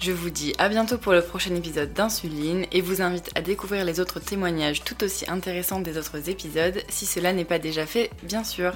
[0.01, 3.85] Je vous dis à bientôt pour le prochain épisode d'Insuline et vous invite à découvrir
[3.85, 8.11] les autres témoignages tout aussi intéressants des autres épisodes si cela n'est pas déjà fait,
[8.23, 8.75] bien sûr.